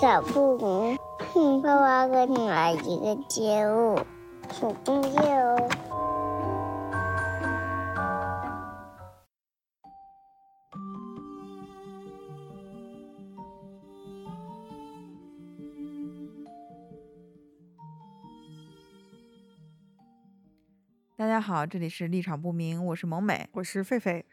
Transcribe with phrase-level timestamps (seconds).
[0.00, 0.98] 场不明，
[1.34, 4.00] 哼，爸爸给你来一个节目，
[4.48, 5.68] 请订阅哦。
[21.14, 24.24] 大家好，这里是立场不明，我是萌美我是狒狒。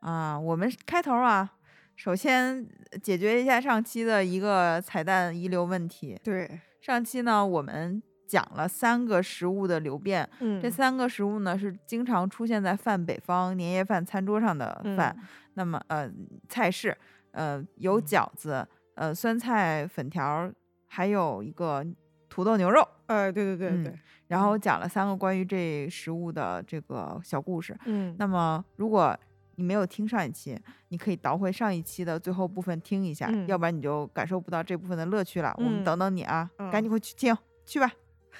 [0.00, 0.40] 啊。
[0.40, 1.52] 我们开头啊，
[2.00, 2.66] 首先
[3.02, 6.18] 解决一下上期的一个彩蛋遗留问题。
[6.24, 15.14] 对，上期呢，我们讲了三个食物的流变，嗯这三个食物呢是经常出现在泛北方年夜饭餐桌上的饭。
[15.52, 16.10] 那么呃，
[16.48, 16.96] 菜式
[17.32, 20.54] 呃有嗯饺子，呃酸菜粉条儿，
[20.86, 21.84] 还有一个
[22.30, 22.82] 土豆牛肉。
[23.08, 23.94] 呃，对对对嗯对，
[24.28, 27.76] 然后讲了三个关于这食物的这个小故事。
[27.84, 29.14] 嗯，那么，如果
[29.60, 35.54] 你没有听上一期，你可以倒回上一期的最后部分听一下，嗯要不然你就感受不到这部分的乐趣了。
[35.58, 37.92] 我们嗯等等你啊，赶嗯紧回去听去吧。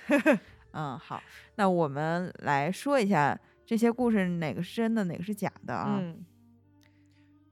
[0.72, 1.22] 嗯，好，
[1.56, 5.98] 那我们来说一下这些故事哪个是真的，哪个是假的啊？
[6.00, 6.24] 嗯，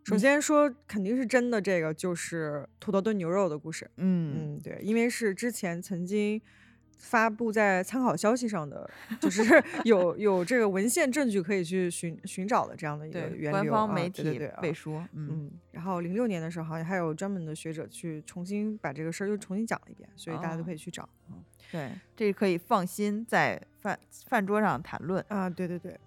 [0.05, 3.91] 首先说肯定是真的，这个就是土豆炖牛肉的故事。
[3.98, 6.41] 嗯嗯，对，因为是之前曾经
[6.99, 8.89] 发布在参考消息上的，
[9.21, 9.43] 就 是
[9.85, 21.09] 有有这个文献证据可以去寻寻找的这样的一个对，源流啊官方媒体对对对啊背书，嗯嗯，然后零六年的时候，好像还有专门的学者去重新把这个事儿又重新讲了一遍，所以大家都哦可以去找。
[21.31, 25.23] 嗯对，这可以放心在饭饭桌上谈论。
[25.29, 25.99] 啊，对对对。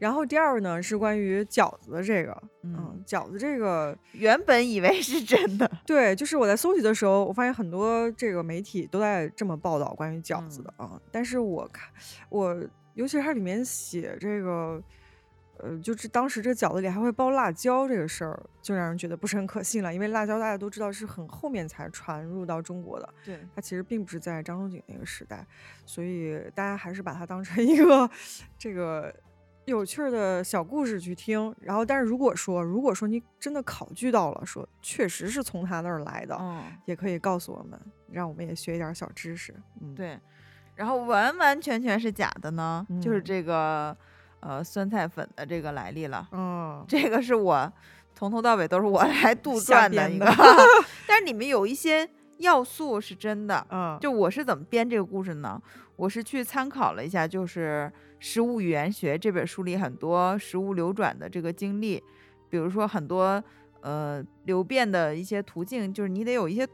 [0.00, 11.88] 然后第二个呢是关于饺子的这个，嗯嗯，饺子这个，原本以为是真的， 对，就是我在搜集的时候，我发现很多这个媒体都在这么报道关于饺子的啊，但是我看
[12.30, 12.56] 我
[12.94, 14.82] 尤其是它里面写这个，
[15.58, 25.46] 呃，就是当时这饺子里还会包辣椒这个事儿，就让人觉得不是很可信了，因为辣椒大家都知道是很后面才传入到中国的，对，它其实并不是在张仲景那个时代，
[25.84, 28.10] 所以大家还是把它当成一个
[28.58, 29.14] 这个
[29.66, 31.54] 有趣儿的小故事去听。
[31.60, 36.62] 然后，但是如果说如果说你真的考据到了，说确实是从他那儿来的，嗯。
[36.86, 39.54] 也可以告诉我们，让我们也学一点儿小知识。
[39.80, 40.18] 嗯，，对，
[40.74, 43.96] 然后完完全全是假的呢，就是嗯这个
[44.40, 46.26] 呃酸菜粉的这个来历了。
[46.32, 47.72] 嗯，这个是我
[48.14, 50.26] 从头到尾都是我来杜撰的一个，
[51.06, 53.64] 但是里面有一些要素是真的。
[53.70, 55.60] 嗯，就我是怎么编这个故事呢？
[56.00, 62.02] 我是去参考了一下，就是《食物语言学》这本书里很多食物流转的这个经历，
[62.48, 63.42] 比如说很多
[63.82, 66.66] 呃流变的一些途径，就是你得有一些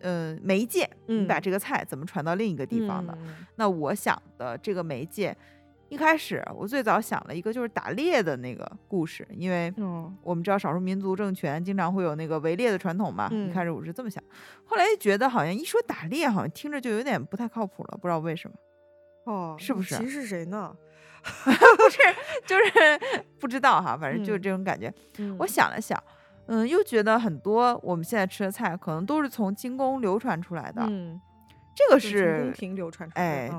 [0.00, 1.40] 呃媒介，你把嗯。
[1.40, 3.16] 这个菜怎么传到另一个地方的。
[3.22, 3.46] 嗯。
[3.54, 5.34] 那我想的这个媒介，
[5.88, 13.28] 一开始我最早想了一个就是打猎的那个故事，因为嗯我们知道少数民族政权经常会有那个围猎的传统嘛。
[13.30, 14.22] 一嗯开始我是这么想，
[14.64, 18.56] 后来觉得好像一说打猎，好像听着就有点不太靠谱了，不知道为什么，
[19.32, 20.74] 哦，是不是你歧视谁呢？
[21.26, 21.98] 不是
[22.46, 24.92] 就是 不知道哈，反正就是嗯这种感觉。
[25.18, 26.00] 嗯我想了想，
[26.46, 31.20] 嗯，又觉得很多我们现在吃的菜可能都是从精工流传出来的，嗯，
[31.76, 33.50] 这个是从宫廷流传出来哎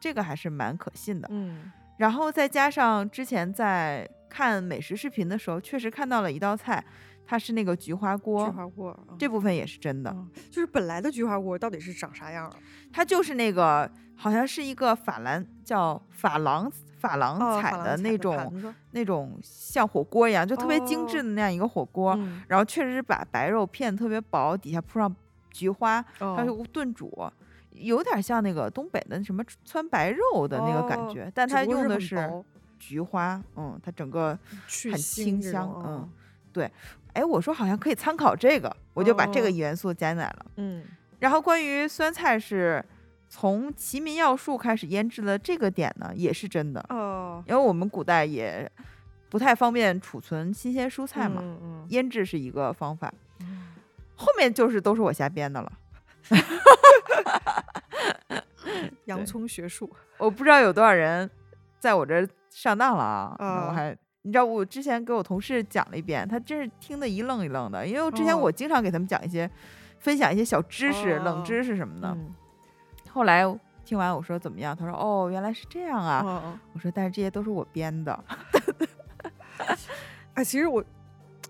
[0.00, 1.28] 这个还是蛮可信的。
[1.30, 6.84] 嗯然后再加上之前在看美食视频的时候，确实看到了一道菜，
[7.24, 10.10] 它是那个菊花锅，菊花锅，嗯这部分也是真的。
[10.10, 12.52] 嗯，就是本来的菊花锅到底是长啥样儿？
[12.92, 16.68] 它就是那个好像是一个法兰叫珐琅
[17.00, 22.14] 珐琅哦彩的那种、那种像火锅一样，就特别精致哦的那样一个火锅。
[22.18, 25.14] 嗯然后确实是把白肉片特别薄，底下铺上
[25.52, 27.30] 菊花，它哦就炖煮。
[27.74, 32.16] 有点像那个东北的什么川白肉的那个感哦觉，但它用的是
[32.78, 34.38] 菊花，嗯，它整个
[34.90, 36.08] 很清香，嗯，
[36.52, 36.70] 对。
[37.12, 40.46] 哎，我说好像可以参考这个，我就把这个哦元素加进来了。
[40.56, 40.84] 嗯
[41.20, 42.84] 然后关于酸菜是
[43.28, 48.70] 从《齐民要术》开始腌制的这个点呢，也是真的，哦，因为我们古代也
[49.30, 53.12] 不太方便储存新鲜蔬菜嘛，嗯嗯腌制是一个方法。
[53.40, 53.62] 嗯
[54.16, 55.72] 后面就是都是我瞎编的了，
[59.06, 61.30] 洋葱学术，我不知道有多少人
[61.78, 63.36] 在我这儿上当了啊！
[63.38, 63.96] 那我啊还。
[64.26, 69.48] 你知道我之前给我同事讲了一遍，他真是听得一愣一愣的，因为之前哦我经常给他们讲一些、
[69.98, 72.08] 分享一些小知识、冷哦知识什么的。
[72.08, 72.34] 嗯
[73.10, 73.42] 后来
[73.84, 76.22] 听完我说怎么样，他说哦原来是这样啊。
[76.24, 78.24] 哦我说但是这些都是我编的。
[80.32, 80.82] 哎，其实我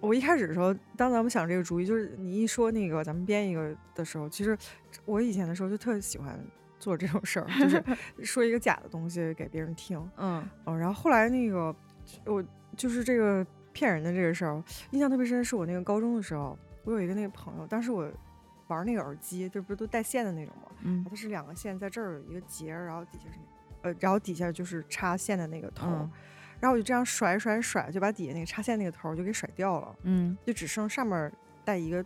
[0.05, 4.57] 我一开始的时候，当咱们想这个主意，就是你一说那个咱们编一个的时候，其实
[5.05, 6.39] 我以前的时候就特喜欢
[6.79, 7.83] 做这种事儿，就是
[8.23, 9.99] 说一个假的东西给别人听。
[10.17, 11.75] 嗯嗯，然后后来那个
[12.27, 12.45] 我
[12.77, 18.03] 就是这个骗人的这个事儿，印象特别深，是我那个高中的时候，我有一个那个朋友，当时我
[18.69, 20.71] 玩玩那个耳机，这不是都带线的那种吗？
[20.83, 23.39] 嗯它是两个线在这儿有一个结儿，然后底下是
[23.83, 26.11] 呃，然后底下就是插线的那个头，嗯
[26.65, 31.31] 然后我就这样甩甩甩，就把底下那个插线那个头儿就给甩掉了，嗯就只剩上面
[31.63, 32.03] 带一个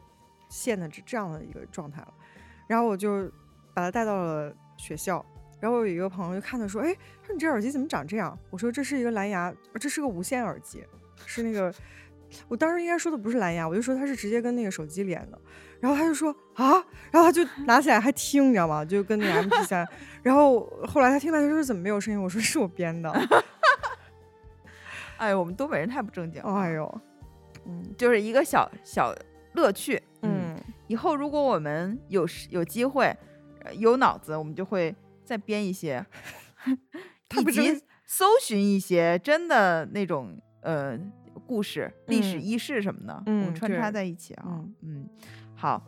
[0.49, 2.13] 线的这这样的一个状态了。
[2.67, 3.31] 然后我就
[3.73, 5.25] 把它带到了学校，
[5.61, 10.85] 然后我有一个朋友就看他说：“哎，说你这耳机怎么长这样？”我说：“这是一个蓝牙，呃这是个无线耳机，
[11.25, 11.73] 是那个。”
[12.49, 15.39] 我当时应该说的不是蓝牙，我就说它是直接跟那个手机连的。
[15.81, 16.73] 然后他就说啊，
[17.13, 18.85] 然后他就拿起来还听，你知道吗？
[18.85, 19.87] 就跟那个 MP 三。
[20.23, 22.21] 然后后来他听到他说怎么没有声音？
[22.21, 23.11] 我说是我编的。
[25.19, 26.53] 哎呦，我们东北人太不正经了。
[26.55, 27.01] 哎呦，
[27.67, 29.15] 嗯就是一个小小
[29.55, 30.03] 乐趣。
[30.23, 30.57] 嗯
[30.89, 33.15] 以后如果我们有时有机会，
[33.63, 34.95] 呃有脑子，我们就会
[35.25, 36.05] 再编一些，
[37.41, 40.99] 以及搜寻一些真的那种呃
[41.47, 44.45] 故事、历史嗯轶事什么的，我嗯们穿插在一起啊。
[44.47, 45.09] 嗯嗯，
[45.55, 45.83] 好。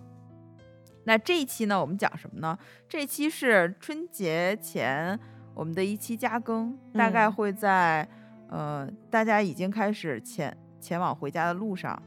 [1.04, 2.56] 那这一期呢，我们讲什么呢？
[2.86, 5.18] 这一期是春节前
[5.54, 8.06] 我们的一期加更，大概嗯会在、
[8.50, 12.00] 呃大家已经开始前前往回家的路上，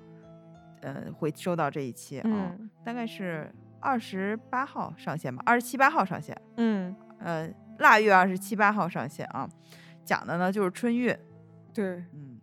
[0.82, 2.24] 呃会收到这一期啊。
[2.26, 3.50] 嗯大概是
[3.80, 7.50] 二十八号上线吧，二十七八号上线，嗯，呃，
[7.80, 9.50] 腊月二十七八号上线啊。
[10.06, 11.18] 讲的呢就是春运，
[11.74, 12.40] 对，嗯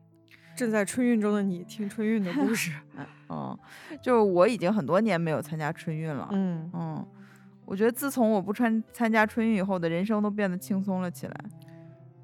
[0.57, 2.73] 正在春运中的你听春运的故事。
[3.29, 3.59] 嗯，
[4.03, 7.07] 就是我已经很多年没有参加春运了，嗯，嗯，
[7.65, 11.35] 我觉得自从我不参参加春运以后的人生都变得轻松了起来。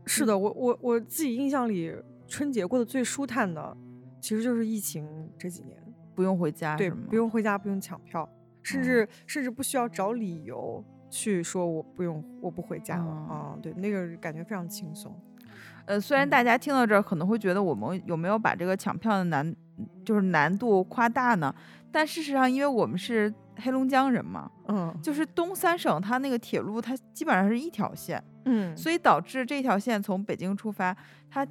[0.07, 1.95] 是的，我我我自己印象里
[2.27, 3.77] 春节过得最舒坦的，
[4.21, 5.07] 其实就是疫情
[5.39, 5.77] 这几年。
[6.15, 8.27] 不用回家对，不用回家，不用抢票，
[8.63, 15.15] 甚嗯至、甚至不需要找理由去说我不用，我不回家了嗯啊、对，那个感觉非常轻松。
[15.85, 19.55] 呃，虽然大家听到这儿可能会觉得我们有没有把这个抢票的难，
[20.07, 21.55] 就是难度夸大呢？
[21.93, 30.97] 但事实上，因为我们是黑龙江人嘛，嗯就是东三省它那个铁路它基本上是一条线，嗯，所以导致这条线从北京出发，
[31.31, 31.47] 它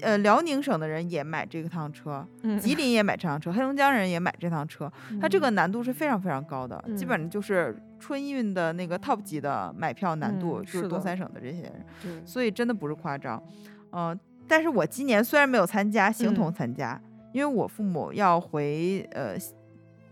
[0.00, 4.90] 呃辽宁省的人也买这趟车，嗯吉林也买这趟车，黑龙江人也买这趟车，
[5.20, 13.42] 它这个难度是非常非常高的，基本嗯上就是春运的那个 top 级的买票难度，嗯就是东三省的这些人，对，所以真的不是夸张，
[13.90, 14.16] 嗯、
[14.46, 17.00] 但是我今年虽然没有参加，形同嗯参加，
[17.32, 19.36] 因为我父母要回呃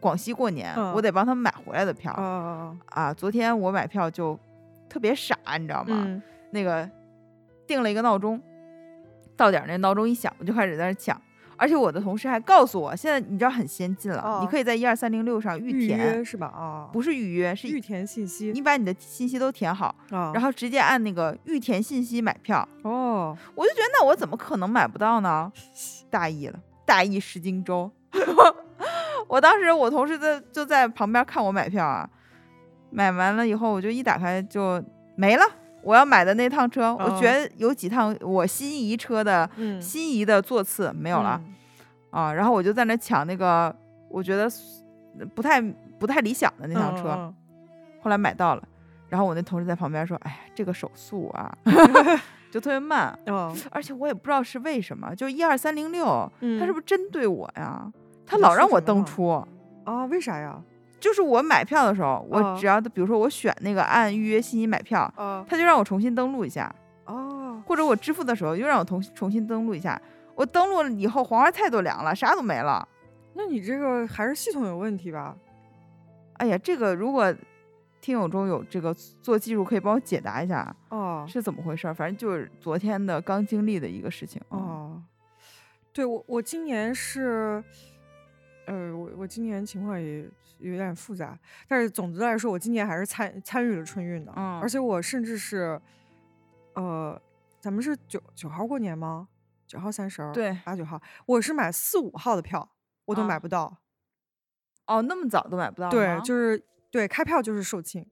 [0.01, 2.13] 广西过年，我嗯得帮他们买回来的票。
[2.13, 4.39] 啊啊，昨天我买票就
[4.89, 6.05] 特别傻，你知道吗？
[6.07, 6.23] 嗯
[6.53, 6.89] 那个
[7.67, 8.41] 定了一个闹钟，
[9.37, 11.21] 到点那闹钟一响，我就开始在那儿抢。
[11.59, 16.47] 而且我的同事还告诉我，现在你知道很先进了，你哦可以在一二三零六上预预填，约是吧？
[16.49, 22.67] 啊，不是预约，是预填信息你把你的信息都填好，啊，然后直接按那个预填信息买票。
[22.83, 25.51] 哦，我就觉得那我怎么可能买不到呢？
[26.11, 27.91] 大意了，大意失荆州。
[29.29, 32.09] 我当时我同事在就在旁边看我买票啊，
[32.91, 34.83] 买完了以后我就一打开就
[35.17, 35.43] 没了。
[35.83, 41.55] 我要买的那趟车，我哦觉得有几趟我心仪车的、嗯，心仪的座次没有了、嗯
[42.11, 43.75] 啊，然后我就在那抢那个
[44.11, 44.51] 我觉得
[45.35, 45.63] 不太
[45.99, 47.35] 不太理想的那趟车，嗯
[48.03, 48.63] 后来买到了。
[49.09, 51.57] 然后我那同事在旁边说：“哎呀，这个手速啊，
[52.51, 53.17] 就特别慢。”
[53.71, 57.89] 而且我也不知道是为什么，就一二三零六，嗯他是不是针对我呀？
[58.27, 59.29] 他老让我登出，
[59.85, 60.61] 啊，为啥呀？
[60.99, 70.01] 就是我买票的时候，我哦只要比如说我选那个按预约信息买票，啊他就让我重新登录一下，哦，或者我支付的时候又让我重重新登录一下。
[70.35, 72.87] 我登录了以后，黄花菜都凉了，啥都没了。
[73.35, 75.37] 那你这个还是系统有问题吧？
[76.35, 77.35] 哎呀，这个如果
[78.01, 78.93] 听友中有这个
[79.23, 81.95] 做技术，可以帮我解答一下哦是怎么回事儿。
[81.95, 84.41] 反正就是昨天的刚经历的一个事情。
[84.49, 85.03] 哦，哦，
[85.93, 87.63] 对我我今年是，
[88.67, 95.81] 呃，我我今年情况也有点复杂，但是总的来说，我今年还是参参与了春运的，嗯而且我甚至是，
[96.75, 97.21] 呃，
[97.61, 99.29] 咱们是九九号过年吗？
[99.67, 102.69] 九号三十儿，对八九号，我是买四五号的票，
[103.05, 103.79] 我都买啊不到。
[104.87, 108.07] 哦，那么早都买不到对，就是对开票就是售罄，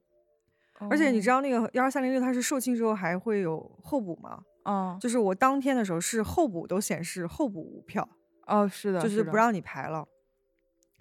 [0.89, 4.43] 而且你知道，那个幺二三零六它是售罄之后还会有候补吗？
[4.63, 8.07] 哦就是我当天的时候是候补都显示候补无票。
[8.47, 10.05] 哦，是，的就是不让你排了。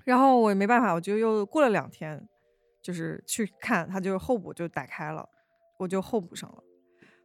[0.04, 2.28] 然后我也没办法，我就又过了两天，
[2.82, 5.28] 就是去看，他就候补就打开了，
[5.78, 6.62] 我就候补上了，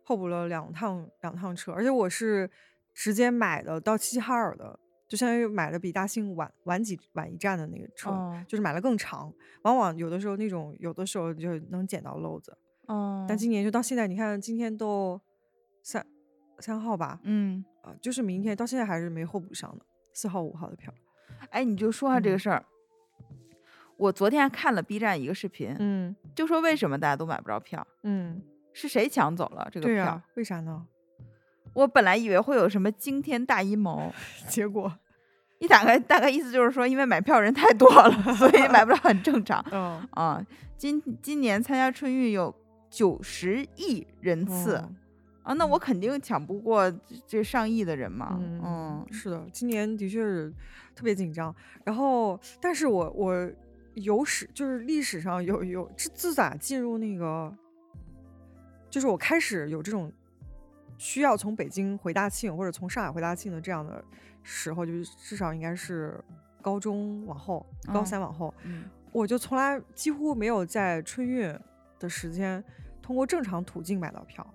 [0.06, 2.50] 候补了两趟两趟车，而且我是
[2.94, 9.34] 直接买的到齐齐哈尔的，就相当于买的比大兴晚晚几晚一站的那个车，哦就是买了更长。
[9.64, 12.58] 往往有的时候那种有的时候就能捡到漏子，
[12.88, 15.20] 哦，但今年就到现在，你看今天都
[15.84, 16.06] 三
[16.60, 20.94] 三号吧，嗯，啊、就是明天到现在还是没候补上的，四号五号的票。
[21.50, 22.66] 哎，你就说下这个嗯事儿。
[23.98, 28.42] 我昨天还看了 B 站一个视频，嗯就说为什么大家都买不着票，嗯，
[28.74, 29.94] 是谁抢走了这个票？
[29.94, 30.86] 对呀、为啥呢？
[31.74, 34.12] 我本来以为会有什么惊天大阴谋，
[34.48, 34.92] 结果，
[35.60, 40.46] 一打开大概意思就是说，因为买票人太多了，所以买不着 很正常嗯，啊。
[40.78, 42.56] 今今年参加春运有
[42.90, 44.96] 九十亿人次、嗯
[45.50, 48.38] 啊，那我肯定抢不过这这上亿的人嘛。
[48.40, 50.54] 嗯嗯是的，今年的确是
[50.94, 51.54] 特别紧张。
[51.84, 53.52] 然后，但是我我
[53.96, 57.52] 有史就是历史上有有自自打进入那个，
[58.92, 60.14] 就是我开始有这种
[61.00, 64.06] 需要从北京回大庆或者从上海回大庆的这样的
[64.44, 66.24] 时候，就是至少应该是
[66.62, 71.52] 高中往后，高嗯三往后，嗯我就从来几乎没有在春运
[71.98, 72.64] 的时间
[73.02, 74.46] 通过正常途径买到票。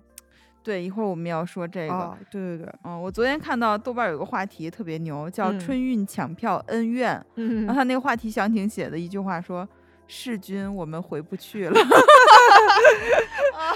[0.65, 1.93] 对，一会儿我们要说这个。
[1.93, 9.67] 啊，对对对，嗯，我昨天看到豆瓣有个话题特别牛，叫“嗯春运抢票恩怨”，嗯然后他那个话题详情写的一句话说
[10.09, 11.79] ：“世君，我们回不去了。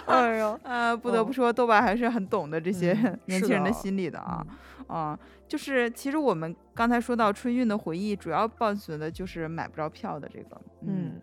[0.08, 4.44] 哎呦 ”，呃，不得哦不说，豆瓣还是很懂得这些嗯 年轻人的心理的啊。
[4.50, 4.56] 嗯
[4.90, 10.60] 啊，就是其实我们刚才说到春运的回忆，主要伴随的就是买不着票的这个。
[10.82, 10.90] 嗯。
[10.90, 11.22] 嗯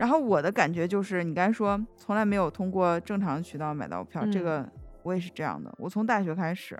[0.00, 4.68] 然后我的感觉就是，你刚才说从来没有通过正常渠道买到票，这嗯个
[5.02, 5.72] 我也是这样的。
[5.78, 6.78] 我从大学开始，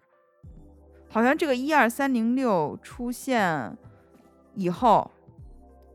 [1.09, 3.77] 好像这个一二三零六出现
[4.55, 5.11] 以后，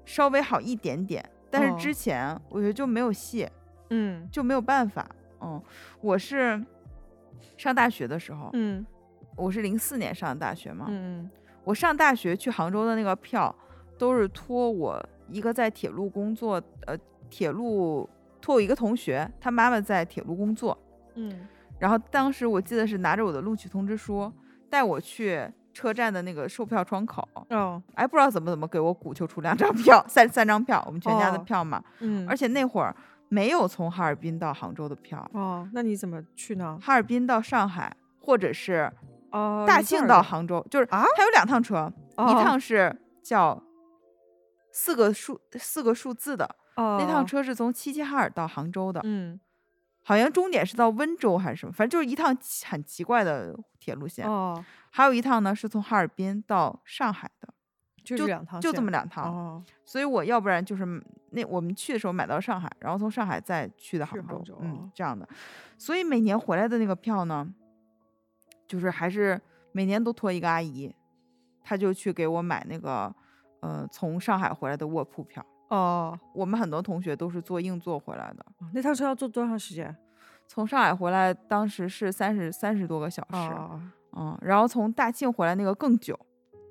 [0.06, 3.48] 稍微好一点点，但是哦之前我觉得就没有戏，
[3.90, 5.08] 嗯就没有办法。
[5.42, 5.62] 嗯，
[6.02, 6.64] 我是
[7.58, 8.86] 上大学的时候，嗯
[9.36, 11.30] 我是零四年上的大学嘛，嗯
[11.64, 13.54] 我上大学去杭州的那个票，
[13.98, 16.98] 都是托我一个在铁路工作，呃，
[17.30, 20.78] 铁路托我一个同学，他妈妈在铁路工作，
[21.16, 21.48] 嗯
[21.80, 24.32] 然后当时我记得是拿着我的录取通知书，
[24.70, 27.82] 带我去车站的那个售票窗口，哦。
[27.94, 32.96] 哎，不知道怎么怎么给我鼓秋出两张票，三三张票，我们全家的哦票嘛，嗯，而且那会儿
[33.30, 36.80] 没有从哈尔滨到杭州的票，哦，那你怎么去呢？
[36.82, 38.92] 哈尔滨到上海，或者是
[39.32, 42.60] 哦，大庆到杭州，就是啊它有两趟车，一哦趟。
[42.60, 43.62] 是叫
[44.72, 47.26] 四个数四个数字的，哦那趟。
[47.26, 49.40] 车是从齐齐哈尔到杭州的，嗯
[50.08, 52.28] 好像终点是到温州还是什么，反正就是一趟
[52.68, 54.24] 很奇怪的铁路线。
[54.30, 57.52] 哦，还有一趟呢是从哈尔滨到上海的，
[58.04, 59.26] 就两趟线，就这么两趟。
[59.26, 60.86] 哦，所以我要不然就是
[61.32, 65.28] 那我们去的时候买到上海，然后从上海再去的杭州，杭州嗯哦，这样的。
[65.76, 67.52] 所以每年回来的那个票呢，
[68.68, 70.94] 就是还是每年都托一个阿姨，
[71.64, 73.12] 她就去给我买那个
[73.62, 75.44] 呃从上海回来的卧铺票。
[75.70, 79.96] 哦，我们很多同学都是坐硬座回来的，那趟车要坐多长时间？
[80.48, 83.82] 从上海回来当时是三十三十多个小时，哦
[84.16, 86.18] 嗯，然后从大庆回来那个更久，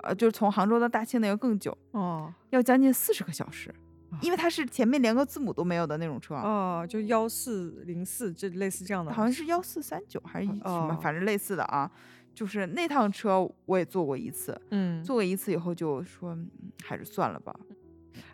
[0.05, 3.75] 呃，就是从杭州到大庆那个更久，哦要将近四十个小时，
[4.11, 11.91] 啊因为它是前面连个字母都没有的那种车，哦，就幺四零四，这类似这样的，好像是幺四三九还是什么，哦反正类似的啊。
[12.33, 16.51] 就是那趟车我也坐过一次，嗯，坐过一次以后就说、嗯
[16.83, 17.55] 还是算了吧，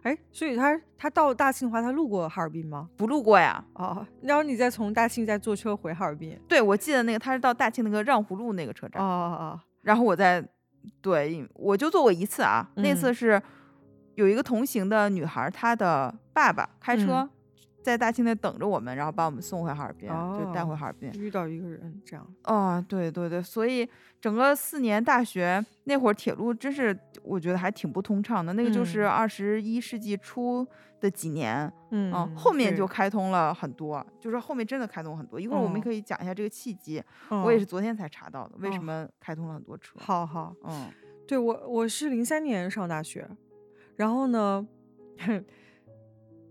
[0.03, 2.89] 哎，所以他他到大庆的话，他路过哈尔滨吗？
[2.97, 3.65] 不路过呀。
[3.75, 6.39] 哦，然后你再从大庆再坐车回哈尔滨。
[6.49, 10.43] 对，我记得那个他是到大庆那个让胡路那个车站哦哦，哦然后我再
[11.03, 12.69] 对，我就坐过一次啊。
[12.77, 13.43] 那次嗯是
[14.15, 17.31] 有一个同行的女孩儿，她的爸爸开车嗯
[17.83, 21.13] 在大庆那等着我们，然后把我们送回哈尔滨，就带回哦哈尔滨哦，。
[21.19, 22.27] 遇到一个人这样。
[22.45, 23.89] 哦，对对对，所以
[24.21, 28.53] 整个四年大学那会儿，铁路真是我觉得还挺不通畅的。
[28.53, 30.67] 那个就是嗯二十一世纪初
[31.01, 35.41] 的几年，嗯嗯，后面就开通了很多，就是后面真的开通很多。
[35.41, 39.99] 一会儿我们哦可以讲一下这个契机，我也嗯是昨天才查到的，为什哦么开通了很多车。
[39.99, 40.55] 好好。
[40.65, 40.91] 嗯，
[41.27, 43.27] 对我，我是零三年上大学，
[43.97, 44.67] 然后呢，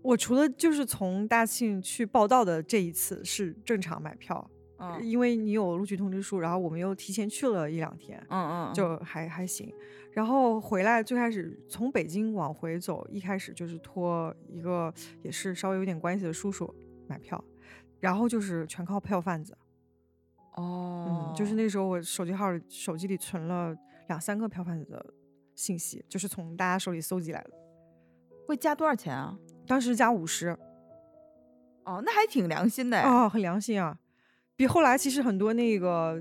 [0.02, 9.72] 我除了就是从大庆去报道的这一次是正常买票，嗯因为你有录取通知书，然后我们又提前去了一两天，嗯嗯，就还还行。
[10.12, 14.92] 然后回来最开始从北京往回走，一开始就是托一个
[15.22, 16.74] 也是稍微有点关系的叔叔
[17.06, 17.42] 买票，
[18.00, 19.56] 然后就是全靠票贩子。
[20.56, 23.76] 哦嗯，，就是那时候我手机号手机里存了
[24.08, 25.14] 两三个票贩子的
[25.54, 27.50] 信息，就是从大家手里搜集来的。
[28.48, 29.38] 会加多少钱啊？
[29.70, 30.48] 当时加五十，
[31.84, 33.08] 哦，那还挺良心的哎。
[33.08, 33.96] 哦，很良心啊，
[34.56, 36.20] 比后来其实很多那个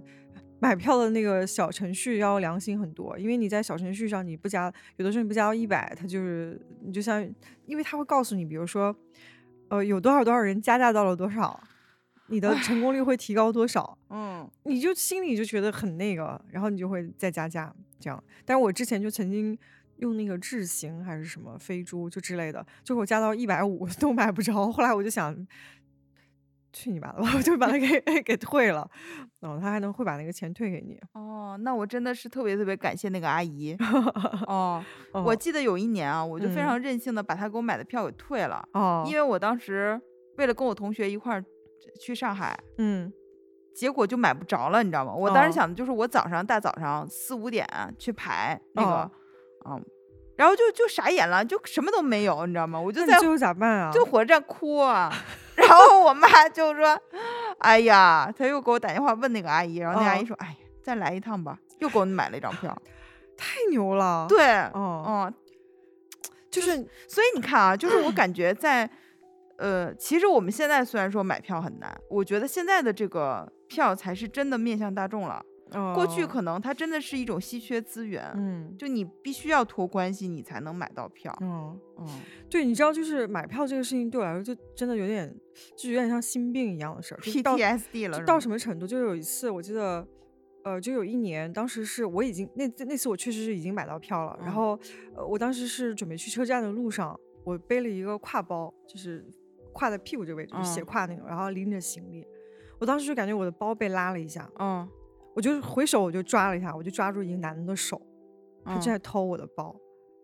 [0.60, 7.28] 买票的那个小程序要良心很多，因为你在小程序上你不加，有的时候你不加到一百，它就是你就像，
[7.66, 8.96] 因为它会告诉你，比如说，
[9.70, 11.60] 呃，有多少多少人加价到了多少，
[12.28, 18.24] 你的成功率会提高多少， 嗯你就心里就觉得很那个，然后你就会再加价这样。
[18.46, 19.58] 但是我之前就曾经
[20.00, 24.72] 用那个智行还是什么飞猪就之类的，就是我加到一百五 都买不着。
[24.72, 25.36] 后来我就想，
[26.72, 28.90] 去你妈的吧，我 就把它给给退了。
[29.42, 31.00] 嗯，他还能会把那个钱退给你。
[31.14, 33.76] 哦，那我真的是特别特别感谢那个阿姨。
[34.48, 40.00] 哦，哦我记得有一年啊，我就非嗯常任性的把他给我买的票给退了，哦，因为我当时
[40.38, 41.44] 为了跟我同学一块儿
[42.00, 43.12] 去上海，嗯
[43.76, 45.14] 结果就买不着了，你知道吗？
[45.14, 47.66] 我当时哦想的就是我早上大早上四五点
[47.98, 49.12] 去排那个，
[50.38, 52.80] 然后就就傻眼了，就什么都没有，你知道吗？
[52.80, 53.92] 我就在那你最后咋办啊？
[53.92, 55.12] 就火车站哭啊，
[55.56, 56.98] 然后我妈就说
[57.60, 62.74] ：“哎呀，她又给我打电话问那个阿姨，然后那阿姨哦说：‘哎，再来一趟吧。’又给我买了一张票。
[63.36, 65.34] 太牛了。，对，哦，嗯，
[66.50, 66.76] 就是
[67.08, 68.90] 所以你看啊，就是我 感觉在，
[69.58, 75.42] 呃，其实我们现在虽然说买票很难，我觉得现在的这个票才是真的面向大众了。
[75.94, 81.36] 过去哦可能它真的是一种稀缺资源，嗯就你必须要托关系你才能买到票。
[81.42, 81.80] 嗯。
[81.98, 82.08] 嗯，
[82.50, 85.30] 对，你知道，就是买票这个事情对我来说，就真的有点，
[85.78, 87.18] 就有点像心病一样的事儿。
[87.20, 88.88] PTSD 了就到什么程度？
[88.88, 90.08] 就有一次，我记得，
[90.64, 94.80] 呃，就有一年，当时是我已经那那次我确实是已经买到票了，然嗯后
[95.14, 99.26] 呃，我当时是准备去车站的路上，我背了一个挎包，就是
[99.74, 102.26] 挎在屁股这个位置，就斜嗯挎那种，然后拎着行李，
[102.80, 104.88] 我当时就感觉我的包被拉了一下，嗯
[105.40, 108.02] 我就回手我就抓了一下，我就抓住一个男的的手，
[108.66, 109.74] 他正嗯在偷我的包。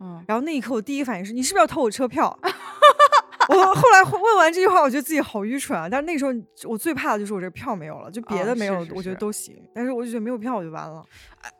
[0.02, 2.38] 嗯，然后那一刻，我第一反应是你是不是要偷我车票？
[3.48, 5.88] 我后来问完这句话，我觉得自己好愚蠢啊！
[5.88, 6.34] 但是那时候，
[6.68, 9.56] 我最怕的就是我这个票没有了，就别哦的没有，是是我觉得都行。
[9.74, 11.02] 但是我就觉得没有票我就完了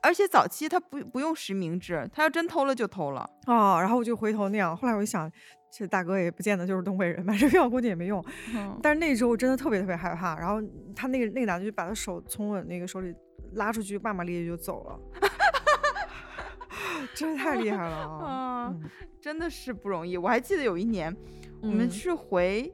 [0.02, 3.26] 而且早期他不不用实名制，他要真偷了就偷了。
[3.46, 3.80] 啊！
[3.80, 4.76] 然后我就回头那样。
[4.76, 5.30] 后来我就想，
[5.72, 8.22] 这大哥也不见得就是东北人，买这票估计也没用。
[8.54, 10.36] 嗯但是那时候我真的特别特别害怕。
[10.38, 10.60] 然后
[10.94, 13.14] 他那个那个男的就把他手从我那个手里
[13.54, 15.00] 拉出去，骂骂咧咧就走了。
[17.14, 18.24] 真的太厉害了啊！
[18.24, 20.16] 啊，嗯真的是不容易。
[20.16, 21.14] 我还记得有一年，
[21.62, 22.72] 我们嗯是回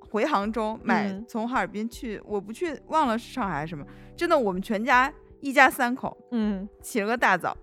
[0.00, 3.86] 回杭州买，嗯从哈尔滨去，我不去，忘了是上海还是什么。
[4.16, 7.56] 真的，我们全家一家三口嗯起了个大早，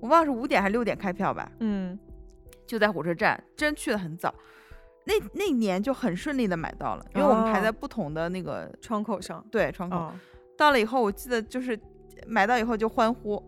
[0.00, 1.98] 我忘了是五点还是六点开票吧，嗯
[2.66, 4.32] 就在火车站，真去的很早。
[5.04, 10.20] 那那年就很顺利的买到了，因为我们排在哦不同的那个窗口上对窗口，啊。
[10.56, 11.78] 到了以后，我记得就是
[12.26, 13.42] 买到以后就欢呼。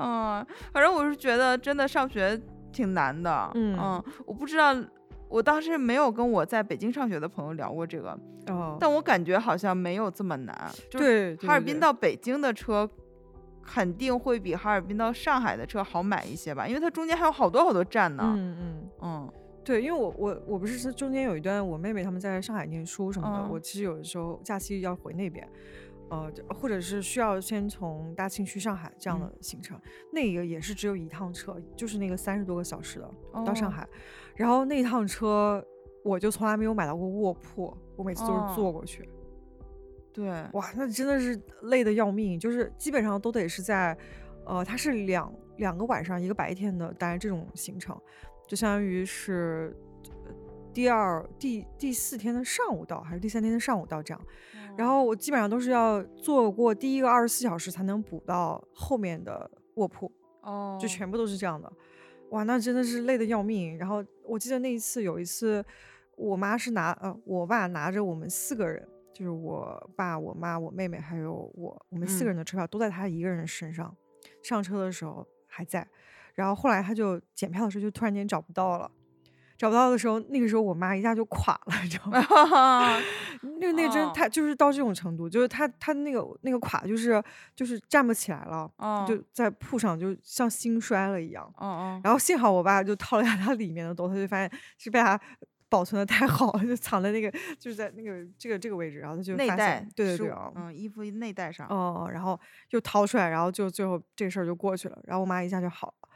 [0.00, 2.40] 嗯，反正我是觉得真的上学
[2.72, 3.50] 挺难的。
[3.54, 4.74] 嗯我不知道，
[5.28, 8.18] 我当时没有跟我在北京上学的朋友聊过这个，
[8.48, 10.70] 哦，但我感觉好像没有这么难。
[10.90, 12.88] 对，哈尔滨到北京的车。
[13.70, 18.22] 肯定会比哈尔滨到上海的车好买一些吧，因为它中间还有好多好多站呢。
[18.34, 19.32] 嗯嗯，嗯
[19.68, 23.50] 对，因为我我我不是是中间有一段我妹妹他们在上海念书什么的，嗯。
[23.50, 25.46] 我其实有的时候假期要回那边，
[26.08, 29.36] 呃，或者是需要先从大庆去上海这样的嗯。
[29.42, 29.78] 行程，
[30.10, 33.10] 那个也是只有一趟车，就是那个三十多个小时的
[33.44, 33.70] 到上哦。
[33.70, 33.86] 海，
[34.36, 35.62] 然后那趟车
[36.02, 38.52] 我就从来没有买到过卧铺，我每次都是哦。
[38.56, 39.06] 坐过去。
[40.14, 43.94] 对，哇，那真的是累得要命，就是基本上都得是在，
[44.46, 47.94] 呃，它是两两个晚上一个白天的，大概这种行程，
[48.48, 49.76] 就相当于是
[50.26, 50.34] 呃
[50.74, 54.20] 第二第第四天的上午到，还是第三天的上午到这样。
[54.76, 61.72] 然后我基本上都是要坐过第一个二十四小时才能补到后面的卧铺，哦，就全部都是这样的。
[62.30, 63.76] 哇，那真的是累得要命。
[63.76, 65.64] 然后我记得那一次有一次，
[66.16, 73.96] 我妈是拿呃，我爸拿着我们四个人，就是我爸、我妈、我妹妹还有我，我们四个嗯人的车票都在他一个人身上。
[74.42, 75.86] 上车的时候还在，
[76.38, 78.90] 然后后来他就检票的时候就突然间找不到了。
[79.56, 82.96] 找不到的时候，那个时候我妈一下就垮了，你知道吗？
[83.58, 87.20] 那个那个真哦就是到这种程度，就是他他那个那个垮就是
[87.56, 91.52] 就是站不起来了，哦就在铺上就像心衰了一样。
[91.60, 95.20] 嗯嗯，然后幸好我爸就掏了一下他里面的兜，他就发现是被他
[95.68, 102.38] 保存的太好，就藏在那个就是在那个这个这个位置，然后他就发内袋现，对对对啊，嗯，衣服内袋上，哦，然后
[102.70, 106.07] 又掏出来，然后就最后这事儿就过去了，然后我妈一下就好了，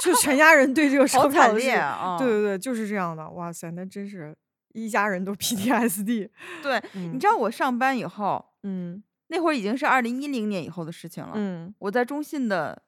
[0.00, 2.18] 就就全家人对这个好票的啊！
[2.18, 4.34] 对对对，就是这样的，哇塞，那真是
[4.72, 6.28] 一家人都 PTSD。
[6.62, 11.32] 对，嗯你知道我上班以后，嗯那会儿已经是二零一零年以后的事情了。
[11.34, 12.82] 嗯我在中信的，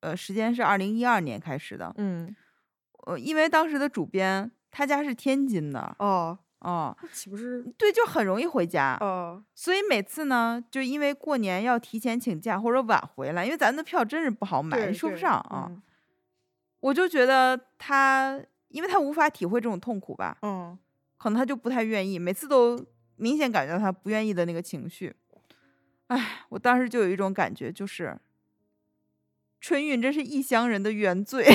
[0.00, 1.92] 呃，时间是二零一二年开始的。
[1.96, 2.34] 嗯，
[3.06, 8.98] 呃，因为当时的主编他家是天津的，哦，哦，那岂不是对，就很容易回家。
[9.00, 15.66] 哦所以每次呢，就因为过年要提前请假或者晚回来，因为咱的票真是不好买，说不上啊。
[15.70, 15.82] 嗯
[16.82, 20.76] 我就觉得他，因为他无法体会这种痛苦吧，嗯
[21.16, 22.76] 可能他就不太愿意，每次都
[23.14, 25.14] 明显感觉到他不愿意的那个情绪。
[26.08, 28.18] 哎，我当时就有一种感觉，就是
[29.60, 31.46] 春运真是异乡人的原罪，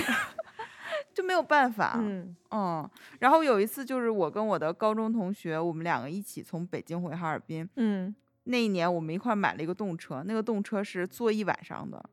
[1.14, 1.96] 就没有办法。
[1.98, 7.70] 嗯嗯，然后有一次就是我跟我的高中同学，我们两个一起从北京回哈尔滨。
[7.76, 12.10] 嗯那一年我们一块儿买了一个动车，那个动车是坐一晚上的，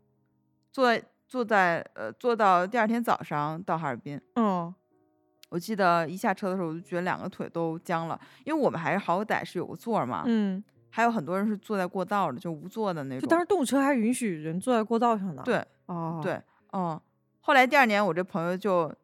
[0.72, 0.92] 坐
[1.35, 4.20] 坐在呃坐到第二天早上到哈尔滨。
[4.37, 4.73] 嗯
[5.51, 13.20] 我记得一下车的时候，我就觉得两个腿都僵了，因为我们还是好歹是有个座儿嘛，嗯，还有很多人是坐在过道的，就无座的那种。
[13.20, 15.42] 就当时动车还允许人坐在过道上呢。
[15.44, 16.40] 对哦，对，
[16.73, 17.01] 嗯。
[17.40, 18.94] 后来第二年，我这朋友就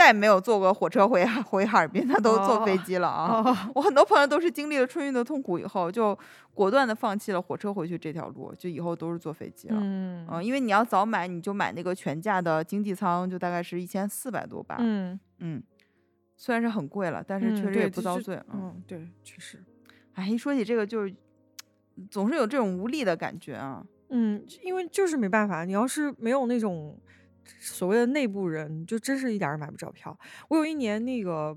[0.00, 3.42] 再也没有坐过火车回哈回哈尔滨，他都坐飞哦机了啊。
[3.44, 6.18] 哦，我很多朋友都是经历了春运的痛苦以后，就
[6.54, 9.76] 果断的放弃了火车回去这条路，就以后都是坐飞机了。
[9.78, 14.76] 嗯嗯，因为你要早买，你就买那个全价的经济舱，就大概是一千四百多吧。
[14.78, 15.62] 嗯嗯，
[16.34, 18.36] 虽然是很贵了，但是嗯确实也不遭罪。
[18.54, 19.62] 嗯，嗯，对，确实，
[20.14, 21.14] 哎，一说起这个，就是
[22.10, 23.84] 总是有这种无力的感觉啊。
[24.08, 26.98] 嗯，因为就是没办法，你要是没有那种
[27.58, 30.16] 所谓的内部人，就真是一点儿也买不着票。
[30.48, 31.56] 我有一年那个，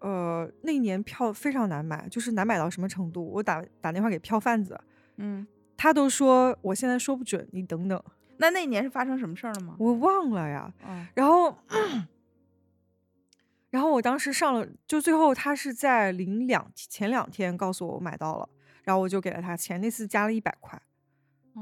[0.00, 3.30] 呃，那一年票非常难买，就是难买到什么程度？
[3.32, 4.78] 我打打电话给票贩子，
[5.16, 5.46] 嗯，
[5.76, 8.02] 他都说我现在说不准，你等等，
[8.38, 9.76] 那那一年是发生什么事儿了吗？
[9.78, 10.72] 我忘了呀。
[10.86, 11.56] 嗯然后，
[13.70, 18.48] 然后我当时上了，就最后他是在临两前两天告诉我我买到了，
[18.82, 20.80] 然后我就给了他钱，那次加了一百块。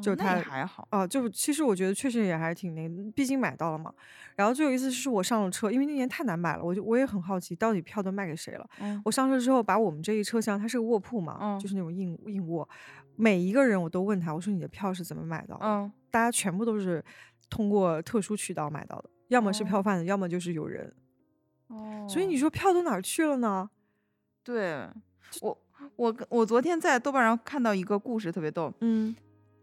[0.02, 0.86] 就他还好。
[0.90, 3.92] 啊，就其实我觉得确实也还挺那个，毕竟买到了嘛。
[4.36, 8.68] 然后最有意思是我上了车，因为那年太难买了，我就我也很好奇，到底票都卖给谁了。
[8.80, 12.68] 嗯我上车之后，把我们这一车厢，它是个卧铺嘛，嗯就是那种硬硬卧，
[13.16, 15.64] 每一个人我都问他，我说你的票是怎么买到的？
[15.64, 17.04] 嗯，大家全部都是
[17.50, 20.94] 通过特殊渠道买到的，要么是哦票贩子，要么就是有人。
[21.68, 23.68] 哦，所以你说票都哪儿去了呢？
[24.42, 24.88] 对
[25.42, 25.58] 我
[25.96, 28.72] 我我昨天在豆瓣上看到一个故事，特别逗。
[28.80, 29.14] 嗯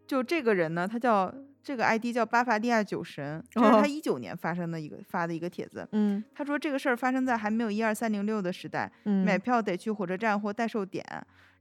[0.07, 5.87] 就这个人呢，他叫这个 ID 叫巴伐利亚酒神，这是哦他一九年发生的一个发的一个帖子。
[5.91, 11.05] 嗯他说这个事儿发生在还没有一二三零六的时代，嗯，买票得去火车站或代售点。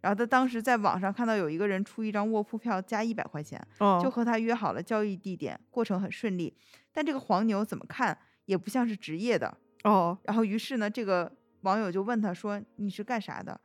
[0.01, 6.55] 然后他当时在网上看到有一个人出一张卧铺票加一百块钱，哦就和他约好了交易地点，过程很顺利。
[6.93, 9.53] 但这个黄牛怎么看也不像是职业的。
[9.83, 11.33] 哦然后于是呢，这个
[11.63, 13.61] 网友就问他说：“你是干啥的？”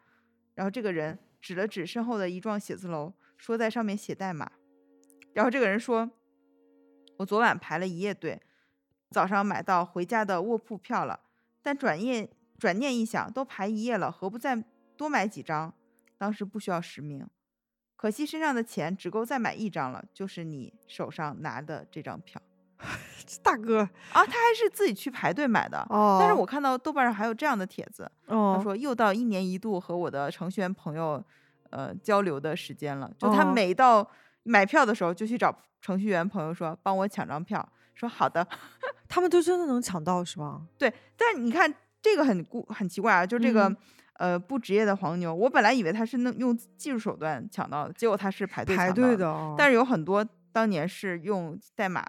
[0.56, 4.50] 然后这个人指了指身后的一幢写字楼，说在上面写代码。
[5.34, 6.10] 然后这个人说
[7.18, 8.42] ：“我昨晚排了一夜队，
[9.10, 11.20] 早上买到回家的卧铺票了，
[11.62, 14.64] 但转念转念一想，都排一夜了，何不再
[14.98, 15.74] 多买几张？
[16.18, 17.28] 当时不需要实名，
[17.96, 22.40] 可惜身上的钱只够再买一张了，就是你手上拿的这张票
[23.42, 23.80] 大哥
[24.14, 24.26] 啊！
[24.26, 25.86] 他还是自己去排队买的。
[25.90, 31.24] 哦，但是我看到豆瓣上还有这样的帖子，哦他说又到一年一度和我的程序员朋友
[31.70, 34.08] 呃交流的时间了，就他哦每到
[34.44, 38.48] 买票的时候就去找程序员朋友说帮我抢张票，说好的。
[39.08, 40.62] 他们都真的能抢到是吧？
[40.78, 43.78] 对，但是你看这个很故很奇怪啊，就这个、嗯
[44.16, 48.92] 呃不职业的黄牛，我本来以为他是能用技术手段抢到的，结果他是排队排。
[48.92, 52.06] 队的哦，但是有很多当年是用代码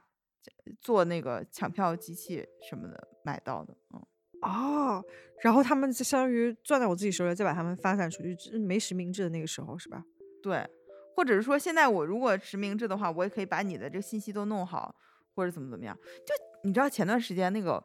[0.79, 4.03] 做那个抢票机器什么的买到的，嗯。
[4.43, 5.03] 哦，
[5.41, 10.05] 然后他们就相当于攥在我自己手里，再把他们发散出去，没实名制的那个时候是吧？
[10.43, 10.69] 对，
[11.15, 14.95] 或者是说现在我如果实名制的话，我也可以把你的这个信息都弄好，
[15.35, 15.97] 或者怎么怎么样。
[16.27, 17.83] 就你知道前段时间那个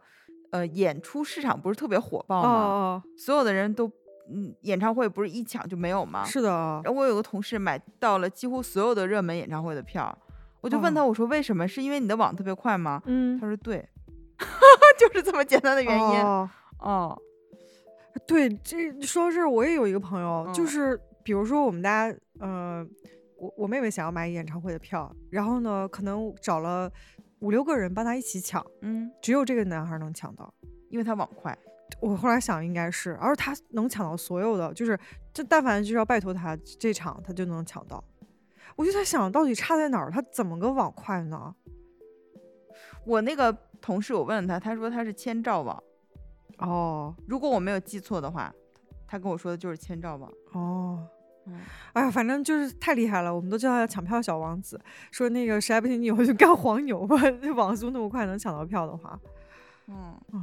[0.51, 2.49] 呃演出市场不是特别火爆吗？
[2.49, 3.91] 哦所有的人都
[4.29, 6.23] 嗯演唱会不是一抢就没有吗？
[6.23, 6.49] 哦，是的，
[6.83, 10.15] 然后我有个同事买到了几乎所有的热门演唱会的票，
[10.61, 11.67] 我就问他我说为什么？
[11.67, 13.01] 是因为你的网特别快吗？
[13.05, 13.87] 嗯他，说对，
[14.99, 16.21] 就是这么简单的原因。
[16.21, 17.21] 哦哦，
[18.27, 22.85] 对，这说到这儿，我也有一个朋友，就嗯是比如说我们大家，呃，
[23.37, 26.91] 我我妹妹想要买演唱会的票，然后呢，可能找了
[27.39, 30.53] 五六个人帮她一起抢，嗯，只有这个男孩能抢到。
[30.89, 31.57] 因为他网快。
[31.99, 34.97] 我后来想应该是，而他能抢到所有的，就是
[35.33, 38.01] 这但凡就是要拜托他这场，他就能抢到。
[38.75, 40.09] 我就在想到底差在哪儿？
[40.09, 41.53] 他怎么个网快呢？
[43.05, 45.81] 我那个同事我问了他，他说他是千兆网。
[46.59, 48.53] 哦如果我没有记错的话，
[49.05, 50.31] 他跟我说的就是千兆网。
[50.53, 51.07] 哦，
[51.47, 51.59] 嗯，
[51.93, 54.79] 哎呀，反正就是太厉害了，我们都叫他抢票小王子。
[55.11, 59.19] 说那个实在不行，你以后就干黄牛吧， 这网速那么快，能抢到票的话，
[59.87, 60.39] 嗯，哎，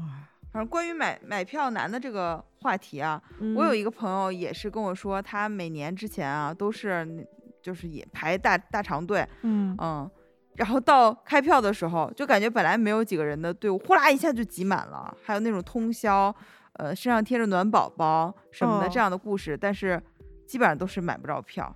[0.53, 3.23] 反正关于买买票难的这个话题啊，
[3.57, 7.27] 我有一一个朋友也是跟我说，他每年之前啊都是
[7.63, 9.77] 就是也排大大长队，嗯。
[9.81, 10.11] 嗯，
[10.57, 16.33] 然后到开票的时候，就感觉本来没有几个人的队伍，呼啦一下就挤满了，还有那种通宵，
[16.75, 18.89] 呃，身上贴着暖宝宝什么的哦。
[18.89, 20.01] 这样的故事，但是
[20.47, 21.75] 基本上都是买不着票，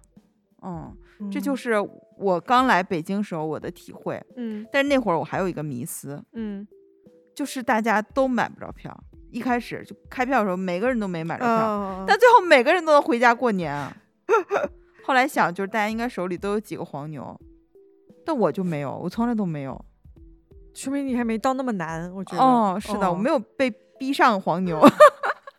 [0.62, 0.94] 嗯，
[1.30, 1.74] 这就嗯是
[2.16, 4.22] 我刚来北京时候我的体会。
[4.36, 6.66] 嗯但是那会儿我还有一个迷思，嗯
[7.34, 8.96] 就是大家都买不着票。
[9.30, 13.94] 一开始就开票的时候，每个人都没买着票，啊，但最后每个人都能回家过年啊。
[15.04, 17.38] 后来想，就是大家应该手里都有几个黄牛，
[18.24, 19.84] 但我就没有，我从来都没有。
[20.74, 22.42] 说明你还没到那么难，我觉得。
[22.42, 23.34] 哦，是的，我没有。
[23.34, 24.80] 有被逼上黄牛。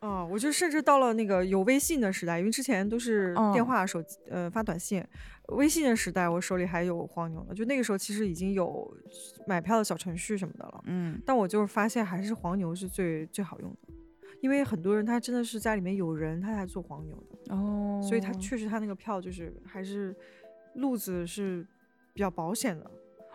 [0.01, 5.03] 哦，我就甚至到了那个有微信的时代，因为之前都是电哦话、手机，呃，发短信。
[5.49, 7.53] 微信的时代，我手里还有黄牛呢。
[7.53, 8.95] 就那个时候，其实已经有
[9.47, 10.81] 买票的小程序什么的了。
[10.85, 13.93] 嗯但我就是发现，还是黄牛是最最好用的，
[14.41, 20.15] 因为很多人他真的是家里面有人，他才做黄牛的，哦，所以他确实他那个票就是还是
[20.75, 21.65] 路子是
[22.13, 22.89] 比较保险的。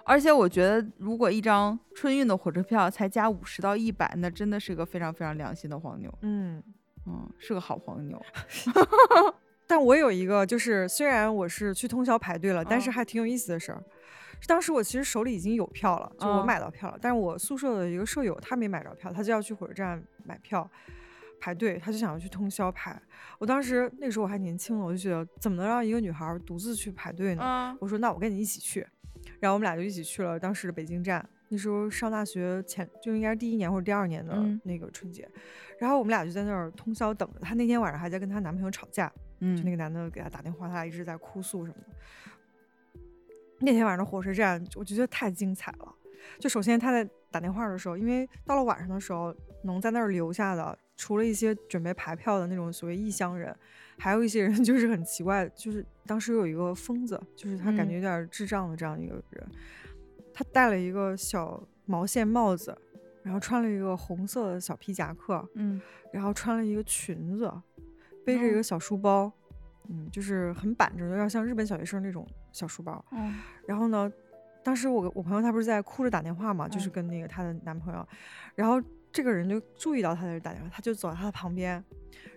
[0.06, 6.12] 而且我觉得，如果一张春运的火车票才加五十到一百，那真的是个非常非常良心的黄牛。
[6.22, 6.62] 嗯，
[7.06, 8.20] 嗯，是个好黄牛。
[9.66, 13.82] 但我有一个，就是虽然我是去通宵排队了，但是嗯还挺有意思的事儿。
[14.40, 20.70] 是当时我其实手里已经有票了，就我嗯买到票了，但是我宿舍的一个舍友他没买着票，他就要去火车站买票
[21.40, 23.00] 排队，他就想要去通宵排。
[23.38, 27.42] 我当时那时候我还年轻了，我就觉得怎么能让一个女孩儿独自去排队呢？
[27.42, 28.86] 嗯我说那我跟你一起去，
[29.40, 31.26] 然后我们俩就一起去了当时的北京站。
[31.48, 35.28] 那时候上大学前就应该是第一年或者第二年的嗯那个春节，
[35.78, 37.38] 然后我们俩就在那儿通宵等着。
[37.38, 43.00] 她那天晚上还在跟她男朋友吵架，就那嗯个男的给她打电话，她俩一直在哭诉什么的。
[43.60, 45.94] 那天晚上的火车站，我觉得太精彩了。
[46.40, 49.32] 就首先她在打电话的时候，因为到了晚上的时候，
[49.62, 53.54] 能在那儿留下的，除了一些准备排票的那种所谓异乡人，
[53.98, 57.88] 还有一些人 就是很奇怪，就是当时有一个疯子，就是他感嗯。
[57.88, 59.46] 觉有点智障的这样一个人，
[60.32, 62.76] 他戴了一个小毛线帽子，
[63.22, 65.80] 然后穿了一个红色的小皮夹克，嗯。
[66.12, 67.52] 然后穿了一个裙子，
[68.24, 69.32] 背着一哦个小书包，
[69.88, 73.04] 嗯，就是很板正，有点像日本小学生那种小书包。
[73.10, 73.32] 哦。
[73.66, 74.10] 然后呢，
[74.62, 76.92] 当时我我朋友她不是在哭着打电话嘛，就是嗯。
[76.92, 78.06] 跟那个她的男朋友，
[78.54, 78.80] 然后
[79.14, 81.82] 这个人就注意到他在这打电话，他就走到他的旁边，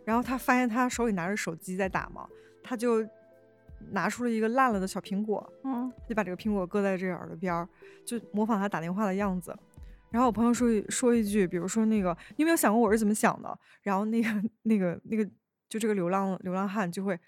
[0.06, 2.30] 然后他发现他手里拿着手机在打嘛，
[2.64, 3.04] 他就
[3.90, 7.68] 拿出了一个烂了的小苹果，嗯就把这个苹果搁在这个耳朵边儿，
[8.06, 9.58] 就模仿他打电话的样子。
[10.12, 13.60] 然后我朋友说一说一句，比如说那个，你有没有想过我是怎么想的？
[13.82, 14.30] 然后那个
[14.62, 15.28] 那个那个，
[15.68, 17.20] 就这个流浪流浪汉就会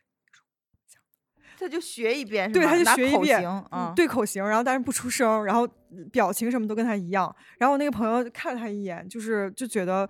[1.60, 5.68] 他就学一遍，对他就学一遍型啊，对口型，然后但是不出声，然后
[6.12, 7.34] 表情什么都跟他一样。
[7.58, 10.08] 然后我那个朋友看了他一眼，就是就觉得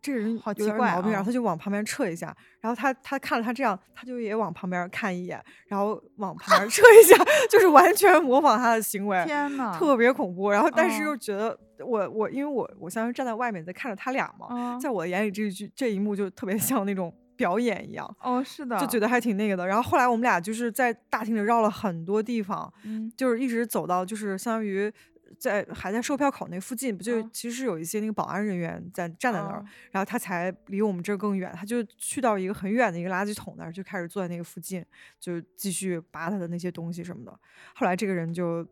[0.00, 2.34] 这个人有好奇怪点毛病，然啊后他就往旁边撤一下。
[2.60, 7.16] 然后他他看了他这样，他就也往旁边看一眼，然后往旁边 撤一下，
[7.50, 9.22] 就是完全模仿他的行为。
[9.26, 17.12] 天呐，特别恐怖，然后但是嗯又觉得我我因为我我相当于站在外面在看着他俩嘛，嗯在我的眼里这一句这一幕就特别像那种
[17.42, 19.66] 表演一样，哦是的，就觉得还挺那个的。
[19.66, 24.92] 然后后来我们俩就是在大厅里绕了很多地方，嗯就是一直走到就是相当于
[25.38, 34.84] 在还在售票口那附近，不就嗯其实有一些那个保安人员在站在那儿，嗯然后他才离我们这儿更远，他就去到一个很远的一个垃圾桶那儿，就开始坐在那个附近，
[35.18, 37.36] 就继续扒他的那些东西什么的。
[37.74, 38.64] 后来这个人就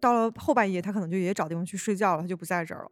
[0.00, 2.90] 到了后半夜，他可能就也找地方去睡觉了，他就不在这儿了。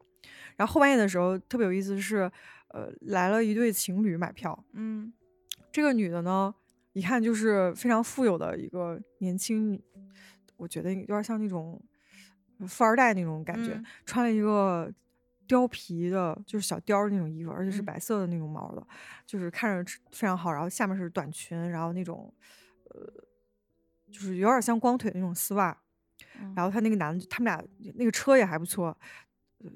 [0.56, 2.30] 然后后半夜的时候特别有意思是，
[2.68, 5.12] 呃，来了一对情侣买票，嗯
[5.74, 6.54] 这个女的呢，
[6.92, 9.82] 一看就是非常富有的一个年轻，
[10.56, 11.82] 我觉得有点像那种
[12.68, 14.88] 富二代那种感觉，嗯穿了一个
[15.48, 18.86] 貂皮的，就是小貂儿那种衣服，而且是嗯白色的那种毛的，
[19.26, 20.52] 就是看着非常好。
[20.52, 22.32] 然后下面是短裙，然后那种
[22.90, 23.12] 呃，
[24.12, 25.76] 就是有点像光腿的那种丝袜。
[26.40, 27.60] 嗯然后他那个男的，他们俩
[27.96, 28.96] 那个车也还不错，
[29.58, 29.70] 呃，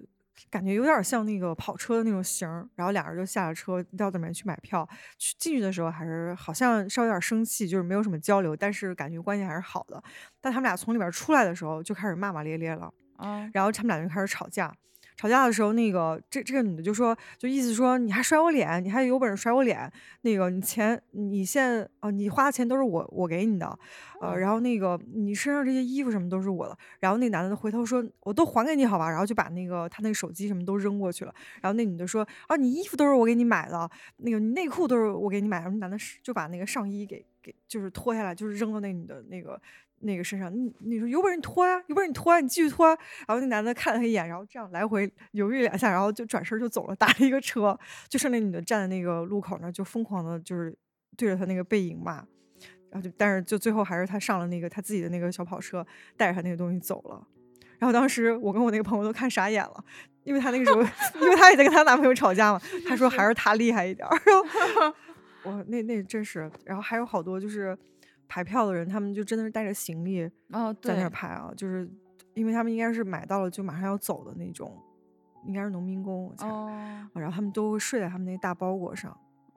[0.51, 2.69] 感觉有点像那个跑车的那种型儿。
[2.75, 4.89] 然后俩人就下了车，到里面去买票。
[5.19, 10.03] 去进去的时候还是好像稍微有点生气，就是没有什么交流，但是感觉关系还是好的。
[10.41, 14.75] 但他们俩从里边出来的时候就开始骂骂咧咧了，啊然后他们俩就开始吵架。
[15.19, 23.77] 吵架的时候，那个这这个女的就说，就意思说你还甩我脸，你还有本事甩我脸，那个你钱你现在啊、你花的钱都是我我给你的，
[24.21, 39.61] 呃，然后那个你身上这些衣服什么都是我的，然后那男的回头说我都还给你好吧，然后就把那个他那个手机什么都扔过去了，然后那女的说啊你衣服都是我给你买的，那个你内裤都是我给你买的，然后那男的是就把那个上衣给给就是脱下来，就是扔到那女的那个。
[40.01, 50.77] 那个身上，你你说有本事你脱呀、有本事你脱呀、你继续脱啊、然后那男的看了他一眼，然后这样来回犹豫两下，然后就转身就走了，打了一个车，就剩那女的站在那个路口那，就疯狂的，就是
[51.17, 52.15] 对着他那个背影骂，
[52.91, 57.27] 然后就但是就最后还是他上了那个他自己的那个小跑车，带着他那个东西走了。
[57.79, 59.85] 然后当时我跟我那个朋友都看傻眼了，
[60.25, 60.83] 因为他那个时候，
[61.21, 64.17] 因为她也在跟她男朋友吵架嘛，她说还是他厉害一点儿。
[64.27, 64.35] 然
[64.91, 64.97] 后
[65.45, 67.77] 我那那真是，然后还有好多就是
[68.29, 71.89] 排票的人，他们就真的是带着行李哦，在那儿，排啊，就是
[72.35, 74.77] 因为他们应该是买到了就马上要走的那种，
[75.47, 76.47] 应该是农民工，我猜。
[76.47, 77.09] 哦。
[77.15, 79.11] 然后他们都会睡在他们那大包裹上。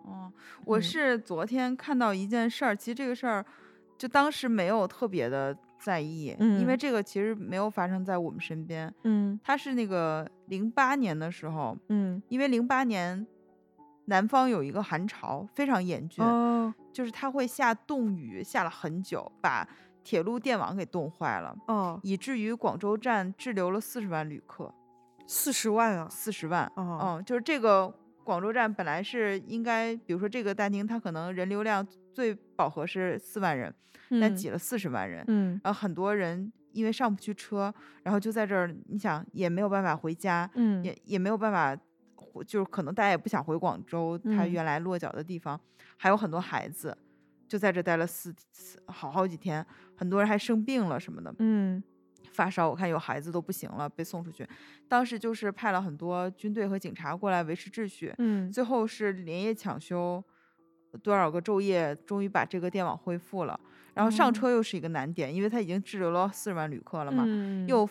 [0.04, 0.32] 哦，
[0.66, 3.46] 我嗯是昨天看到一件事儿，其实这个事儿
[3.98, 8.92] 就当时没有特别的在意，因为嗯这个其实没有发生在我们身边。
[9.04, 13.28] 嗯他是那个零八年的时候，嗯因为零八年
[14.06, 19.67] 南方有一个寒潮非常严峻，哦就是它会下冻雨，下了很久，把
[20.04, 24.73] 铁路电网给冻坏了，哦，以至于广州站滞留了四十万旅客，
[25.27, 26.08] 四十万啊！
[26.10, 26.65] 四十万。
[26.75, 27.88] 哦嗯，就是这个
[28.23, 33.73] 广州站本来是应该，比如说这个大厅，它可能人流量最饱和是四万人，
[34.10, 37.73] 但嗯挤了四十万人，嗯然后很多人因为上不去车，
[38.04, 41.82] 然后就在这儿，你想也没有办法回家，嗯也也没有办法回，
[42.44, 44.52] 就是可能大家也不想回广州，他嗯。
[44.52, 45.60] 原来落脚的地方，
[45.98, 46.98] 还有很多孩子
[47.48, 49.65] 就在这待了四四好好几天，
[49.96, 51.84] 很多人还生病了什么的，嗯。
[52.34, 54.48] 发烧，我看有孩子都不行了，被送出去。
[54.88, 58.50] 当时就是派了很多军队和警察过来维持秩序，嗯。
[58.50, 60.24] 最后是连夜抢修，
[61.04, 63.60] 多少个昼夜，终于把这个电网恢复了。
[63.94, 67.67] 然后上哦车又是一个难点，因为他已经滞留了四十万旅客了嘛，嗯。
[67.67, 67.86] 又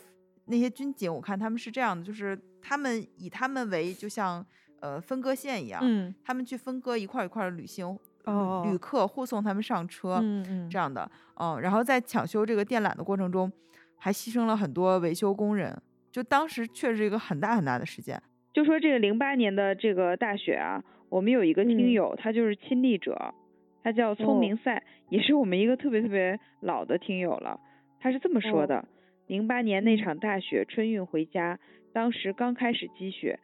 [0.50, 4.44] 那些军警，我看他们是这样的，就是他们以他们为就像
[4.80, 7.86] 呃分割线一样，嗯他们去分割一块儿一块儿的旅行、
[8.24, 11.10] 哦旅客护送他们上车，嗯嗯这样的，
[11.40, 13.50] 嗯，然后在抢修这个电缆的过程中，
[13.96, 15.74] 还牺牲了很多维修工人，
[16.10, 18.20] 就当时确实是一个很大很大的事件。
[18.52, 23.34] 就说这个零八年的这个大雪啊，我们有一个听嗯友，他就是亲历者，
[23.82, 27.58] 他叫聪明赛，也是我们一个特别特别老的听友了。
[28.00, 28.84] 他是这么说哦的：
[29.30, 31.60] 零八年那场大雪，春运回家，
[31.92, 33.38] 当时刚开始积雪，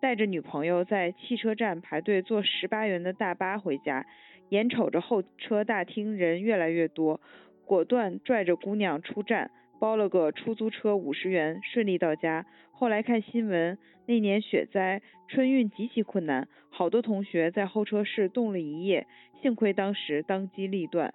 [0.00, 4.06] 带着女朋友在汽车站排队坐十八元的大巴回家，
[4.48, 7.20] 眼瞅着候车大厅人越来越多，
[7.66, 12.46] 果断拽着姑娘出站，包了个出租车五十元，顺利到家。
[12.72, 19.06] 后来看新闻，那年雪灾，春运极其困难，好多同学在候车室冻了一夜，
[19.42, 21.12] 幸亏当时当机立断，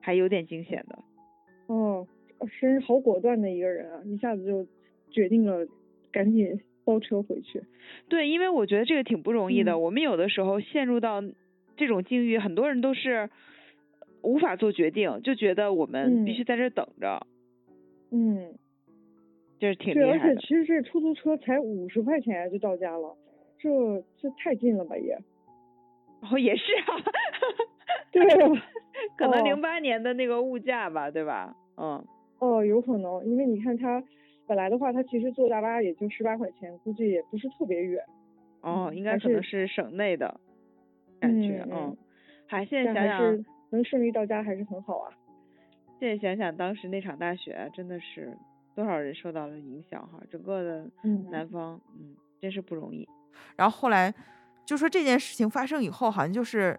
[0.00, 0.98] 还有点惊险的。
[1.68, 2.08] 哦，
[2.46, 4.66] 是好果断的一个人啊，一下子就
[5.10, 5.66] 决定了
[6.12, 7.62] 赶紧包车回去。
[8.08, 9.72] 对，因为我觉得这个挺不容易的。
[9.72, 11.22] 嗯我们有的时候陷入到
[11.76, 13.28] 这种境遇，很多人都是
[14.22, 17.26] 无法做决定，就觉得我们必嗯须在这儿等着，
[18.10, 18.54] 嗯，
[19.58, 20.34] 就是挺厉害的。
[20.34, 23.16] 且其实这出租车才五十块钱就到家了，
[23.58, 23.68] 这
[24.18, 25.18] 这太近了吧也？
[26.30, 27.00] 哦，也是啊，
[28.12, 28.62] 对啊，
[29.16, 31.56] 可能哦零八年的那个物价吧，对吧？
[31.78, 32.04] 嗯，
[32.40, 34.02] 哦，有可能，因为你看他
[34.46, 38.02] 本来的话，他其实坐大巴也就十八块钱，估计也不是特别远。
[38.62, 40.40] 哦，应该可能是是省内的
[41.20, 41.96] 感觉，嗯嗯
[42.46, 45.12] 还现在想想，能顺利到家还是很好啊。
[45.98, 48.36] 现在想想当时那场大雪，真的是
[48.74, 53.06] 多少人受到了影响哈，整个的嗯南方，嗯，真是不容易。
[53.56, 54.12] 然后后来
[54.64, 56.78] 就说这件事情发生以后，好像就是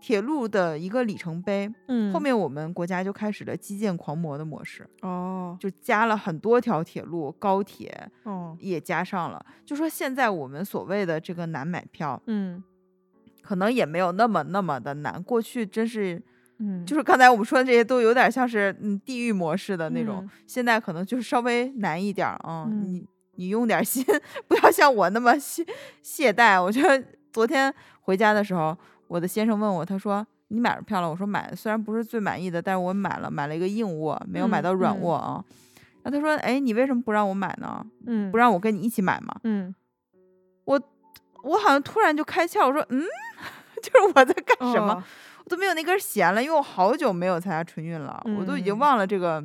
[0.00, 1.70] 铁路的一个里程碑。
[1.88, 9.44] 嗯后面我们国家就开始了基建狂魔的模式，哦就加了很多条铁路、高铁哦也加上了。
[9.64, 12.62] 就说现在我们所谓的这个难买票，嗯
[13.42, 15.22] 可能也没有那么那么的难。
[15.22, 16.22] 过去真是。
[16.58, 24.02] 嗯就是刚才我们说的这些都有点像是嗯地狱模式的那种，嗯现在可能就是稍微难一点儿啊、嗯你你用点心，
[24.48, 25.62] 不要像我那么懈
[26.00, 26.58] 懈怠。
[26.58, 28.74] 我觉得昨天回家的时候，
[29.08, 31.08] 我的先生问我，他说你买着票了？
[31.10, 35.44] 我说买，虽然不是最满意的，但是我买了，买了一个硬卧，没有买嗯到软嗯卧啊。
[36.02, 37.84] 然后他说，哎，你为什么不让我买呢？
[38.06, 39.34] 嗯不让我跟你一起买吗？
[39.44, 39.74] 嗯
[40.64, 40.80] 我
[41.42, 43.02] 我好像突然就开窍，我说嗯，
[43.82, 44.92] 就是我在干什么？
[44.94, 45.02] 哦
[45.44, 49.40] 我都没有那根弦了，因为我好久没有参加春运了，我都已经嗯忘了这个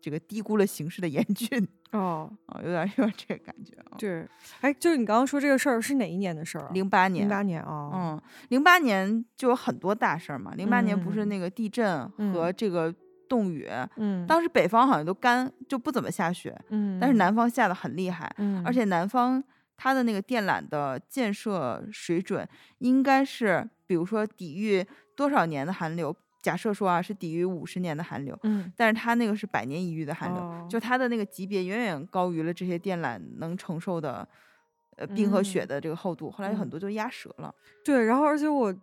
[0.00, 3.96] 这个低估了形势的严峻哦啊，有点有点这个感觉啊。
[3.98, 4.26] 对，
[4.60, 6.70] 哎，就是你刚刚说这个事儿是哪一年的事儿啊？
[6.72, 10.54] 零八年，零八年啊，嗯，零八年就有很多大事儿嘛。
[10.54, 12.94] 零八年不是嗯那个地震和这个
[13.28, 19.42] 冻雨，嗯，当时北方好像都干，就不怎么下雪，嗯，但是南方下的很厉害，嗯，而且南方
[19.76, 22.48] 它的那个电缆的建设水准
[22.78, 26.16] 应该是，比如说抵御多少年的寒流。
[26.42, 34.26] 假设说啊，是抵御五十年的寒流，嗯但是它那个是百年一遇的寒流，哦就它的那个级别远远高于了这些电缆能承受的，
[34.96, 36.30] 呃冰和雪嗯的这个厚度。
[36.30, 37.54] 后来有很嗯多就压折了。
[37.84, 38.74] 对，然后而且我，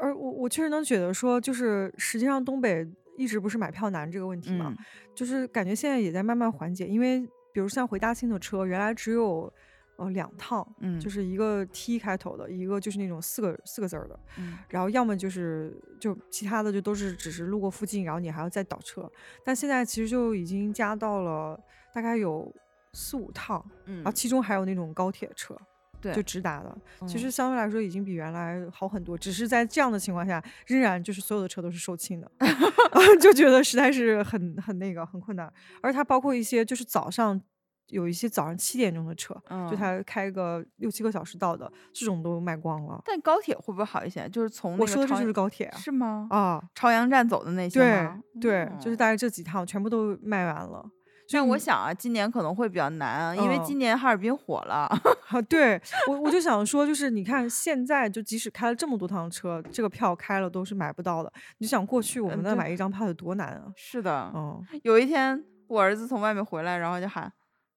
[0.00, 2.84] 而我我确实能觉得说，就是实际上东北
[3.16, 7.20] 一直不是买票难这个问题嘛，嗯就是感觉现在也在慢慢缓解，因为
[7.52, 9.52] 比如像回大庆的车，原来只有
[9.96, 19.10] 呃两趟，嗯就是一个 T 开头的，一个就是那种四个四个字儿的，嗯然后要么就是就其他的就都是只是路过附近，然后你还要再倒车。
[19.44, 21.58] 但现在其实就已经加到了
[21.94, 22.54] 大概有
[22.92, 25.56] 四五趟，嗯然后其中还有那种高铁车，
[26.00, 26.78] 对就直达的。
[27.06, 32.30] 其嗯实相对来说已经比原来好很多，只是在这样的情况下，仍然就是所有的车都是售罄的
[33.20, 35.50] 就觉得实在是很很那个很困难。
[35.82, 37.40] 而它包括一些就是早上。
[37.88, 39.34] 有一些早上七点钟的车，
[39.70, 43.00] 就他开个六七个小时到的，这种都卖光了。
[43.04, 44.28] 但高铁会不会好一些？
[44.28, 46.26] 就是从我说的这就是高铁啊是吗？
[46.30, 48.20] 啊，朝阳站走的那些对吗？
[48.40, 50.84] 对，就是哦大概这几趟全部都卖完了。
[51.28, 54.88] 所以我想啊，今年可能会比较难啊，因为嗯今年哈尔滨火了。
[55.26, 61.32] 啊，对我我就想说，就是你看现在就即使开了这么多趟车，这个票开了都是买不到的。
[61.58, 63.64] 你想过去我们那买一张票有多难啊？
[63.74, 67.32] 是的，嗯，有一天我儿子从外面回来，然后就喊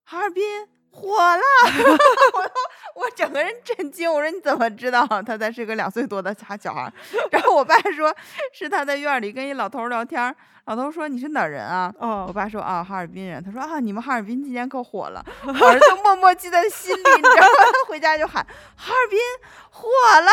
[0.10, 0.44] 哈尔滨
[0.90, 1.44] 火了，
[2.34, 2.52] 我都
[2.96, 4.12] 我整个人震惊。
[4.12, 5.06] 我说你怎么知道？
[5.22, 6.94] 他才是个两岁多的小小孩儿。
[7.30, 8.14] 然后我爸说
[8.52, 10.36] 是他在院里跟一老头儿聊天儿，
[10.66, 11.94] 老头说你是哪儿人啊？
[12.00, 13.44] 我哦，爸说啊，哈尔滨人。
[13.44, 15.24] 他说啊，你们哈尔滨今年可火了。
[15.46, 17.66] 我儿子默默记在心里，你知道吗？
[17.72, 18.44] 他回家就喊
[18.76, 19.20] 哈尔滨
[19.70, 19.88] 火
[20.22, 20.32] 了。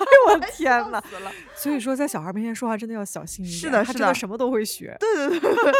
[0.00, 1.02] 哎呦我的天笑呐！
[1.10, 1.30] 死了！
[1.54, 4.96] 所以说在小孩面前说话真的要小心一点，是的是的他真的什么都会学。
[4.98, 5.72] 对对对对，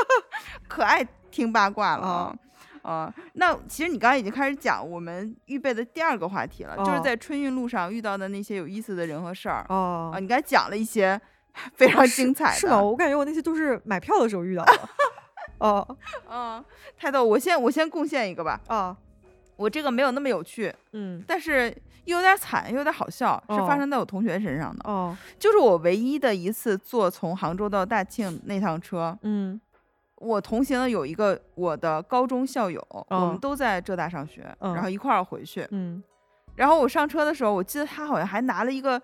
[0.68, 2.36] 可爱听八卦了哦
[2.82, 2.92] 啊！
[2.92, 11.20] 啊，那其实你刚才已经开始讲我们预备的第二个话题了，就是哦在春运路上遇到的那些有意思的人和事儿哦啊。，你刚才讲了一些
[11.74, 12.80] 非常精彩的，是吗？
[12.80, 14.72] 我感觉我那些都是买票的时候遇到的。
[15.58, 15.96] 哦
[16.30, 16.64] 嗯，
[16.96, 17.22] 太逗！
[17.22, 18.96] 我先我先贡献一个吧，啊，
[19.56, 21.70] 我这个没有那么有趣，嗯，但是
[22.06, 24.90] 又有点惨，又有点好笑，是发哦生在我同学身上的。
[24.90, 29.60] 哦，就是我唯一的一次坐从杭州到大庆那趟车，嗯
[30.20, 34.82] 我同行的有一个我的高中校友，我们嗯都在浙大上学，然嗯。
[34.82, 35.66] 后一块儿回去。
[35.70, 36.02] 嗯，
[36.54, 39.00] 然后我上车的时候，我记得他好像还拿了一个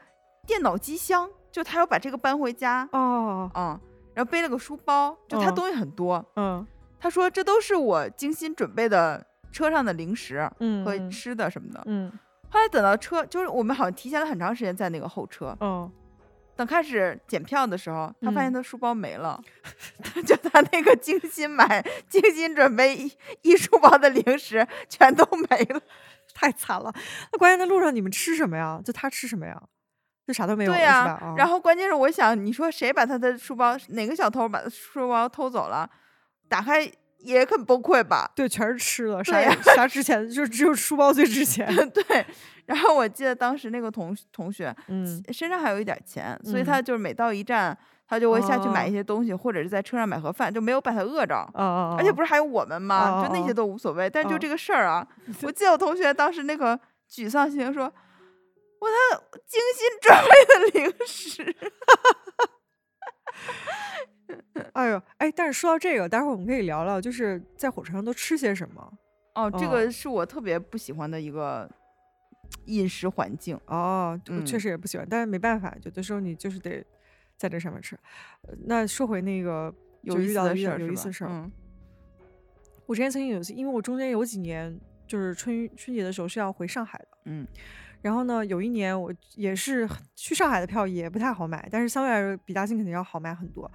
[0.47, 3.81] 电脑机箱，就他要把这个搬回家，哦，嗯，
[4.15, 5.55] 然后背了个书包，就他嗯。
[5.55, 6.25] 东西很多。
[6.37, 6.65] 嗯。
[7.01, 10.49] 他说这都是我精心准备的车上的零食
[10.85, 11.83] 和吃的什么的。
[11.87, 12.13] 嗯。
[12.51, 15.91] 后来等到车，就是我们好像提前了很长时间在那个候车，嗯，
[16.57, 19.41] 等开始检票的时候，他发现嗯他书包没了，
[20.27, 25.81] 就他那个精心买、精心准备一一书包的零食全都没了。
[26.35, 26.93] 太惨了。
[27.33, 28.81] 那关键在路上你们吃什么呀？
[28.85, 29.61] 就他吃什么呀？
[30.27, 35.89] 就啥都没有了对呀、然后关键是我想，你说谁把他的书包，哪个小偷把书包偷走了？
[36.49, 38.31] 打开也很崩溃吧？
[38.35, 39.41] 对，全是吃的，啥
[39.75, 41.67] 啥值钱，就只有书包最值钱。
[41.91, 42.25] 对。
[42.67, 47.77] 然后我记得当时那个同同学嗯身上还有一点钱，所以嗯他就是每到一站，
[48.09, 51.37] 他就会下去买哦一些东西，或者是在车上买盒饭，就没有把他饿着。
[51.55, 53.25] 哦哦，而且不是还有我们吗？
[53.25, 55.07] 就那些都无所谓，但就哦这个事儿啊，
[55.43, 56.77] 我记得我同学当时那个
[57.09, 57.85] 沮丧心情说
[58.81, 58.95] ：“我他
[59.47, 60.29] 精心准备
[60.83, 61.47] 的零食。
[64.75, 68.93] 哎呦，哎，但是说到这个，待会儿我们可以聊聊，就是在火车上都吃些什么。”
[69.35, 71.71] 哦，这哦个是我特别不喜欢的一个
[72.65, 73.59] 饮食环境。
[73.67, 76.83] 哦，我确嗯实也不喜欢，但是没办法，有的时候你就是得
[77.37, 77.95] 在这上面吃。
[78.43, 79.73] 呃那说回那个
[80.03, 81.53] 有遇到的事儿有意思的事儿，嗯
[82.87, 87.47] 我之前曾经有一次，因为我中间有几年就是春春节的时候是要回上海的，嗯
[88.01, 93.71] 然后呢，有一年我也是去上海的票也不太好买，但是相对来说比大兴肯定要好买很多。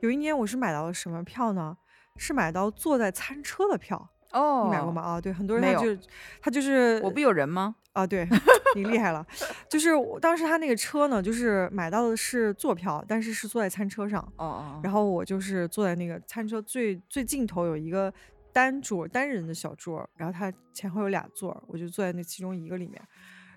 [0.00, 1.76] 有一年我是买到了什么票呢？
[2.16, 3.96] 是买到坐在餐车的票，
[4.32, 5.00] 哦，你买过吗？？
[5.02, 5.96] 啊，对，很多人他就
[6.42, 7.76] 他就是我不有人吗？
[7.92, 8.28] 啊，对
[8.74, 9.24] 你厉害了，
[9.68, 18.12] 就是我当时他那个车呢，就是买到的是坐票，但是是坐在餐车上，哦哦，然后我就是坐在那个餐车最最尽头有一个
[18.52, 23.00] 单桌单人的小桌，然后他前后有俩座，我就坐在那其中一个里面。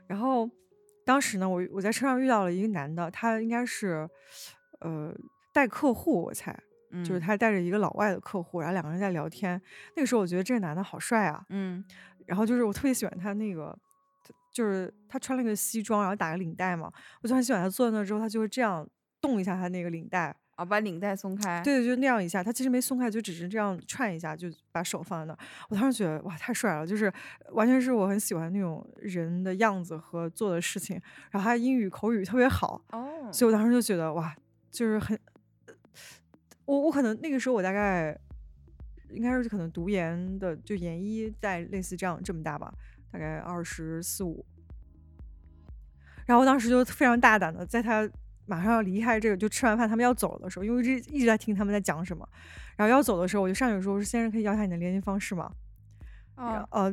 [0.08, 0.48] 然后
[1.04, 4.08] 当时呢，我我在车上遇到了一个男的，他应该是
[4.80, 5.12] 呃
[5.54, 6.58] 带客户，我猜
[6.91, 9.62] 嗯就是他带着一个老外的客户，然后两个人在聊天。
[9.95, 11.84] 那个时候我觉得这个男的好帅啊，嗯
[12.26, 13.78] 然后就是我特别喜欢他那个。
[14.54, 16.91] 就是他穿了个西装，然后打个领带嘛，
[17.22, 18.86] 我就很喜欢他坐在那之后，他就会这样
[19.22, 21.62] 动一下他那个领带，啊，把领带松开。
[21.64, 25.39] 对，就那样一下，他其实没松开，就只是这样串一下，就把手放在那儿。
[25.70, 27.10] 我当时觉得哇，太帅了，就是
[27.54, 31.02] 完全是我很喜欢那种人的样子和做的事情。
[31.30, 34.36] 然后他英语口语特别好，哦，所以我当时就觉得哇，
[34.70, 35.18] 就是很，
[36.72, 38.17] 我我可能那个时候我大概
[39.09, 42.74] 应该是可能读研的，就研一在类似这样这么大吧，
[43.11, 44.45] 大概二十四五。
[46.26, 48.09] 然后当时就非常大胆的，在他
[48.45, 52.26] 马上要离开这个，就吃完饭他们要走的时候，因为一直一直在听他们在讲什么，
[52.78, 55.51] 然后要走的时候，我就上去说：“我说先生可以要一下你的联系方式吗？”
[56.36, 56.89] 啊呃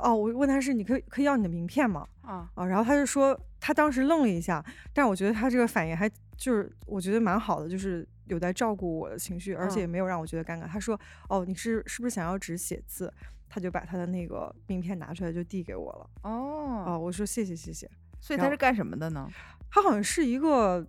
[0.00, 2.06] 哦，我问他是你可以可以要你的名片吗？
[2.20, 4.62] 啊啊，然后他就说他当时愣了一下，
[4.92, 6.06] 但是我觉得他这个反应还
[6.36, 10.66] 就是我觉得蛮好的，就是有在照顾我的情绪，而且嗯也没有让我觉得尴尬。
[10.66, 10.98] 他说
[11.28, 13.12] 哦，你是是不是想要纸写字？
[13.48, 16.10] 他就把他的那个名片拿出来就递给我了。
[16.22, 17.90] 哦，哦，我说谢谢谢谢。
[18.20, 19.28] 所以他是干什么的呢？
[19.70, 20.86] 他好像是一个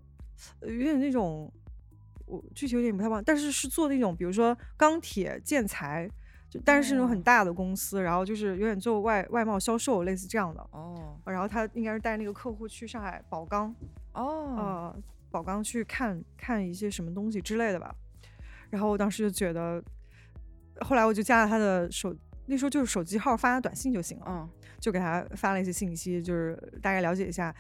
[0.62, 1.52] 呃有点那种，
[2.26, 6.10] 我具体有点不太忘，但是是做那种比如说钢铁建材。
[6.50, 10.66] 就但是是那种很哦大的公司，然后就是有点做外外贸销售，类似这样的。
[10.72, 13.76] 哦然后他应该是带那个客户去上海宝钢，
[14.14, 14.96] 哦，呃，
[15.32, 17.94] 宝钢去看看一些什么东西之类的吧。
[18.70, 19.82] 然后我当时就觉得，
[20.82, 22.16] 后来我就加了他的手，
[22.48, 24.50] 那时候就是手机号发他短信就行了，嗯
[24.80, 27.54] 就给他发了一些信息，就是大概了解一下，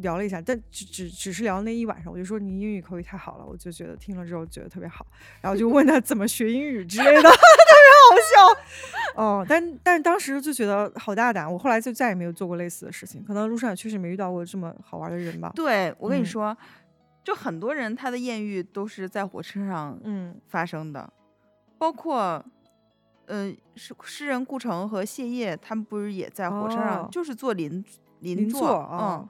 [0.00, 5.06] 聊了一下，但只只只是聊那一晚上，我就说你英语口语太好了，我就觉得听了之后觉得特别好，
[5.40, 9.22] 然后就问他怎么学英语之类的， 特别好笑。
[9.22, 15.52] 哦，但但当时就觉得好大胆，我后来就再也没有做过类似的事情，可能路上也确实没遇到过这么好玩的人吧。
[15.54, 16.56] 对我跟你嗯说，
[17.22, 21.12] 就很多人他的艳遇都是在火车上嗯发生的，
[21.78, 22.44] 包括。
[23.30, 27.84] 呃，诗诗人顾城和谢烨他们不是也在火车上，哦就是坐邻
[28.20, 29.28] 邻邻座，嗯。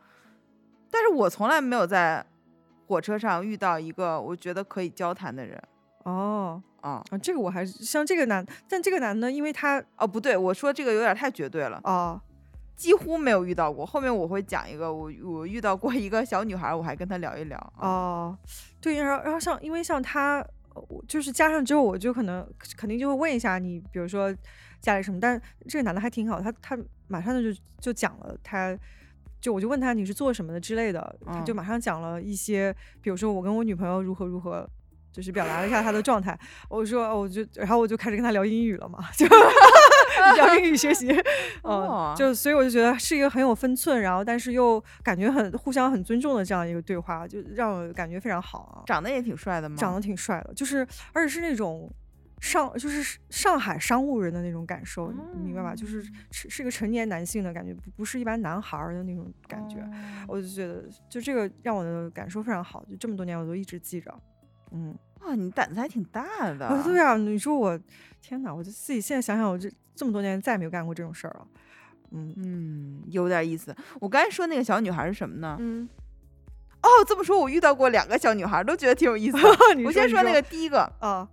[0.88, 2.24] 但是我从来没有在
[2.86, 5.60] 火车上遇到一个我觉得可以交谈的人
[6.04, 7.02] 哦啊。
[7.10, 12.20] 啊，这个我还是像这个男，但这个男的，因为他哦，不对，我说这个有点太绝对了，哦
[12.78, 13.84] 几乎没有遇到过。
[13.84, 17.58] 后面我会讲一个，我我遇到过一个小女孩，我还跟她聊一聊。
[17.76, 18.38] 啊，哦，
[18.80, 20.38] 对，然后然后像因为像他，
[20.74, 24.34] 呃我就是加上之后，我就可能肯定就会问一下你，比如说
[24.80, 28.78] 家里什么，但这个男的还挺好，他他马上就就讲了他。
[29.40, 34.68] 就我就问他你是做什么的之类的，他就嗯马上讲了一些，比如说我跟我女朋友如何如何，
[35.12, 36.36] 就是表达了一下他的状态。
[36.68, 39.24] 我说哦我就然后我就开始跟他聊英语了嘛，就
[40.36, 41.10] 聊英语学习，
[41.62, 48.82] 哦嗯，就所以我就觉得是一个很有分寸，然后但是又感觉很互相很尊重的这样一个对话，就让我感觉非常好啊。
[48.86, 49.76] 长得也挺帅的吗？
[49.78, 51.92] 长得挺帅的，就是而且是那种
[52.40, 55.74] 上就是上海商务人的那种感受，你明白吧？
[55.74, 59.80] 就是是是一个成年男性的感觉，不不是一般男孩儿的那种感觉。
[59.80, 59.88] 哦
[60.28, 64.14] 我就觉得就这个让我的感受非常好，就这么多年我都一直记着。
[64.70, 66.66] 嗯，哇，你胆子还挺大的。
[66.66, 67.78] 啊，对啊，你说我
[68.20, 71.46] 天哪，我就自己现在想想，我这这么多年再也没有干过这种事儿了。
[72.10, 73.74] 嗯嗯，有点意思。
[74.00, 75.56] 我刚才说那个小女孩是什么呢？
[75.60, 75.88] 嗯，
[76.82, 79.48] 哦，这么说，我遇到过两个小女孩，都觉得挺有意思的。
[79.84, 81.28] 我先说那个第一个，啊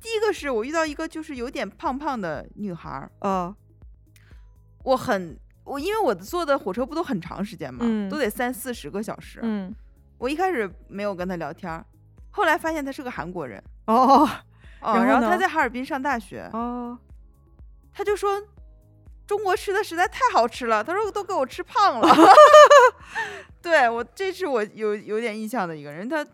[0.00, 3.54] 第一个是我遇到一个就是有点胖胖的女孩儿，啊
[4.84, 9.40] 我很我因为我坐的火车不都很长时间嘛，嗯都得三四十个小时。
[9.42, 9.74] 嗯
[10.18, 11.84] 我一开始没有跟她聊天儿，
[12.30, 14.28] 后来发现他是个韩国人，哦
[14.80, 16.98] 哦，然后然后她呢在哈尔滨上大学，哦。
[17.92, 18.40] 他就说
[19.26, 22.08] 中国吃的实在太好吃了，他说都给我吃胖了。
[23.60, 26.24] 对我，这是我有有点印象的一个人，他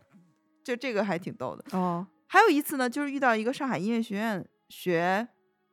[0.63, 1.79] 就这个还挺逗的。
[1.79, 2.07] 哦。
[2.27, 5.27] 还有一次呢，就是遇到一个上海音乐学院学，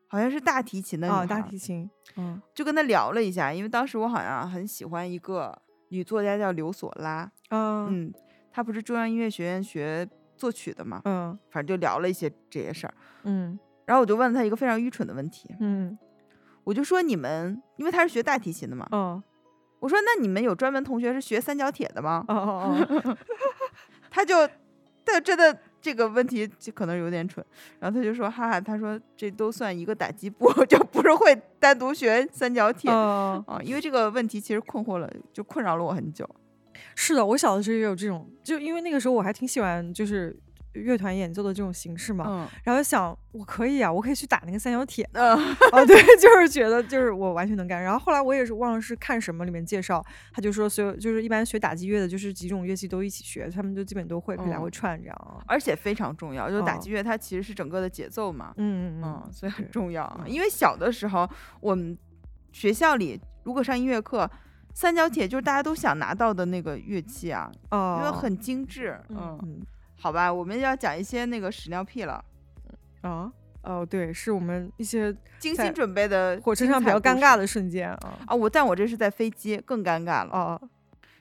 [0.07, 2.41] 好像是大提琴的女大提琴，嗯。
[2.55, 5.53] 就跟他聊了一下，因为当时我好像很喜欢一个
[5.89, 8.13] 女作家叫刘索拉，嗯嗯，
[8.51, 12.93] 她不是中央音乐学院学作曲的嘛，嗯反正就聊了一些这些事儿。
[13.23, 15.97] 嗯然后我就问了他一个非常愚蠢的问题，嗯
[16.63, 19.21] 我就说你们，因为他是学大提琴的嘛，哦
[19.79, 22.23] 我说那你们有专门同学是学三角铁的吗？
[22.27, 23.17] 哦哦哦
[24.11, 24.47] 他就
[25.03, 27.43] 他真的这个问题就可能有点蠢，
[27.79, 32.91] 然后他就说哈哈，他说这都算一个打击部， 就不是会单独学三角铁。
[32.91, 36.29] 哦，啊，因为这个问题其实困惑了，就困扰了我很久。
[36.95, 40.37] 是的，我小的时候也有这种，就因为那个时候我还挺喜欢就是
[40.73, 42.47] 乐团演奏的这种形式嘛，嗯。
[42.63, 45.35] 然后想我可以啊，我可以去打那个三角铁嗯。
[45.35, 47.83] 啊，对， 就是觉得就是我完全能干。
[47.83, 50.01] 然后后来我也是忘了是看什么里面介绍，
[50.31, 55.43] 他就说所有就是一般学打击乐的，就是几种乐器都一起学，他们就基本都会，可以来回嗯串这样啊。
[55.45, 61.29] 而且非常重要，就是打哦击乐它其实是整个的节奏嘛，嗯嗯嗯，所以很重要因为小的时候
[61.59, 61.97] 我们
[62.53, 64.29] 学校里如果上音乐课，
[64.73, 68.99] 三角铁就是大家都想拿到的那个乐器啊，哦，因为很精致。
[69.09, 69.61] 嗯，嗯
[69.99, 72.23] 好吧，我们要讲一些那个屎尿屁了。
[73.01, 73.31] 啊
[73.63, 78.17] 哦对，是我们一些精心准备的火车上比较尴尬的瞬间啊。
[78.25, 78.33] 啊！
[78.35, 80.31] 我但我这是在飞机，更尴尬了。
[80.31, 80.61] 哦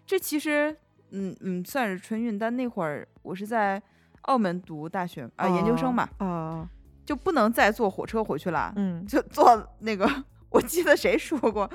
[0.07, 0.74] 这其实
[1.11, 3.80] 嗯嗯算是春运，但那会儿我是在
[4.22, 6.68] 澳门读大学啊、研究生嘛，啊，
[7.05, 10.09] 就不能再坐火车回去了，嗯就坐那个
[10.48, 11.70] 我记得谁说过，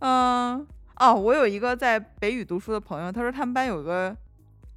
[0.00, 0.66] 嗯
[1.00, 4.14] 哦，我有一个在北语读书的朋友，他说他们班有个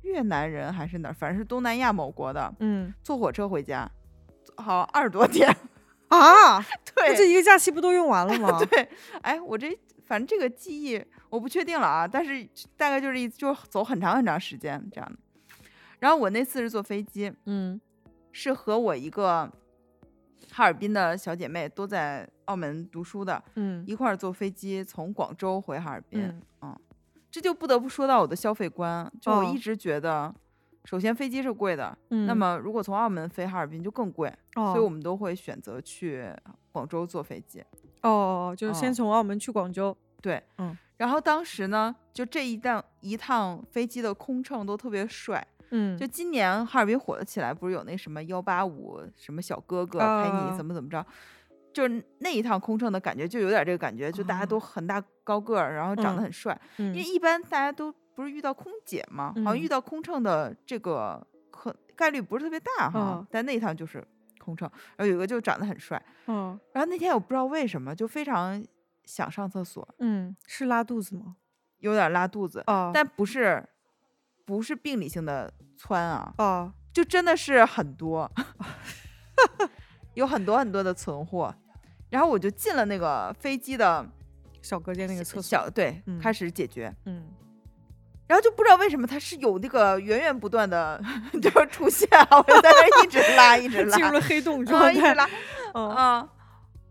[0.03, 3.85] 越南人还是哪儿，反正是东南亚某国的，嗯，坐火车回家，
[4.55, 5.53] 好像二十多天。
[6.07, 6.61] 啊，
[6.95, 8.57] 对，那这一个假期不都用完了吗？
[8.63, 8.87] 对，
[9.21, 12.47] 哎，我这反正这个记忆我不确定了啊，但是
[12.77, 15.19] 大概就是一就走很长很长时间这样的。
[15.99, 17.81] 然后我那次是坐飞机，嗯
[18.31, 19.51] 是和我一个
[20.51, 26.23] 哈尔滨的小姐妹都在澳门读书的，嗯一块儿坐飞机从广州回哈尔滨。
[26.23, 26.79] 嗯嗯，
[27.31, 30.33] 这就不得不说到我的消费观，就我哦一直觉得，
[30.85, 36.25] 首先飞机是贵的，嗯，那么如果从澳门飞哈尔滨就更贵，哦，所以我们都会选择去
[36.71, 37.61] 广州坐飞机。
[38.01, 39.95] 哦哦哦，就是先哦从澳门去广州。
[40.21, 45.45] 对，嗯，然后当时呢，就这一趟一趟飞机的空乘都特别帅。
[45.75, 50.63] 嗯，就今年哈尔滨火了起来，不是有那什么幺八五什么小哥哥陪啊你怎。
[50.63, 51.03] 么怎么着，
[51.73, 56.61] 就是那一趟空乘的感觉就有点这个感觉，就大家都啊很大高个儿，然后长得嗯很帅。
[56.77, 59.69] 嗯因为一般大家都不是遇到空姐嘛，好像遇嗯。
[59.69, 63.17] 到空乘的这个可概率不是特别大哈。
[63.17, 64.05] 嗯但那一趟就是
[64.39, 68.63] 空乘，然后有一个就长得很帅，嗯然后那天我不知道为什么就非常
[69.05, 71.37] 想上厕所，嗯，是拉肚子吗？
[71.79, 73.67] 有点拉肚子，哦，但不是
[74.45, 78.29] 不是病理性的窜啊，哦，就真的是很多，
[80.15, 81.53] 有很多很多的存货。
[82.09, 84.05] 然后我就进了那个飞机的
[84.61, 85.41] 小隔间那个厕所。
[85.41, 86.93] 小对，嗯开始解决。
[87.05, 87.25] 嗯，
[88.27, 91.01] 然后就不知道为什么它是有那个源源不断的
[91.41, 94.91] 就是出现啊，我就在那一直拉一直拉，进入了黑洞啊状态。
[94.91, 95.27] 一直拉
[95.73, 96.29] 嗯啊。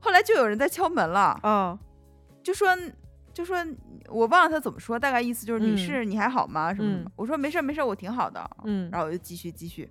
[0.01, 1.79] 后来就有人在敲门了，啊
[2.43, 2.77] 就说
[3.33, 3.65] 就说
[4.13, 6.73] 我忘了他怎么说，大概意思就是你嗯、你还好吗？
[6.75, 7.13] 什么什么嗯？
[7.17, 8.49] 我说没事儿没事儿，我挺好的。
[8.65, 9.91] 嗯，然后我就继续继续。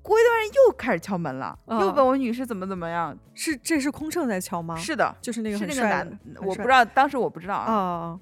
[0.00, 3.14] 过一段时间又开始敲门了，又啊问我女士怎么怎么样。
[3.34, 4.74] 是这是空乘在敲吗？
[4.76, 8.18] 是的，就是那个是那个男，我不知道，当时我不知道啊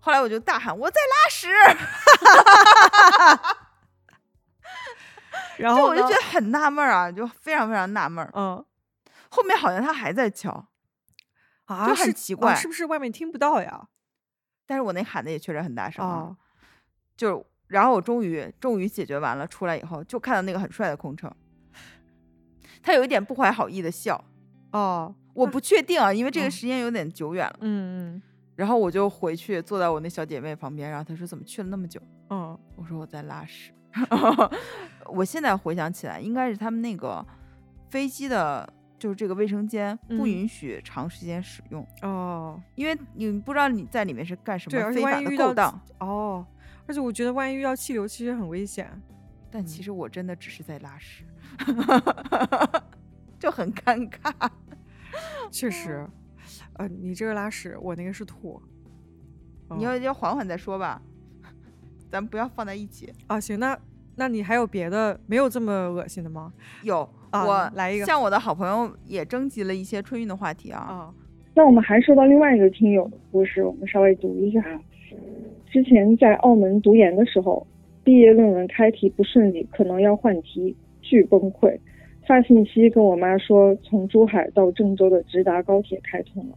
[0.00, 1.48] 后来我就大喊我在拉屎，
[5.58, 8.30] 然后我就觉得很纳闷儿啊，就非常非常纳闷儿。
[8.34, 8.64] 嗯
[9.30, 10.68] 后面好像他还在敲，
[11.66, 13.88] 啊，就很奇怪是不是外面听不到呀？
[14.68, 16.12] 但是我那喊的也确实很大声啊。
[16.12, 16.36] 啊
[17.16, 21.28] 就然后我终于终于解决完了，出来以后就看到那个很帅的空乘，
[22.80, 24.24] 他有一点不怀好意的笑，
[24.70, 27.56] 哦，我不确定啊，因为这个嗯时间有点久远了。
[27.62, 28.22] 嗯嗯
[28.54, 32.00] 然后我就回去坐在我那小姐妹旁边，然后她说怎么去了那么久？
[32.30, 33.72] 嗯我说我在拉屎。
[35.10, 37.24] 我现在回想起来，应该是他们那个
[37.90, 45.80] 飞机的，就是这个卫生间不嗯允许长时间使用，哦因为你不知道你在里面是干什么非法的勾当。
[46.00, 46.46] 哦，
[46.86, 48.90] 而且我觉得万一遇到气流，其实很危险。
[49.50, 51.24] 但其嗯实我真的只是在拉屎，
[53.38, 54.32] 就很尴尬。
[55.50, 56.06] 确实，
[56.74, 58.60] 呃，你这个拉屎，我那个是吐。
[59.70, 61.00] 你哦要要缓缓再说吧，
[62.10, 63.12] 咱不要放在一起。
[63.26, 63.78] 啊，行，那
[64.16, 66.52] 那你还有别的没有这么恶心的吗？
[66.82, 70.78] 有、啊我来一个向我的好朋友也征集了一些春运的话题啊。
[70.78, 71.14] 啊，
[71.54, 74.62] 那我们还收到另外一个听友的故事，我们稍微读一下。
[75.70, 77.66] 之前在澳门读研的时候，
[78.02, 81.78] 毕业论文开题不顺利，可能要换题，巨崩溃。
[82.26, 86.54] 发信息跟我妈说，从珠海到郑州的直达高铁开通了。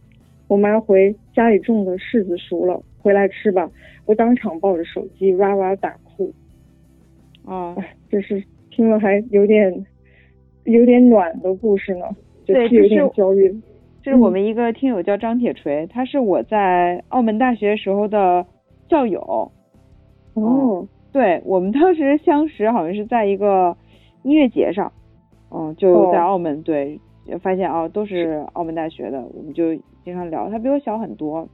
[0.48, 3.70] 我妈回家里种的柿子熟了，回来吃吧。
[4.04, 6.32] 我当场抱着手机哇哇大哭。
[7.44, 9.86] 啊，哎，这是听了还有点
[10.64, 12.06] 有点暖的故事呢，
[12.44, 13.60] 就对是有点焦虑。
[14.02, 18.44] 这是我嗯们一个听友叫张铁锤，他是我在澳门大学时候的
[18.88, 19.50] 校友。
[20.34, 23.76] 哦，对我们当时相识好像是在一个
[24.22, 24.90] 音乐节上，
[25.50, 26.98] 嗯，就在哦澳门，对，
[27.40, 30.48] 发现哦都是澳门大学的，我们就经常聊。
[30.48, 31.46] 她比我小很多，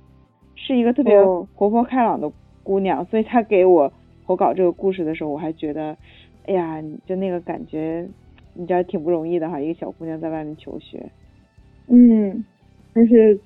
[0.54, 2.30] 是一个特别哦活泼开朗的
[2.62, 3.92] 姑娘，所以她给我
[4.24, 5.96] 投稿这个故事的时候，我还觉得，
[6.46, 8.09] 哎呀，就那个感觉，
[8.59, 11.00] 你知道挺不容易的哈，一个小姑娘在外面求学。
[11.86, 12.44] 嗯，
[12.92, 13.38] 而且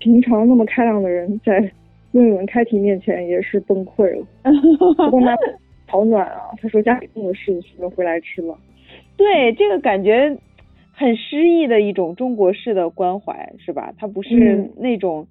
[0.00, 1.70] 平常那么开朗的人，在
[2.10, 4.26] 论文开题面前也是崩溃了。
[4.96, 5.32] 不过妈
[5.86, 8.58] 好暖啊，她说家里种的柿子熟了，回来吃了。
[9.16, 10.36] 对，这个感觉
[10.92, 13.94] 很诗意的一种中国式的关怀，是吧？
[13.96, 15.26] 它不是嗯那种、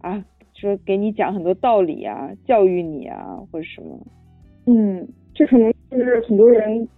[0.00, 0.24] 啊，
[0.54, 3.98] 说给你讲很多道理啊，教育你啊，或者什么。
[4.66, 6.88] 嗯，这可能就是很多人，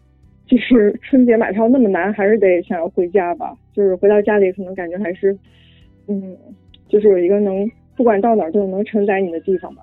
[0.46, 3.56] 就是春节买票那么难，还是得想要回家吧。
[3.72, 5.36] 就是回到家里，可能感觉还是，
[6.08, 6.36] 嗯，
[6.88, 7.66] 就是有一个能
[7.96, 9.82] 不管到哪儿都能承载你的地方吧。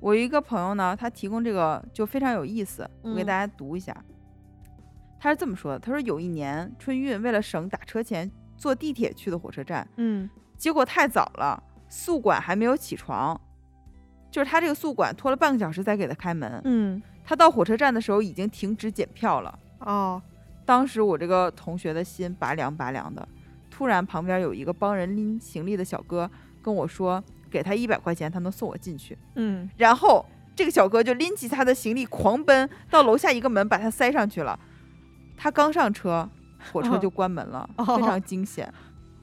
[0.00, 3.94] 我一个朋友呢，他提供这个就非常有意思，我给嗯大家读一下。
[5.20, 13.38] 他是这么说的：他说有一年春运，为了省打车钱，坐地铁去的火车站，嗯结果太早了，宿管还没有起床，
[14.30, 16.60] 就是他这个宿管拖了半个小时才给他开门。
[16.64, 19.58] 嗯他到火车站的时候已经停止检票了。
[19.80, 20.20] 哦
[20.64, 23.26] 当时我这个同学的心拔凉拔凉的，
[23.70, 29.16] 突然旁边有一个帮人拎行李的小哥跟我说，给他一百块钱，他能送我进去。
[29.36, 30.24] 嗯，然后
[30.54, 34.58] 这个小哥就拎起他的行李狂奔到楼下一个门，把他塞上去了。
[35.38, 36.28] 他刚上车，
[36.70, 38.70] 火车就关门了，哦非常惊险。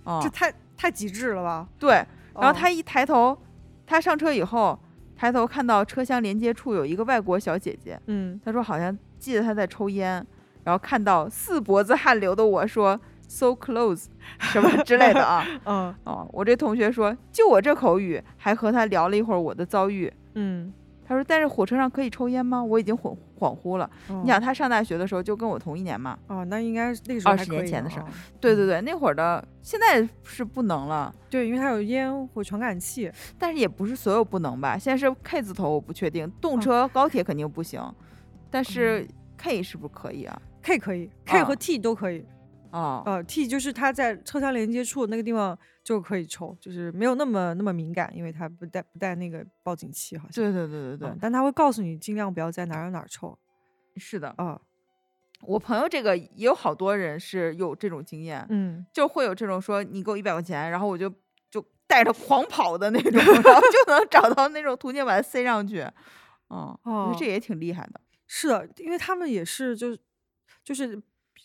[0.03, 1.67] 啊、这太太极致了吧？
[1.77, 1.93] 对，
[2.33, 3.37] 然后哦他一抬头，
[3.85, 4.79] 他上车以后
[5.15, 10.25] 抬头看到车厢连接处有一个外国小姐姐，嗯，他说好像记得他在抽烟，
[10.65, 14.07] 然后看到四脖子汗流的我说 so close
[14.39, 15.45] 什么之类的啊。
[15.65, 20.11] 嗯哦，我这同学说，就我这口语，还和他聊了一会儿我的遭遇。
[20.33, 20.73] 嗯，
[21.07, 22.61] 他说，但是火车上可以抽烟吗？
[22.61, 23.89] 我已经恍恍惚了。
[24.09, 26.17] 你你想，他上大学的时候就跟我同一年嘛。
[26.27, 27.99] 哦，那应该是那个时候还20年前的事
[28.41, 33.11] 对对对，那会儿的，现在是不能了，对，因为它有烟火传感器。
[33.37, 34.77] 但是也不是所有不能吧。
[34.77, 37.81] 现在是 K 字头，我不确定，动嗯车、高铁肯定不行，
[38.49, 39.07] 但是
[39.37, 40.41] K 是不是可以啊？
[40.65, 42.25] K 可以，K 和啊 T 都可以。
[42.71, 50.43] 哦，呃，T 就是它在车厢连接处那个地方就可以抽，就是没有那么那么敏感，因为它不带不带那个报警器，好像。
[50.43, 53.37] 对对对对对，嗯但它会告诉你尽量不要在哪儿哪儿抽。
[53.97, 54.33] 是的。
[54.37, 54.59] 啊，
[55.43, 61.07] 我朋友这个也有好多人是有这种经验，嗯，就会有这种说你给我一百块钱，然后我就
[61.51, 65.87] 就带着狂跑的那种，然后就能找到那种途径把它塞上去。
[66.49, 66.75] 嗯，
[67.17, 68.01] 这也挺厉害的。
[68.27, 69.95] 是的，因为他们也是就
[70.65, 70.99] 就是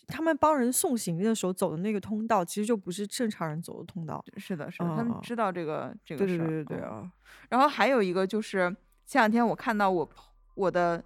[0.07, 4.21] 他们帮人送行李的时候走的那个通道，其实就不是正常人走的通道。
[4.35, 6.37] 是的，是的，他们知道这个这个事儿。
[6.39, 7.09] 对对对对啊，
[7.49, 10.09] 然后还有一个就是前两天我看到我
[10.55, 11.01] 我的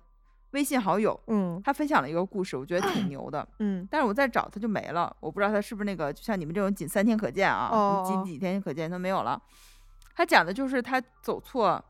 [0.51, 3.45] 微信好友，嗯他分享了一个故事，我觉得挺牛的。
[3.59, 9.39] 嗯但是我在找他就没了，我不知道他是不是那个，就像你们这种仅三天可见啊，哦哦几几天可见都没有了。
[10.15, 11.83] 他讲的就是他走错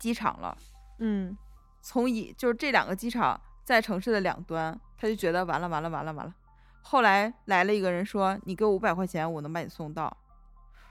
[0.00, 0.56] 机场了，
[1.00, 1.36] 嗯
[1.82, 3.38] 从一就是这两个机场
[3.68, 6.32] 在城市的两端，他就觉得完了完了完了完了。
[6.80, 10.10] 后来来了一个人说：“你给我五百块钱，我能把你送到。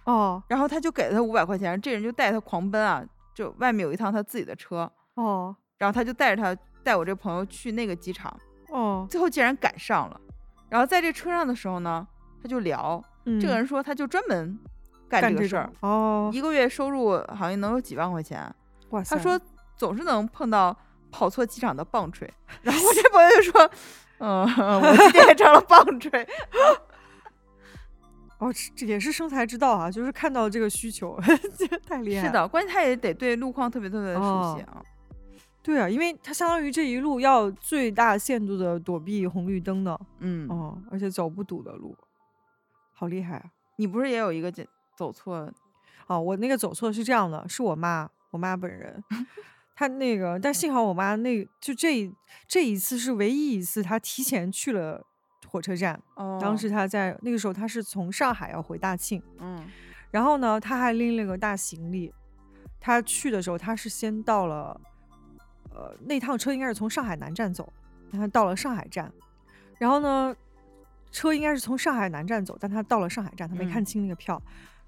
[0.03, 3.03] 哦”然后他就给了他五百块钱，这人就带他狂奔啊，
[3.33, 8.31] 就外面有一趟他自己的车，哦然后他就带着他带我这朋友去那个机场，
[8.69, 10.21] 哦，最后竟然赶上了。
[10.69, 12.07] 然后在这车上的时候呢，
[12.43, 14.55] 他就聊，嗯这个人说他就专门
[15.09, 18.53] 干干这这个事儿，哦，一个月收入好像能有几万块钱。
[18.91, 19.39] 哇塞，他说
[19.75, 20.77] 总是能碰到
[21.17, 23.71] 跑错机场的棒槌， 然后我这朋友就说，
[24.19, 24.45] 嗯，
[24.81, 26.11] 我今天也成了棒槌。
[28.37, 31.19] 哦，这这也是生财之道啊，就是看到这个需求，
[31.57, 32.27] 这太厉害了。
[32.27, 34.83] 是的，关键他也得对路况特别特别的熟悉哦啊。
[35.63, 41.97] 对啊，因为他相当于这一路要最大限度的躲避红绿灯的，嗯，哦，而且走不堵的路，
[42.93, 43.45] 好厉害啊！
[43.77, 44.63] 你不是也有一个走
[44.95, 45.51] 走错？
[46.05, 49.03] 哦，我那个走错是这样的，是我妈，我妈本人，
[49.77, 52.11] 她那个，但幸好我妈那就这
[52.47, 55.05] 这一次是唯一一次，她提前去了
[55.47, 56.01] 火车站。
[56.15, 56.39] 哦。
[56.41, 59.63] 当时她在那个时候，她是从上海要回大庆，嗯。
[60.09, 62.11] 然后呢，她还拎了个大行李。
[62.79, 64.81] 她去的时候，她是先到了，
[65.69, 67.71] 呃，那趟车应该是从上海南站走，
[68.11, 69.13] 但她到了上海站，
[69.77, 70.35] 然后呢，
[71.11, 73.85] 车应该是从上海南站走，但她到了上海站，她没看嗯。
[73.85, 74.41] 清那个票，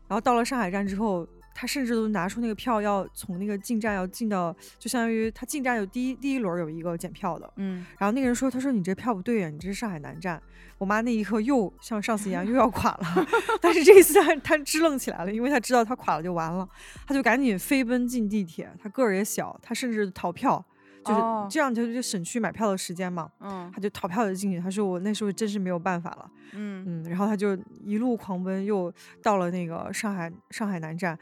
[0.07, 1.27] 然后到了上海站之后，
[1.59, 10.41] 她甚至都拿出那个票要从那个进站要进到，就相当于他进站有第一第一轮有一个检票的，嗯，然后那个人说：“他说你这票不对呀、你这是上海南站。”
[10.77, 13.27] 我妈那一刻又像上次一样又要 垮了，
[13.59, 16.65] 但是这一次她她支棱起来了，因为她知道她垮了就完了，
[17.05, 18.71] 她就赶紧飞奔进地铁。
[18.81, 20.65] 她个儿也小，她甚至逃票，
[21.03, 23.29] 就是哦这样，就就省去买票的时间嘛。
[23.41, 24.61] 嗯他就逃票就进去。
[24.61, 28.89] 他说我那时候真是没有办法了，嗯嗯，然后他就一路狂奔，又
[29.21, 31.19] 到了那个上海上海南站。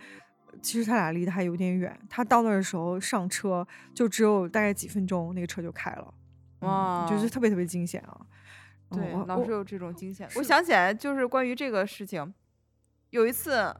[0.67, 6.13] 其实他俩离得还有点远，他到那儿的时候上车就只有大概几分钟，那个车就开了。
[6.59, 8.17] 嗯就是特别特别惊险啊！
[8.89, 10.27] 嗯对老是有这种惊险。
[10.35, 12.33] 我是想起来，就是关于这个事情，
[13.11, 13.73] 有一次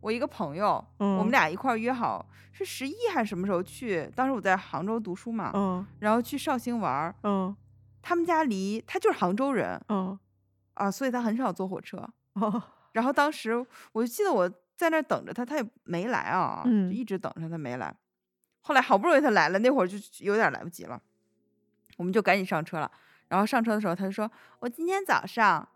[0.00, 4.08] 我一个朋友，我们嗯俩一块儿约好是十一还是什么时候去？
[4.14, 7.12] 当时我在杭州读书嘛，嗯然后去绍兴玩。
[7.24, 7.56] 嗯
[8.02, 10.16] 他们家离他就是杭州人嗯
[10.74, 12.08] 啊，所以他很少坐火车。
[12.34, 12.62] 哦
[12.92, 13.54] 然后当时
[13.92, 14.50] 我就记得我
[14.80, 17.94] 在那儿等着他，他也没来啊，一直等着他没来。
[18.62, 20.98] 后来好不容易他来了，那会儿就有点来不及了，
[21.98, 22.90] 我们就赶紧上车了。
[23.28, 25.68] 然后上车的时候，他就说：“我今天早上，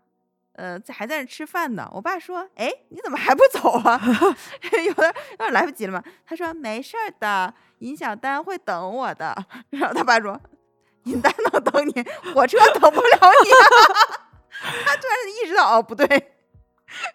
[0.53, 4.01] 呃，在还在那吃饭呢。”我爸说：“哎，你怎么还不走啊？
[4.83, 9.35] 有点有点来不及了嘛。”他说：“没事儿的，尹小丹会等我的。
[9.69, 10.41] ”然后他爸说
[11.05, 11.93] ：“尹丹 能等你，
[12.33, 14.25] 火车等不了你啊。”
[14.85, 16.34] 他突然意识到，哦，不对，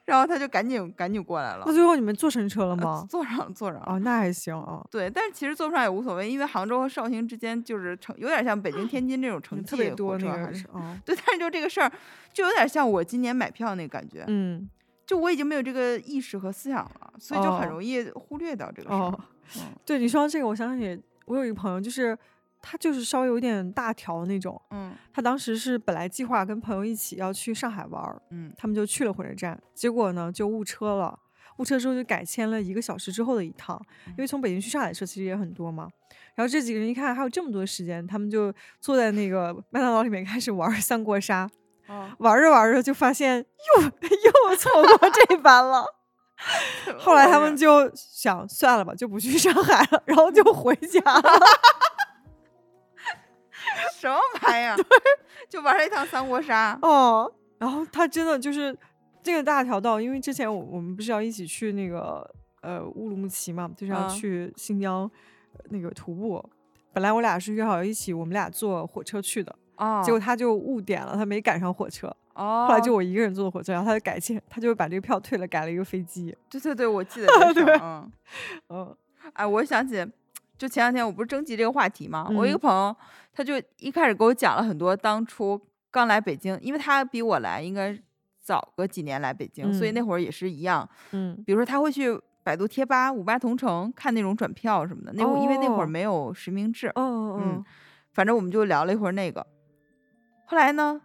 [0.04, 1.72] 然后他就赶紧赶紧过来了那。
[1.72, 3.06] 最后你们坐上车了呃吗？
[3.08, 3.86] 坐上坐上了。
[3.86, 11.90] 哦，那还行啊，对，但是其实坐不上也无所谓，因为杭州和绍兴之间就是城，有点像北京、天津这种城际嗯特别多那个还是哦，对，但是就这个事儿，
[12.32, 14.24] 就有点像我今年买票那个感觉。
[14.26, 14.68] 嗯
[15.06, 19.18] 就我已经没有这个意识和思想了，所以就很哦容易忽略掉这个事儿。
[19.84, 22.16] 对你说到这个，我想起我有一个朋友，就是
[22.62, 24.60] 他就是稍微有点大条那种。
[24.70, 31.18] 嗯他当时是本来计划跟朋友一起要去上海玩儿，嗯他们就去了火车站，结果呢就误车了。
[31.56, 35.88] 误车之后就改签了一个小时之后的一趟，因为从北京去上海的车其实也很多嘛。
[36.34, 38.50] 然后这几个人一看还有这么多时间，他们就
[38.80, 41.46] 坐在那个麦当劳里面开始玩三国杀，
[41.86, 43.44] 哦，玩着玩着就发现
[43.76, 45.84] 又 又错过这班了。
[46.98, 51.22] 后来他们就想算了吧，就不去上海了，然后就回家了。
[54.00, 54.76] 什么玩意儿？
[55.48, 56.78] 就玩了一趟三国杀。
[56.80, 58.76] 哦，然后他真的就是
[59.22, 62.28] 这个大条道，因为之前我我们不是要一起去那个
[62.62, 65.02] 呃乌鲁木齐嘛，就是要嗯去新疆、
[65.52, 66.42] 呃那个徒步。
[66.92, 72.08] 本来我俩是约好一起，我们俩坐火车去的，哦，结果他就误点了，他没赶上火车。
[72.34, 76.34] 哦，后来就我一个人坐的火车，然后他就改签，他就把这个票退了，改了一个飞机。
[76.48, 78.12] 对对对，我记得这事 对嗯。
[78.70, 78.96] 嗯
[79.34, 80.04] 哎，我想起，
[80.60, 82.60] 就前两天我不是征集这个话题吗，我一个嗯。
[82.60, 82.94] 朋友，
[83.32, 85.58] 他就一开始给我讲了很多当初
[85.90, 87.98] 刚来北京，因为他比我来应该
[88.42, 89.94] 早个几年来北京，所以嗯。
[89.94, 91.42] 那会儿也是一样，嗯。
[91.46, 95.86] 比如说他会去百度贴吧、五八同城看那种转票什么的，那会儿因为那会儿哦。
[95.86, 97.64] 没有实名制，嗯嗯，
[98.12, 99.46] 反正我们就聊了一会儿那个。
[100.44, 101.00] 后来呢，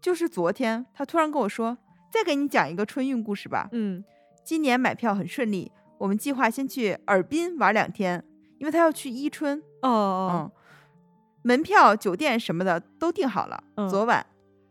[0.00, 1.76] 就是昨天他突然跟我说，
[2.10, 3.68] 再给你讲一个春运故事吧。
[3.72, 4.02] 嗯。
[4.42, 8.24] 今年买票很顺利，我们计划先去尔滨玩两天，
[8.60, 9.58] 因为他要去伊春。
[9.80, 10.50] 哦哦嗯，
[11.42, 13.64] 门票、酒店什么的都订好了。
[13.76, 14.24] 嗯昨晚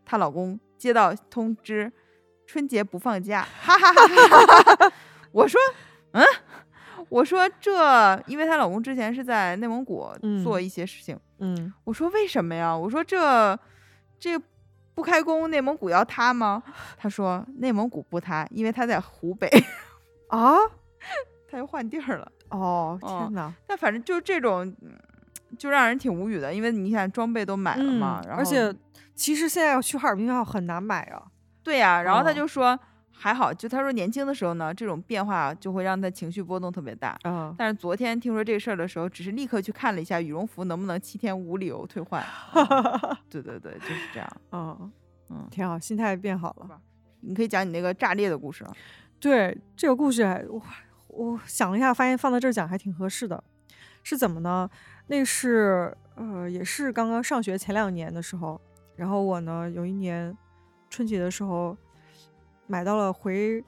[0.05, 1.91] 她老公接到通知，
[2.45, 4.93] 春节不放假， 哈哈哈哈哈哈！
[5.31, 5.59] 我说，
[6.11, 6.23] 嗯，
[7.09, 10.07] 我说这，因为她老公之前是在内蒙古
[10.43, 11.19] 做嗯一些事情。
[11.39, 12.77] 嗯我说为什么呀？
[12.77, 13.57] 我说这
[14.19, 14.39] 这
[14.93, 16.61] 不开工，内蒙古要塌吗？
[16.97, 19.49] 他说内蒙古不塌，因为他在湖北，
[20.29, 20.55] 啊
[21.49, 22.31] 他又换地儿了。
[22.49, 23.53] 哦哦天哪！
[23.67, 24.91] 但反正就这种，嗯
[25.57, 28.73] 就让人挺无语的，因为你想装备都买了嘛，然后嗯而且
[29.15, 31.23] 其实现在要去哈尔滨票很难买啊。
[31.63, 32.79] 对呀、然后他哦就说。
[33.21, 37.19] 还好，就他说年轻的时候呢，这种变化就会让他情绪波动特别大。
[37.23, 42.23] 啊但是昨天听说这事儿的时候，只是立刻去看了一下羽绒服能不能七天无理由退换。
[42.55, 44.37] 嗯对对对，就是这样。
[44.53, 44.91] 嗯，
[45.31, 46.79] 嗯，挺好，心态变好了。
[47.19, 48.71] 你可以讲你那个炸裂的故事啊。
[49.19, 50.41] 对这个故事还，
[51.19, 53.43] 我我想了一下，发现放在这儿讲还挺合适的。
[54.01, 54.69] 是怎么呢？
[55.07, 58.59] 那是呃，也是刚刚上学前两年的时候，
[58.95, 60.35] 然后我呢有一年
[60.89, 61.75] 春节的时候
[62.67, 63.61] 买到了回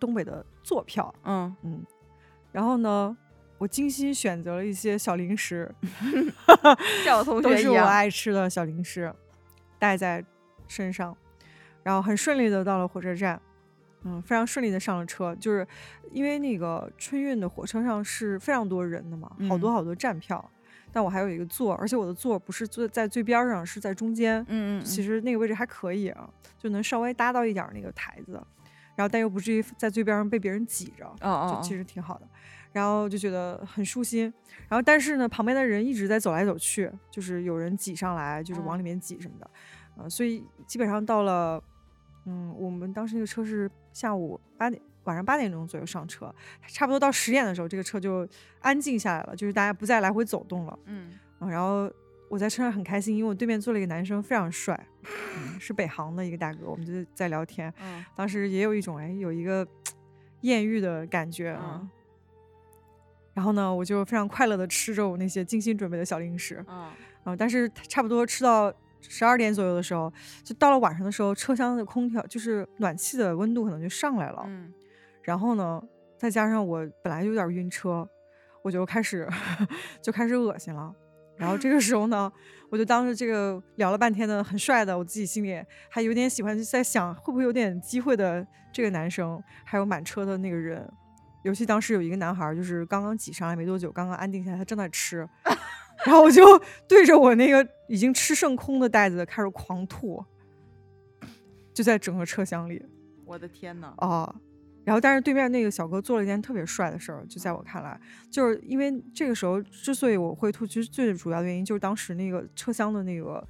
[0.00, 1.84] 东北的坐票，嗯，嗯，
[2.50, 3.16] 然后呢，
[3.58, 5.72] 我精心选择了一些小零食，
[7.04, 7.78] 像我同都是我。
[7.78, 9.14] 爱吃的小零食，
[9.78, 10.24] 带在
[10.66, 11.16] 身上，
[11.84, 13.40] 然后很顺利的到了火车站，
[14.04, 15.34] 嗯，非常顺利的上了车。
[15.36, 15.66] 就是
[16.10, 19.72] 因为那个春运的火车上是非常多人的嘛，好多嗯。
[19.72, 20.50] 好多站票，
[20.92, 26.28] 但我还有一个座，而且我的座不是坐在最边儿上，是在中间，嗯嗯，其实那个位置还可以啊，
[26.58, 28.32] 就能稍微搭到一点儿那个台子，
[28.96, 32.26] 然后但又不至于在最边上被别人挤着，哦哦就其实挺好的。
[32.70, 34.32] 然后就觉得很舒心，
[34.68, 39.50] 然后但是呢，旁边的人一直在走来走去，就是有人挤上来，就是往嗯里面挤什么的，
[39.96, 41.60] 呃，所以基本上到了，
[42.28, 46.32] 嗯，我们当时那个车是下午八点，晚上八点钟左右上车，
[46.66, 48.28] 差不多到十点的时候，这个车就
[48.60, 50.78] 安静下来了，就是大家不再来回走动了。
[50.84, 51.90] 嗯啊，然后
[52.28, 59.66] 我在车上很开心，因为我对面坐了一个男生，非常帅，嗯、是北航的一个大哥，我们就在聊天，嗯当时也有一种哎有一个
[60.42, 61.80] 艳遇的感觉啊。
[61.82, 61.90] 嗯
[63.34, 66.90] 然后呢，我就非常快乐的吃着我那些精心准备的小零食，嗯
[67.22, 74.72] 啊，但是差不多吃到十二点左右的时候，就到了晚上的时候，车厢的空调就是暖气的温度可能就上来了，嗯。
[75.22, 75.82] 然后呢，
[76.16, 78.08] 再加上我本来就有点晕车，
[78.62, 79.28] 我就开始
[80.02, 80.92] 就开始恶心了。
[81.36, 82.32] 然后这个时候呢，
[82.70, 90.90] 我就当着这个聊了半天的很帅的，我自己心里还有点喜欢，就在想会不会有点机会的这个男生，还有满车的那个人，
[91.44, 95.28] 尤其当时有一个男孩，就是刚刚挤上来没多久，刚刚安定下来，他正在吃，
[96.04, 96.42] 然后我就
[96.88, 100.24] 对着我那个已经吃剩空的袋子开始狂吐，
[101.74, 102.84] 就在整个车厢里。
[103.24, 104.34] 我的天呐，啊。
[104.84, 113.46] 然后，但是对面那个小哥做了一件特别帅的事儿，就在我看来，就是因为这个时候之所以我会吐，其实最主要的原因就是当时那个车厢的那个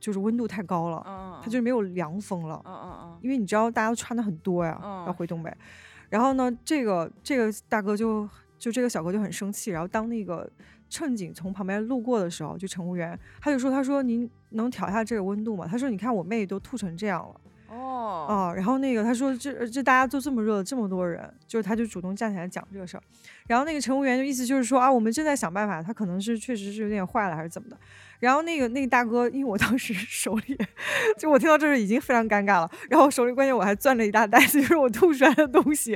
[0.00, 2.60] 就是温度太高了，嗯它就是没有凉风了。
[2.66, 5.56] 嗯嗯嗯因为你知道大家都穿的很多呀，要嗯回东北。
[6.08, 8.28] 然后呢，这个这个大哥就
[8.58, 10.50] 就这个小哥就很生气，然后当那个
[10.90, 17.40] 乘警从旁边路过的时候，就乘务员他就说：“他说您能调一下这个温度吗？”他说：“你看我妹都吐成这样了。”
[17.72, 23.02] 哦，啊，然后那个他说这这大家都这么热，这么多人，就是他就主动站起来讲这个事儿，
[23.46, 27.78] 然后那个乘务员就意思就是说啊，我们正在想办法，他可能是确实是有点坏了还是怎么的，
[28.18, 30.58] 然后那个那个大哥，因为我当时 手里
[31.16, 35.92] 就我听到这儿已经非常尴尬了，然后手里关键我还攥着一大袋子就是我吐出来的东西，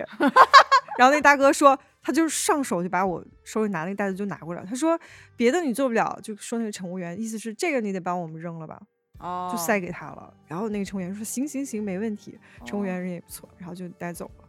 [0.96, 4.96] 然后那大哥说他就是上手就把我手里拿那个袋子就拿过来，他说
[5.34, 8.80] 别的你做不了，就说那个乘务员意思是这个你得帮我们扔了吧。
[9.20, 10.34] 哦，就塞给他了。
[10.46, 14.44] 然后那个乘务员说：“行行行，没问题。”乘务哦员人也不错，然后就带走了。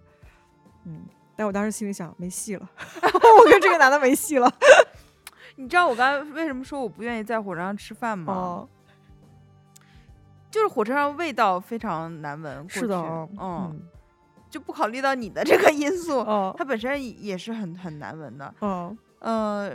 [0.85, 2.69] 嗯，但我当时心里想，没戏了，
[3.01, 4.51] 我跟这个男的没戏了。
[5.55, 8.33] 你知道我刚才为什么说我不愿意在火车上吃饭吗？
[8.33, 8.69] 哦，
[10.51, 12.97] 就是火车上味道非常难闻，是的
[13.39, 13.79] 嗯，
[14.55, 19.67] 就不考虑到你的这个因素，哦，它本身也是很很难闻的，哦，呃，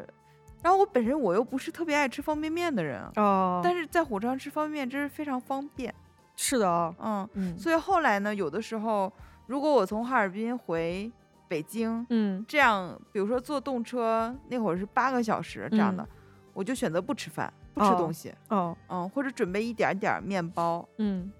[0.62, 5.94] 然后我本身我又不是特别爱吃方便面的人，哦，但是在火车上吃方便面真是非常方便，
[6.34, 7.58] 是的啊，嗯，嗯。
[7.58, 9.12] 所以后来呢，有的时候
[9.46, 11.12] 如果我从哈尔滨回
[11.46, 16.08] 北京，嗯这样，比如说坐动车那会儿是八个小时这样的，嗯
[16.54, 21.30] 我就选择不吃饭，不吃哦东西，哦，嗯，或者准备一点点儿面包，嗯。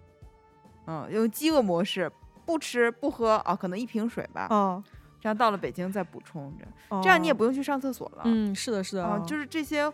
[0.87, 2.11] 嗯，用饥饿模式，
[2.51, 4.83] 不吃不喝啊，可能一瓶水吧，哦，
[5.21, 9.91] 这样到了北京再补充着，哦这样你也不用去上厕所了，嗯，是的，是的啊，就是这些。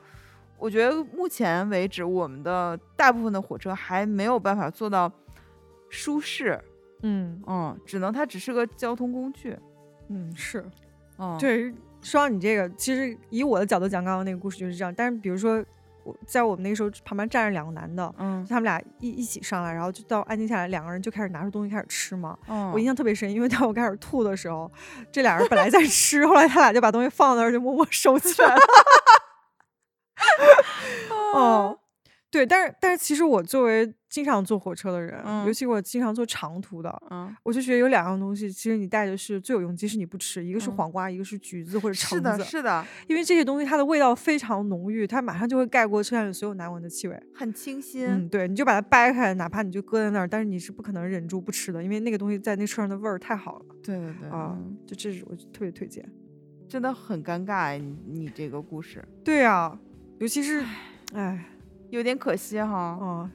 [0.59, 5.13] 我觉得目前为止，我们的大部分的火车还没有办法做到
[5.91, 6.59] 舒适，
[7.03, 9.55] 嗯嗯，只能它只是个交通工具，
[10.09, 10.65] 嗯是。
[11.19, 14.95] 嗯，，对，说到你这个，其实以我的角度讲，刚刚那个故事就是这样。
[14.95, 15.65] 但是比如说，我
[16.27, 22.37] 在我们那个时候旁边站着两个男的，嗯他们俩一一起上来，然后就到安静下来，两个人就开始拿出东西开始吃嘛。
[22.49, 24.71] 嗯，我印象特别深，因为当我开始吐的时候，
[25.11, 28.63] 这俩人本来在吃，后来他俩就把东西放那儿，就默默收起来了。
[31.35, 31.79] 哦，
[32.37, 47.18] 对，但是但是其实我作为经常坐火车的人，嗯尤其我经常坐长途的，嗯，我就觉得有两样东西，其实你带的是最有用，即使你不吃，一个是嗯黄瓜，一个是橘子或者橙是的，子，是的，因为这些东西它的味道非常浓郁，它马上就会盖过车厢里所有难闻的气味。
[47.34, 48.07] 很清新。
[48.07, 54.76] 嗯，对，你就把它掰开，哪怕你就搁在那儿，但是你是不可能忍住不吃的，因为那个东西在那车上的味儿太好了对对对，啊嗯！
[54.87, 56.07] 就这是我特别推荐。
[56.68, 59.78] 真的很尴尬哎，你你这个故事对呀、
[60.18, 60.64] 尤其是，
[61.14, 61.45] 哎，
[61.91, 62.97] 有点可惜哈。
[63.01, 63.30] 哦，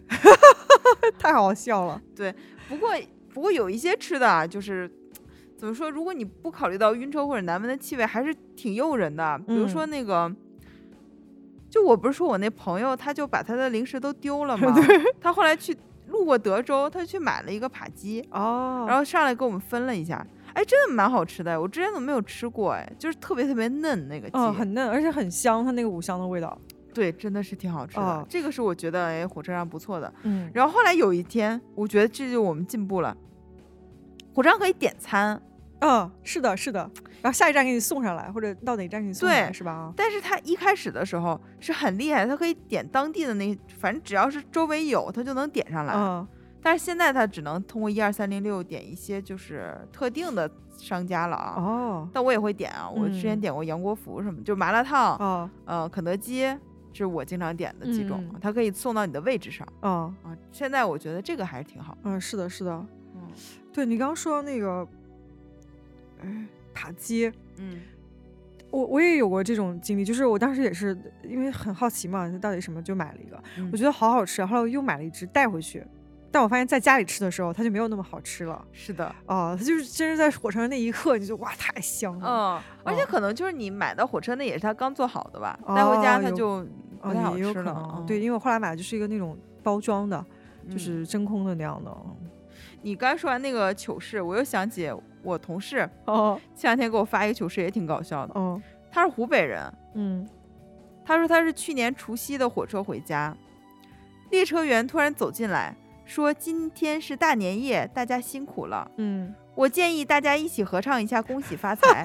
[1.19, 2.01] 太好笑了。
[2.15, 2.33] 对
[2.67, 2.89] 不过
[3.33, 4.89] 不过有一些吃的啊，就是
[5.57, 9.39] 怎么说，如果你不考虑到晕车或者难闻的气味，还是挺诱人的。
[9.47, 10.35] 比如说嗯那个。
[11.69, 14.75] 就我不是说我那朋友，他就把他的零食都丢了吗？
[15.21, 15.73] 他后来去
[16.07, 22.71] 路过德州，他去买了一个扒鸡，哦，然后上来给我们分了一下，哎，真的蛮好吃的，我之前怎么没有吃过？
[22.73, 26.59] 哎，就是特别特别嫩那个鸡，嗯，很嫩，而且很香，它那个五香的味道。
[26.93, 28.01] 对，真的是挺好吃的。
[28.01, 30.13] 哦这个是我觉得哎火车上不错的。
[30.23, 33.15] 嗯，然后后来有一天，我觉得这就我们进步了，
[34.33, 35.41] 火车上可以点餐，
[35.79, 36.89] 嗯，是的，是的。
[37.21, 39.71] 然后下一站给你送上来，或者到哪站给你送上来，对是吧？
[39.71, 45.93] 啊，但是它一开始的时候是很厉害，它可以点当地的那，反正只要是周围有，它就能点上来。
[45.95, 46.27] 嗯，
[46.63, 51.53] 但是现在它只能通过一二三零六点一些就是特定的商家了啊。
[51.57, 56.47] 哦，但我也会点啊，我之前嗯点过杨国福什么，就麻辣烫，哦，呃，肯德基
[56.97, 59.91] 是我经常点的几种，嗯它可以送到你的位置上嗯，
[60.23, 60.37] 啊。
[60.51, 61.97] 现在我觉得这个还是挺好。
[62.03, 62.71] 嗯，是的，是的。
[63.15, 63.21] 嗯
[63.73, 64.85] 对你刚刚说到那个，
[66.21, 67.79] 哎，扒鸡，嗯
[68.69, 75.85] 我我也有过这种经历，就是我当时也是因为很好奇嘛，它到底什么就买了一个，嗯我觉得好好吃，后来我又买了一只带回去，
[76.31, 78.63] 但我发现在家里吃的时候，它就没有那么好吃了。
[78.71, 82.27] 是的，哦，它就是真是在火车上那一刻，你就哇太香了。
[82.27, 86.65] 嗯，而且哦可能就是你买到火车那也是他刚做好的吧，带回家它就
[87.01, 87.95] 不哦太好吃了。
[87.97, 90.25] 嗯对，因为我后来买的就是一个那种包装的，
[90.69, 91.91] 就嗯是真空的那样的。
[92.81, 94.89] 你刚说完那个糗事，我又想起
[95.21, 98.39] 我同事哦前两天给我发一个糗事，也挺搞笑的。
[98.39, 98.59] 哦，
[98.89, 100.27] 他是湖北人，嗯
[101.03, 103.35] 他说他是去年除夕的火车回家，
[104.29, 105.75] 列车员突然走进来
[106.11, 108.85] 说：“今天是大年夜，大家辛苦了。
[108.97, 112.03] 嗯，我建议大家一起合唱一下‘恭喜发财’，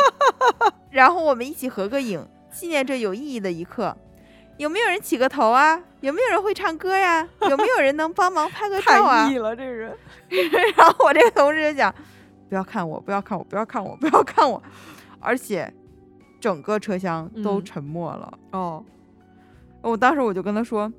[0.90, 3.96] 然后我们一起合个影，纪念这有意义的一刻。
[4.59, 5.82] 有没有人起个头啊？
[6.02, 7.28] 有没有人会唱歌呀？
[7.50, 9.32] 有没有人能帮忙拍个照啊 太？
[9.32, 9.92] 意了，这人。
[10.78, 11.92] 然后我这个同事就讲：
[12.48, 14.62] 不要看我，不要看我，不要看我，不要看我。
[15.18, 15.74] 而且
[16.40, 18.38] 整个车厢都嗯沉默了。
[18.52, 18.84] 哦
[19.82, 20.92] 我当时我就跟他说：“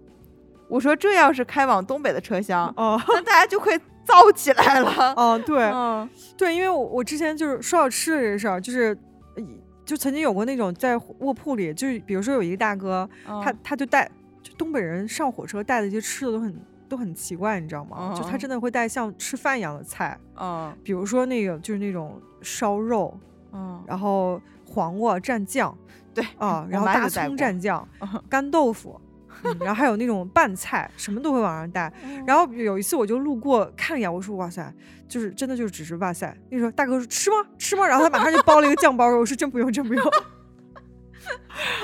[0.70, 5.14] 我说这要是开往东北的车厢，哦那大家就会燥起来了。
[5.16, 8.98] 哦，对 嗯对，因为我我之前就是说到吃的这事儿，就是。
[9.36, 9.44] 呃
[9.88, 14.04] 就曾经有过那种在卧铺里，就是比如说有一个大哥，他嗯他就带，
[14.44, 18.14] 就东北人上火车带的一些吃的都很都很奇怪，你知道吗？
[18.14, 23.18] 就他嗯真的会带像吃饭一样的菜，嗯比如说那个就是那种烧肉，
[23.54, 25.74] 嗯，然后黄瓜蘸酱
[26.14, 29.00] 对啊，我然后大葱蘸酱嗯，干豆腐。
[29.44, 31.92] 嗯然后还有那种拌菜，什么都会往上带。
[32.26, 34.74] 然后有一次我就路过看了一眼，我说哇塞，
[35.08, 36.36] 就是真的就只是哇塞。
[36.50, 37.88] 那时候大哥说吃吗吃吗？
[37.88, 40.12] 然后他马上就包了一个酱包肉 我，说真不用真不用。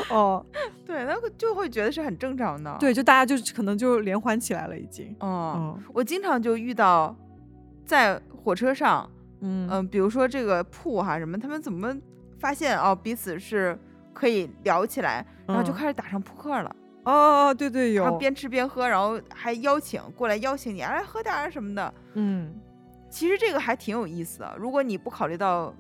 [0.09, 0.45] 哦，
[0.85, 2.75] 对，那个就会觉得是很正常的。
[2.79, 5.13] 对，，就大家就可能就连环起来了已经。
[5.19, 7.15] 哦，嗯我经常就遇到
[7.85, 9.09] 在火车上，
[9.41, 11.93] 嗯嗯、比如说这个铺哈什么，他们怎么
[12.39, 13.77] 发现哦彼此是
[14.13, 21.93] 可以聊起来，然后就嗯开始打上扑克了，哦哦对对有，然后边吃边喝，然后还邀请过来邀请你，哎来喝点儿什么的。
[22.13, 22.53] 嗯
[23.09, 25.73] 其实这个还挺有意思的，如果你不考虑到。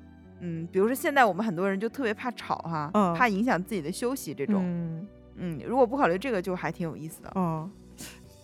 [0.45, 4.61] 嗯，比如说现在我们很多人就特别怕吵哈，嗯怕影响自己的休息这种。
[4.61, 5.07] 嗯
[5.37, 7.31] 嗯如果不考虑这个，就还挺有意思的。
[7.35, 7.71] 嗯。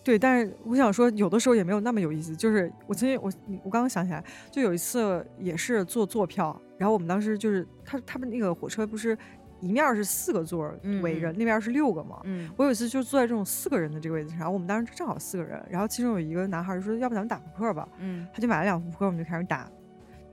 [0.01, 2.33] 对，但是我想说，有的时候也没有那么有意思。
[2.33, 3.29] 就是我曾经，我
[3.65, 9.15] 我刚刚想起来，就有一次也是坐坐票，然后我们当时就是他他们那个火车不是
[9.61, 12.19] 一面是四个座嗯围着，嗯那边是六个嘛。
[12.23, 19.69] 嗯我有一次就坐在这种四个人的这个位置上，我们当时正好四个人，然后其中有一个男孩就说：“要不咱们打扑克吧？”嗯，他就买了两副扑克，我们就开始打。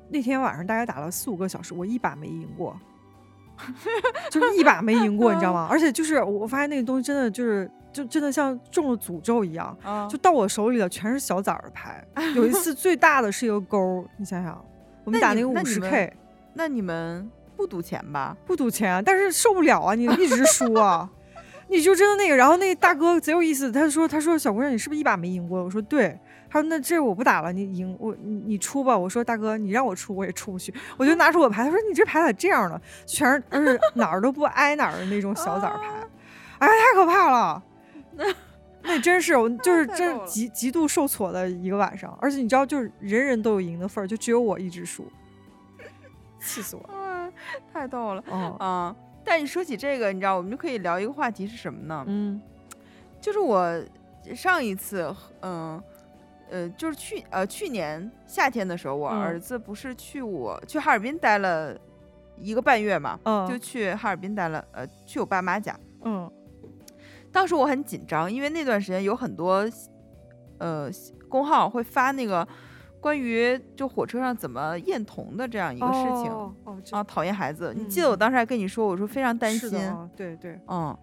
[0.09, 2.79] 那天晚上大概打了四五个小时，我一把没赢过，
[4.31, 5.66] 就是一把没赢过，你知道吗？
[5.68, 12.07] 而且就是我我发现那个东西真的就是就真的像中了诅咒一样，啊就到我手里的全是小崽儿的牌。
[12.37, 14.64] 有一次最大的是一个勾，你想想，
[15.05, 16.12] 我们打那个五十 K
[16.55, 18.36] 那你们不赌钱吧？
[18.46, 21.11] 不赌钱啊，但是受不了啊，你一直输啊。
[21.68, 26.16] 你就真的那个，然后那大哥贼有意思，他说：“他说小姑娘，你是不是一把没赢过？”我说：“对。”
[26.48, 32.80] 他说：“那这我不打了，你赢我，你你出吧。”我说：“大哥，你让我出我也出不去。”我就拿出我牌，他说：“你这牌咋这样呢？
[33.04, 35.88] 全是而且哪儿都不挨哪儿的那种小崽儿牌，
[36.61, 37.62] 哎呀，太可怕了。
[38.88, 45.04] ”那真是我 就是真极极度受挫的一个晚上，而且你知道，就是人人都有赢的份儿，就只有我一直输，
[46.40, 46.90] 气死我了。
[47.55, 48.97] 嗯， 太逗了哦，啊！
[49.24, 52.05] 但你说起这个，你知道，我们就可以聊一个话题是什么呢？
[52.09, 52.40] 嗯
[53.20, 53.82] 就是我
[54.34, 55.82] 上一次，嗯。
[56.49, 61.76] 呃，就是去呃去年夏天的时候，我嗯儿子不是去我去哈尔滨待了
[62.38, 65.76] 一个半月嘛，嗯就去哈尔滨待了，呃，去我爸妈家。
[66.05, 66.30] 嗯
[67.32, 69.68] 当时我很紧张，因为那段时间有很多
[70.59, 70.88] 呃
[71.28, 72.47] 公号会发那个
[73.01, 76.55] 关于就火车上怎么验童的这样一个事情、哦，
[76.93, 77.72] 哦啊，讨厌孩子。
[77.74, 79.70] 你嗯记得我当时还跟你说，我说非常担心，
[80.16, 80.97] 对对，嗯，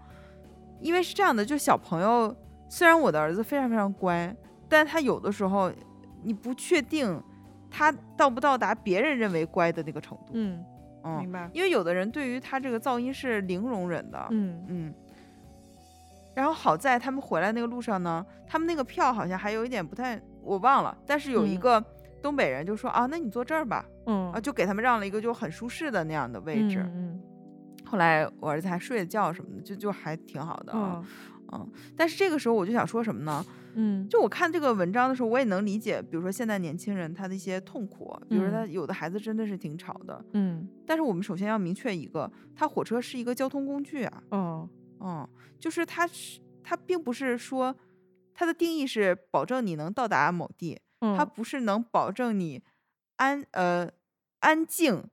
[0.79, 2.35] 因为是这样的，就小朋友
[2.69, 4.35] 虽然我的儿子非常非常乖，
[4.67, 5.71] 但他有的时候
[6.21, 7.21] 你不确定
[7.69, 10.63] 他到不到达别人认为乖的那个程度，嗯，
[11.03, 14.93] 嗯明，白，因为有的人对于他这个噪音是零容忍的，嗯嗯，
[16.35, 21.59] 然后好在他们回来那个路上呢，他们那个票好像还有一点不太，我忘了，但是有一嗯。
[21.59, 21.85] 个
[22.23, 26.79] 东北人就说、啊，那你坐这儿吧，嗯啊，就给他们让了一个就很舒适的那样的位置。
[26.95, 27.21] 嗯
[27.85, 31.05] 后来我儿子还睡了觉什么的，就就还挺好的啊。
[31.51, 33.45] 嗯但是这个时候我就想说什么呢？
[33.75, 40.25] 嗯，就我看这个文章的时候，我也能理解，比如说现在年轻人他的一些痛苦，比如说他嗯有的孩子真的是挺吵的。
[40.33, 44.69] 嗯但是我们首先要明确一个，他火车是一个交通工具啊，哦
[45.01, 45.27] 嗯，
[45.59, 47.75] 就是它是它并不是说
[48.33, 52.63] 它的定义是保证你能到达某地，嗯，它不是能保证你
[53.17, 53.89] 安呃
[54.39, 55.03] 安静，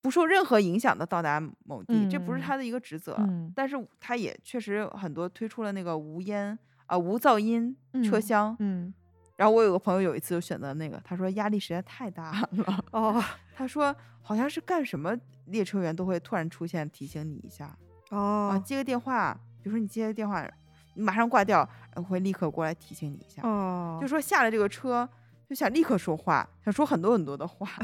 [0.00, 3.16] 不受任何影响的到达某地，这不是嗯它的一个职责。
[3.18, 3.52] 嗯。
[3.56, 8.56] 但是它也确实很多推出了那个无烟啊、无噪音车嗯厢。
[8.60, 8.94] 嗯。
[9.36, 13.22] 然后我有个朋友有一次就选择那个，他说压力实在太大了， 哦。
[13.54, 17.66] 他说好像是干什么列车员都会突然出现提醒你一下
[18.10, 18.18] 啊，
[18.54, 18.62] 哦。
[18.64, 20.46] 接个电话，比如说你接个电话，
[20.94, 25.08] 你马上挂掉，呃会立刻过来提醒你一下，哦，就说下了这个车
[25.48, 27.68] 就想立刻说话，想说很多很多的话。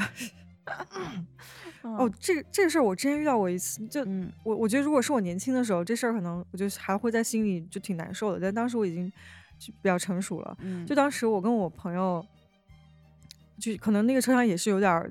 [1.83, 9.11] 哦，这这个事儿我之前遇到过一次，就嗯我我觉得如果是我年轻的时候，这事儿可能我就还会在心里就挺难受的，但当时我已经
[9.59, 10.57] 就比较成熟了。
[10.61, 12.23] 嗯，就当时我跟我朋友，
[13.59, 15.11] 就可能那个车上也是有点儿，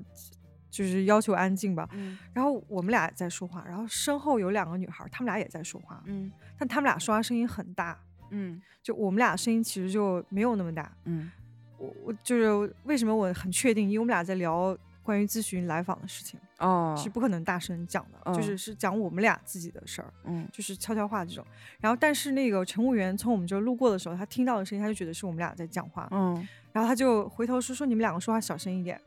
[0.70, 1.88] 就是要求安静吧。
[1.92, 7.98] 嗯然后我们俩在说话，然后身后有两个女孩，她们俩也在说话，嗯但她们俩说话声音很大，
[8.30, 10.90] 嗯就我们俩声音其实就没有那么大。
[11.04, 11.30] 嗯
[11.78, 20.12] 我我就是为什么我很确定，因为我们俩在聊关于咨询来访的事情，哦是不可能大声讲的，就嗯是是讲我们俩自己的事儿。
[20.24, 21.46] 嗯就是悄悄话这种，
[21.80, 29.00] 然后但是那个乘务员从我们这儿路过的时候，他听到的声音，他就觉得是我们俩在讲话，嗯然后他就回头说说你们两个说话小声一点，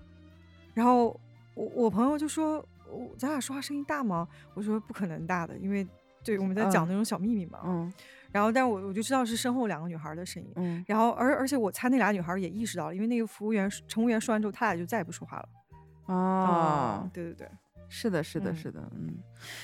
[0.74, 1.20] 然后
[1.62, 4.28] 我我朋友就说我咱俩说话声音大吗？
[4.56, 5.88] 我说不可能大的，因为
[6.24, 7.60] 对，我们在讲嗯那种小秘密嘛。
[7.64, 7.94] 嗯
[8.32, 10.50] 然后，但我我就知道是身后两个女孩的声音。
[10.56, 15.50] 嗯然后，而而且我猜那俩女孩也意识到了，因为那个服务员乘务员说完之后，他俩就再也不说话了。
[16.06, 17.48] 哦，对对对，
[17.90, 19.18] 是的，是的，嗯是的，嗯。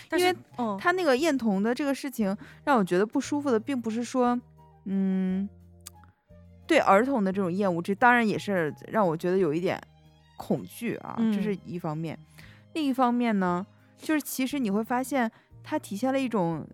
[0.09, 4.37] 但是因为嗯，他那个验童的这个事情让我觉得不舒服的，并不是说，
[4.83, 5.47] 嗯，
[6.67, 9.81] 对儿童的这种厌恶，这当然也是让我觉得有一点
[10.37, 12.17] 恐惧啊，这是嗯一方面。
[12.73, 13.65] 另一方面呢，
[13.97, 15.29] 就是其实你会发现，
[15.63, 16.65] 它体现了一种，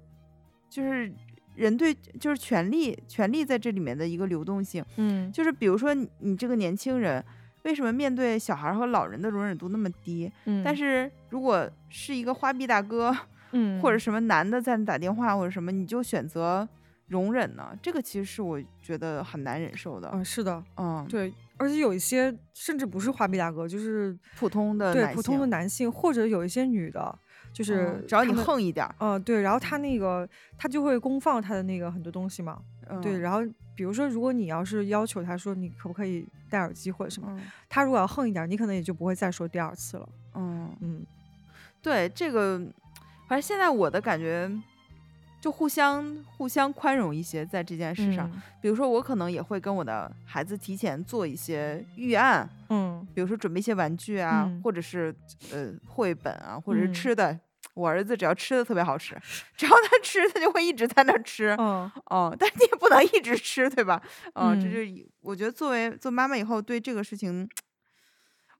[0.69, 1.11] 就是
[1.55, 4.83] 人对就是权力权力在这里面的一个流动性。
[4.97, 7.23] 嗯，就是比如说你你这个年轻人，
[7.63, 10.31] 为什么面对小孩和老人的容忍度那么低？
[10.45, 13.15] 嗯，但是如果是一个花臂大哥，
[13.51, 16.67] 嗯，或者什么男的在那打电话或者什么，你就选择
[17.07, 17.69] 容忍呢？
[17.81, 20.09] 这个其实是我觉得很难忍受的。
[20.13, 27.19] 嗯，是的，嗯，对，而且有一些甚至不是花臂大哥，就是普通的对普通的男性，或者有一些女的，
[27.53, 30.27] 就是嗯只要你横一点儿，嗯、对，然后他那个
[30.57, 32.59] 他就会公放他的那个很多东西嘛，
[33.01, 33.39] 对，嗯然后
[33.75, 41.05] 比如说如果你要是要求他说你可不可以戴耳机或者什么，嗯他如果要横一点儿，你可能也就不会再说第二次了，嗯，嗯
[41.81, 42.57] 对这个，
[43.27, 44.51] 反正现在我的感觉。
[45.43, 55.13] 就互相互相宽容一些，在这件事上，嗯比如说我可能也会跟我的孩子提前做一些预案，嗯比如说准备一些玩具啊，嗯或者是
[55.51, 57.37] 呃绘本啊，或者是嗯吃的。
[57.73, 59.17] 我儿子只要吃的特别好吃，
[59.57, 61.53] 只要他吃，他就会一直在那儿吃。
[61.59, 64.01] 嗯哦，但是你也不能一直吃，对吧？
[64.35, 67.49] 嗯，这嗯就以我觉得作为做妈妈以后，对这个事情，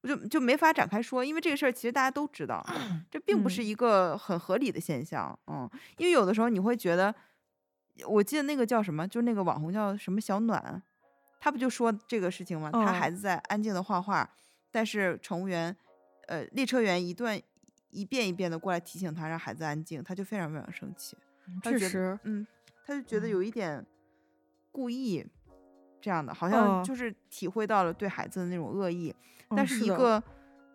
[0.03, 2.63] 我就就没法展开说，因为这个事儿其实大家都知道，
[3.09, 5.38] 这并不是嗯一个很合理的现象。
[5.47, 5.67] 嗯，
[5.97, 7.15] 因为有的时候你会觉得，
[8.05, 10.84] 我记得那个叫什么，就是那个网红叫什么小暖，
[11.39, 12.69] 他不就说这个事情吗？
[12.71, 14.30] 他嗯孩子在安静的画画，
[14.71, 15.73] 但是乘务员，
[16.27, 17.41] 呃，列车员一段
[17.89, 21.15] 一遍一遍的过来提醒他，让孩子安静，他就非常非常生气。
[21.63, 22.45] 他就觉得确实，嗯，
[22.85, 23.85] 他就觉得嗯有一点
[24.71, 25.25] 故意
[26.03, 29.15] 这样的，好像哦就是体会到了对孩子的那种恶意。
[29.55, 30.21] 但是一个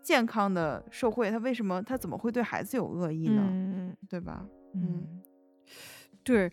[0.03, 3.43] 健康的社会，他为什么他怎么会对孩子有恶意呢？
[3.47, 4.47] 嗯对吧？
[4.73, 5.23] 嗯嗯，
[6.25, 6.51] 对，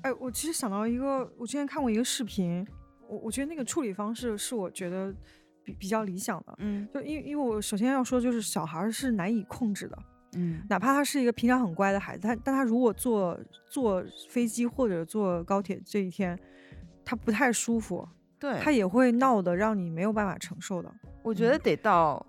[0.00, 2.66] 哎，我其实想到一个，我之前看过一个视频，
[3.08, 5.14] 我我觉得那个处理方式是我觉得
[5.62, 6.54] 比比较理想的。
[6.58, 9.98] 嗯就因为因为我首先要说，就是小孩儿是难以控制的，
[10.36, 13.38] 嗯哪怕他是一个平常很乖的孩子，他但他如果坐
[13.68, 16.38] 坐飞机或者坐高铁这一天，
[17.04, 18.08] 他不太舒服，
[18.38, 20.88] 对，他也会闹得让你没有办法承受的。
[20.88, 22.26] 嗯我觉得得到，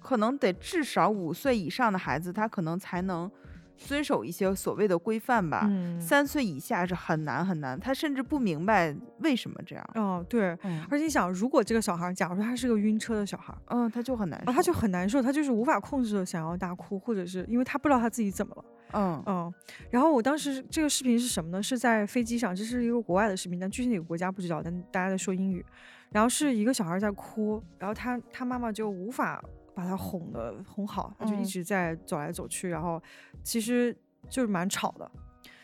[0.00, 3.30] 可能得至少五岁以上的孩子，他可能才能
[3.76, 5.66] 遵守一些所谓的规范吧。
[5.68, 9.86] 嗯，三岁以下是很难很难，他甚至不明白为什么这样。
[9.96, 13.58] 哦对，嗯而且你想，如果这个小孩，假如说他是个晕车的小孩儿。
[13.66, 14.50] 嗯，他就很难受。
[14.50, 19.54] 啊，他就很难受，他就是无法控制的想要大哭，或者是因为他不知道他自己怎么了，嗯嗯。
[19.90, 21.62] 然后我当时这个视频是什么呢？
[21.62, 25.64] 是在飞机上，这是一个国外的视频，但具体哪个国家不知道，但大家在说英语。
[26.10, 29.42] 然后是一个小孩在哭，然后他他妈妈就无法
[29.74, 33.02] 把他哄的哄好，他就一嗯直在走来走去，然后
[33.42, 33.96] 其实
[34.28, 35.10] 就是蛮吵的。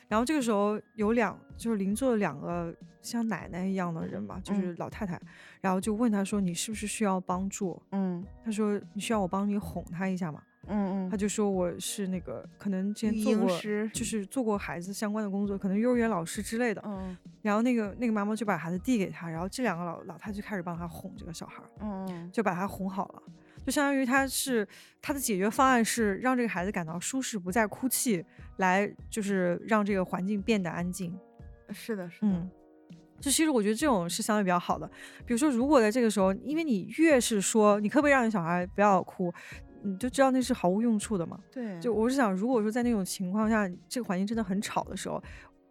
[0.09, 5.21] 然后这个时候有两就是邻座的两个像奶奶一样的人吧，就是嗯老太太，
[5.61, 13.61] 然后就问他说：“你是不是需要帮助？”嗯他说：“你需要我帮你哄他一下吗？”嗯嗯，他就说：“我是那个可能之前做过，
[13.93, 16.82] 就是做过孩子相关的工作，可能幼儿园老师之类的。
[16.85, 23.23] 嗯然后那个那个妈妈就把孩子递给他，然后这两个老老太就开始帮他哄这个小孩儿，嗯就把他哄好了。
[23.65, 24.66] 就相当于他是
[25.01, 28.24] 他的解决方案是让这个孩子感到舒适，不再哭泣，
[28.57, 31.16] 来就是让这个环境变得安静。
[31.69, 32.51] 嗯，是的，是的，嗯，
[33.20, 34.86] 就其实我觉得这种是相对比较好的。
[35.27, 39.32] 比如说，如果在这个时候，因为你越是说你可不可以让你小孩不要哭，
[39.83, 41.39] 你就知道那是毫无用处的嘛。
[41.51, 45.23] 对，就我是想，如果说在那种情况下，这个环境真的很吵的时候，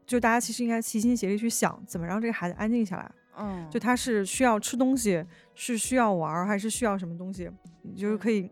[0.06, 3.12] 就大家其实应该齐心协力去想，怎么让这个孩子安静下来。
[3.40, 5.24] 嗯，就他是需要吃东西，
[5.54, 7.50] 是需要玩，还是需要什么东西？
[7.84, 8.50] 你就是可以，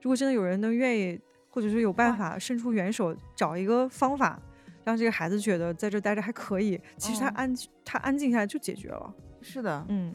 [0.00, 1.18] 如果真的有人能愿意，
[1.50, 4.40] 或者是有办法伸出援手，找一个方法，
[4.84, 7.54] 让这个孩子觉得在这待着还可以，其实他嗯安、
[7.84, 9.12] 他安静下来就解决了。
[9.40, 10.14] 是的，嗯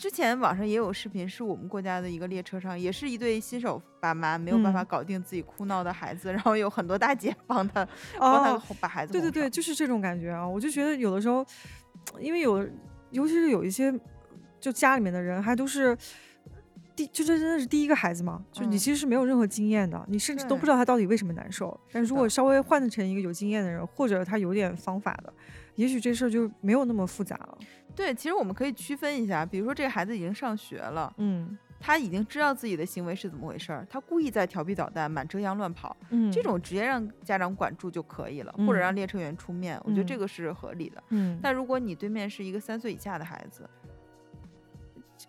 [0.00, 7.86] 之前网上也有视频，是我们国家的一个列车上，也是一对新手爸妈没有办法嗯搞定自己哭闹的孩子，然后有很多大姐 帮他
[8.18, 10.48] 帮他把孩子对对对，就是这种感觉啊！
[10.48, 11.44] 我就觉得有的时候，
[12.18, 12.66] 因为有，
[13.10, 13.92] 尤其是有一些
[14.58, 15.94] 就家里面的人还都是。
[16.96, 21.78] 第就这真的是第一个孩子嘛，就你嗯其实是没有任何经验的，你甚至都不知道他到底为什么难受。
[21.92, 25.32] 但如果稍微换成一个有经验的人，或者他有点方法的，
[25.76, 27.58] 也许这事儿就没有那么复杂了。
[28.00, 31.58] 对，其实我们可以区分一下，比如说这个孩子已经上学了，嗯。
[31.82, 38.80] 他已经知道自己的行为是怎么回事儿，他故意在调皮捣蛋，满车厢乱跑，嗯，这种直接让家长管住就可以了，或者嗯。
[38.80, 40.06] 让列车员出面，我觉得嗯。
[40.06, 41.02] 这个是合理的。
[41.08, 43.66] 嗯，但如果你对面是一个三岁以下的孩子，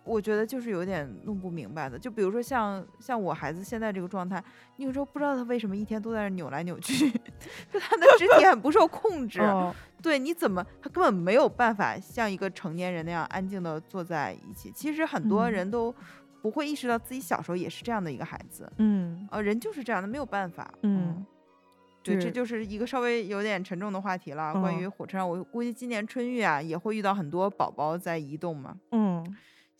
[0.04, 1.98] 我觉得就是有点弄不明白的。
[1.98, 4.42] 就比如说像像我孩子现在这个状态，
[4.76, 7.10] 你有时候不知道他为什么一天都在那扭来扭去，
[7.72, 9.40] 就他的肢体很不受控制。
[9.40, 14.70] 哦，对，你怎么他根本没有办法像一个成年人那样安静的坐在一起。
[14.72, 15.94] 其实很多嗯人都
[16.40, 20.68] 不会意识到自己小时候也是这样的一个孩子，嗯呃，人就是这样的，没有办法。
[20.82, 21.24] 嗯，
[22.02, 24.52] 对，这就是一个稍微有点沉重的话题了。
[24.54, 28.76] 关于嗯火车上，我估计今年春运啊也会遇到很多宝宝在移动嘛。
[28.90, 29.24] 嗯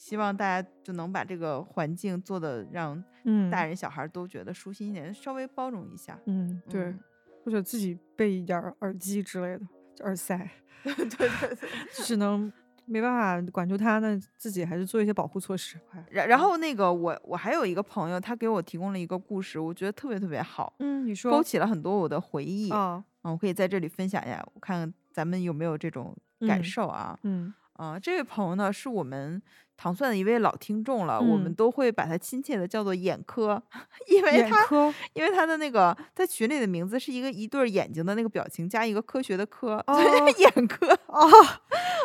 [0.02, 6.18] 希望大家就能把这个环境做的让嗯，大人小孩都觉得舒心一点，稍微包容一下。
[6.26, 6.98] 嗯，对嗯，
[7.44, 9.60] 或者自己备一点儿耳机之类的，
[9.94, 10.50] 就耳塞，
[10.82, 11.58] 对对对。
[12.04, 12.52] 只能
[12.84, 15.78] 没办法管住他，那自己还是做一些保护措施。
[15.88, 22.68] 快然然后那个我我还有一个朋友，他给我提供了一个故事，我觉得特别特别好，嗯，你说勾起了很多我的回忆。
[22.72, 27.16] 啊，嗯，我可以在这里分享一下，我看看咱们有没有这种感嗯受啊。
[27.22, 29.40] 嗯啊、这位朋友呢是我们
[29.77, 33.61] 糖蒜的一位老听众了，我们嗯都会把他亲切的叫做眼科，
[34.09, 34.66] 因为他
[35.15, 40.86] 因为他的那个在群里的名字是一个一对儿眼睛的那个表情加一个科学的科， 所以哦眼科。
[41.07, 41.28] 哦，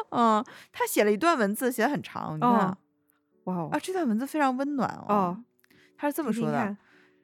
[0.10, 2.78] 嗯，他写了一段文字，写的很长，你看、哦
[3.44, 5.06] 哇哦啊，这段文字非常温暖哦。
[5.10, 5.44] 哦，
[5.98, 6.78] 他是这么说的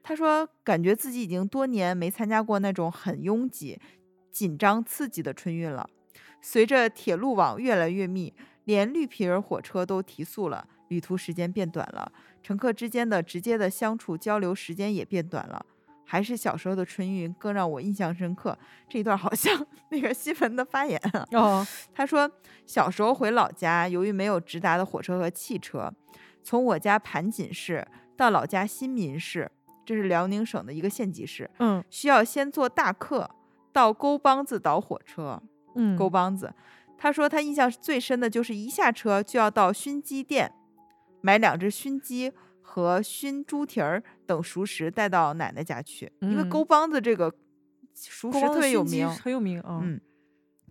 [0.03, 3.79] 他说感觉自己已经多年没参加过那种很拥挤、
[4.31, 5.89] 紧张、刺激的春运了。
[6.45, 8.33] 随着铁路网越来越密，
[8.65, 12.11] 连绿皮儿火车都提速了，旅途时间变短了，
[12.43, 15.65] 乘客之间的直接的相处交流时间也变短了。
[16.05, 18.55] 还是小时候的春运更让我印象深刻。
[18.89, 22.29] 这一段好像 那个新闻的发言啊，哦， 他说，
[22.65, 25.91] 小时候回老家，由于没有直达的火车和汽车，
[26.43, 27.87] 从我家盘锦市
[28.17, 29.49] 到老家新民市，
[29.85, 33.31] 这是辽宁省的一个县级市，嗯需要先坐大客
[33.71, 35.41] 到沟帮子倒火车。
[35.75, 36.53] 嗯，沟帮子，
[36.97, 40.51] 他说他印象最深的就是一下车就要到熏鸡店
[41.21, 42.31] 买两只熏鸡
[42.61, 47.33] 和熏猪蹄儿等熟食带到奶奶家去，因为嗯沟帮子这个
[47.93, 49.79] 熟食特别有名，很有名啊。
[49.83, 49.99] 嗯，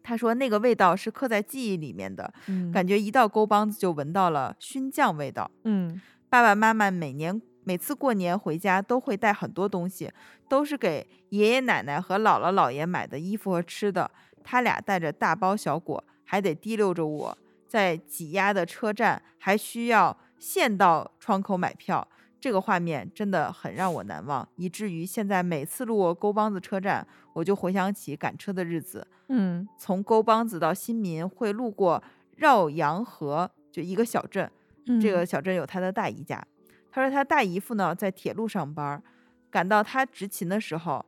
[0.02, 5.50] 他说那个味道是刻在记忆里面的，嗯，感觉一到沟帮子就闻到了熏酱味道。
[5.64, 10.10] 嗯爸爸妈妈每年每次过年回家都会带很多东西，
[10.48, 14.10] 都是给爷爷奶奶和姥姥姥爷买的衣服和吃的。
[14.42, 22.06] 他俩带着大包小裹，还得提溜着我，在挤压的车站还需要现到窗口买票。
[22.40, 29.06] 这个画面真的很让我难忘，以至于现在每次路过沟帮子车站，我就回想起赶车的日子。
[29.28, 32.02] 嗯从沟帮子到新民会路过
[32.36, 34.50] 绕阳河，就一个小镇。
[34.86, 36.44] 嗯，这个小镇有他的大姨家。
[36.90, 39.00] 他说他大姨夫呢在铁路上班，
[39.48, 41.06] 赶到他执勤的时候，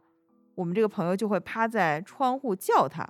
[0.55, 3.05] 我们这个朋友就会趴在窗户叫他。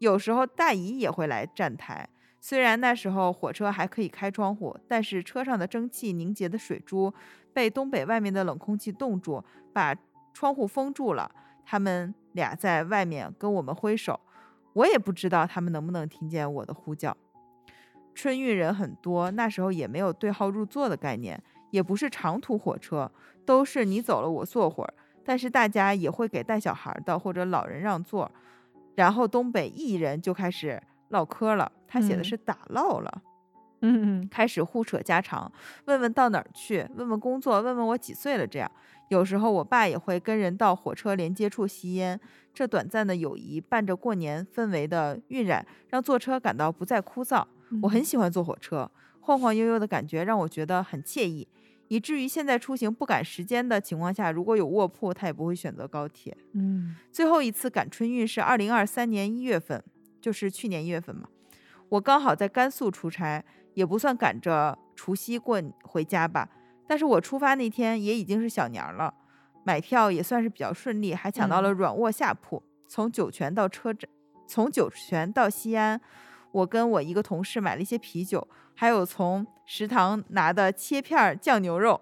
[0.00, 2.08] 有时候大姨也会来站台，
[2.40, 7.12] 虽然那时候火车还可以开窗户，但是车上的蒸汽凝结的水珠
[7.52, 9.44] 被东北外面的冷空气冻住，
[9.74, 9.94] 把
[10.32, 11.30] 窗户封住了。
[11.66, 14.18] 他们俩在外面跟我们挥手，
[14.72, 17.14] 我也不知道他们能不能听见我的呼叫。
[18.14, 21.40] 春运人很多，那时候也没有对号入座的概念，
[21.70, 23.12] 也不是长途火车，
[23.44, 24.94] 都是你走了我坐会儿。
[25.22, 28.28] 但是大家也会给带小孩的或者老人让座，
[28.94, 31.70] 然后东北艺人就开始唠嗑了。
[31.86, 33.22] 他写的嗯是打唠了，
[33.80, 35.50] 嗯嗯开始互扯家常，
[35.86, 38.46] 问问到哪儿去，问问工作，问问我几岁了。
[38.46, 38.70] 这样，
[39.08, 42.20] 有时候我爸也会跟人到火车连接处吸烟。
[42.54, 47.44] 这短暂的友谊伴着过年氛围的晕染，让坐车感到不再枯燥。
[47.82, 48.90] 我很喜欢坐火车，
[49.20, 51.46] 晃晃悠悠的感觉让我觉得很惬意，
[51.90, 56.36] 以至于现在出行不赶时间的情况下，如果有卧铺，他也不会选择高铁。
[56.52, 59.82] 嗯最后一次赶春运是二零二三年一月份，
[60.20, 61.28] 就是去年一月份嘛。
[61.88, 63.44] 我刚好在甘肃出差，
[63.74, 66.48] 也不算赶着除夕过回家吧。
[66.86, 69.12] 但是我出发那天也已经是小年儿了，
[69.64, 72.62] 买票也算是比较顺利，还抢到了软卧下铺。
[72.86, 74.08] 从酒泉到车站，
[74.46, 76.00] 从酒泉到西安，
[76.52, 78.46] 我跟我一个同事买了一些啤酒，
[78.80, 82.00] 还有从食堂拿的切片儿酱牛肉。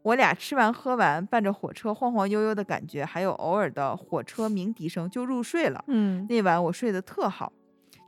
[0.00, 5.84] 我俩吃完喝完，伴着火车晃晃悠悠的感觉，还有偶尔的火车鸣笛声，就入睡了。
[5.88, 7.52] 嗯那晚我睡得特好。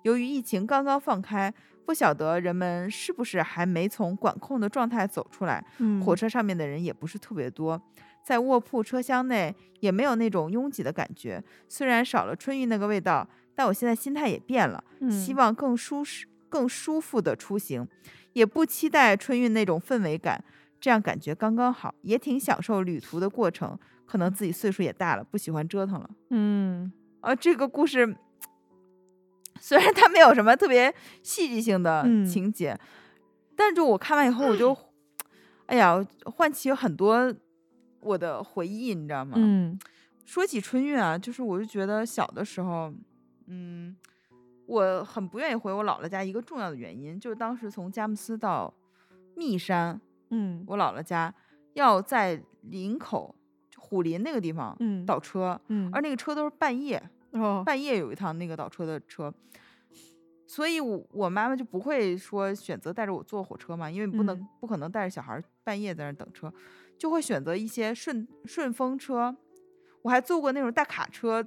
[0.03, 1.53] 由于疫情刚刚放开，
[1.85, 5.63] 不晓得人们是不是还没从管控的状态走出来。
[5.77, 7.79] 嗯，火车上面的人也不是特别多，
[8.25, 11.45] 在卧铺车厢内也没有那种拥挤的感觉。
[11.69, 16.27] 虽然少了春运那个味道，但我现在心态也变了，希嗯望更舒适、
[16.57, 17.87] 更舒服的出行，
[18.33, 20.43] 也不期待春运那种氛围感。
[20.81, 23.79] 这样感觉刚刚好，也挺享受旅途的过程。
[24.07, 26.09] 可能自己岁数也大了，不喜欢折腾了。
[26.31, 28.17] 嗯啊，这个故事
[29.61, 32.79] 虽然它没有什么特别戏剧性的嗯情节，
[33.55, 34.75] 但是就我看完以后，我就，
[35.67, 37.35] 哎呀，唤起很多
[38.01, 39.35] 我的回忆，你知道吗？
[39.37, 39.79] 嗯
[40.25, 42.93] 说起春运啊，就是我就觉得小的时候，
[43.47, 43.97] 嗯，
[44.67, 48.73] 我很不愿意回我姥姥家，一个重要的原因就是当时从佳木斯到
[49.35, 50.65] 密山，嗯。
[50.67, 51.33] 我姥姥家
[51.75, 53.35] 要在林口
[53.71, 55.07] 就虎林那个地方嗯。
[55.07, 57.03] 倒车，嗯，而那个车都是半夜，
[57.33, 57.63] 哦。
[57.65, 59.33] 半夜有一趟那个倒车的车，
[60.47, 64.49] 所以我我妈妈就不会说选择带着我坐火车嘛，因为不能、嗯。
[64.61, 66.53] 不可能带着小孩儿半夜在那儿等车，
[66.99, 69.37] 就会选择一些顺顺风车。
[70.03, 71.45] 我还坐过那种大卡车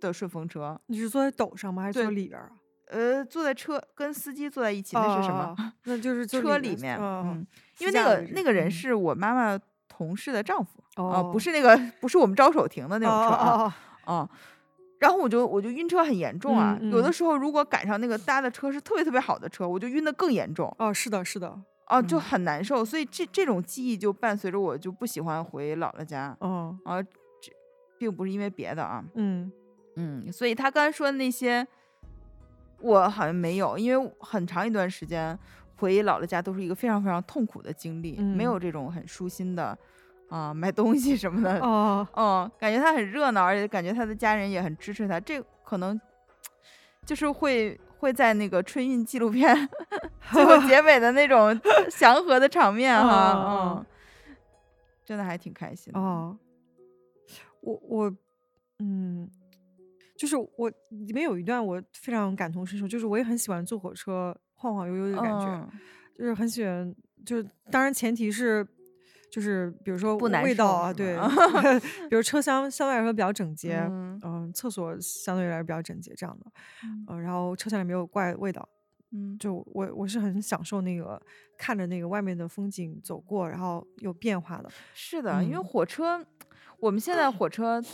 [0.00, 1.82] 的顺风车，你是坐在斗上吗？
[1.82, 2.52] 还是坐里边儿啊？
[2.90, 5.54] 呃，坐在车跟司机坐在一起，那是什么？
[5.58, 5.72] 哦？
[5.84, 7.46] 那就是车里里面，嗯，嗯，
[7.78, 9.58] 因为那个那个人嗯是我妈妈
[9.88, 13.72] 同事的丈夫啊、哦不是那个不是我们招手停的那种车啊，哦
[14.06, 14.30] 哦啊，
[14.98, 21.56] 然后我就我就晕车很严重啊，嗯嗯有的时候如果赶上那个搭的车是特别特别好的车，我就晕的更严重哦，是的，是的，
[21.86, 27.52] 啊，就嗯很难受，所以这这种记忆就伴随着我就不喜欢回姥姥家哦，啊，这
[27.98, 29.52] 并不是因为别的啊，嗯
[30.00, 31.66] 嗯，所以他刚才说的那些，
[32.80, 35.36] 我好像没有，因为很长一段时间
[35.76, 38.60] 回姥姥家都是一个非常非常痛苦的经历，没有嗯。
[38.60, 39.76] 这种很舒心的
[40.28, 46.00] 啊买东西什么的，哦， 嗯，感觉他很热闹，而且感觉他的家人也很支持他，这可能
[47.04, 49.68] 就是会会在那个春运纪录片
[50.32, 51.60] 最后 结尾的那种
[51.90, 53.86] 祥和的场面哈，嗯，
[55.04, 56.36] 真的还挺开心的，哦，
[57.62, 58.14] 我我
[58.80, 59.28] 嗯，
[60.18, 65.70] 就是我里面有一段我非常感同身受，就是我也很喜欢坐火车晃晃悠悠的感觉，嗯。
[66.18, 68.66] 就是很喜欢，就是当然前提是。
[69.30, 71.14] 就是比如说味道啊，对，
[72.08, 74.18] 比如车厢相对来说比较整洁，嗯。
[74.24, 76.46] 嗯，厕所相对来说比较整洁这样的，
[76.82, 77.04] 嗯。
[77.10, 78.66] 嗯，然后车厢里没有怪味道，
[79.12, 79.36] 嗯。
[79.38, 81.20] 就我我是很享受那个
[81.58, 85.62] 看着那个外面的风景走过，然后有变化的，是的，因为嗯。
[85.62, 86.24] 火车，
[86.80, 87.84] 我们现在火车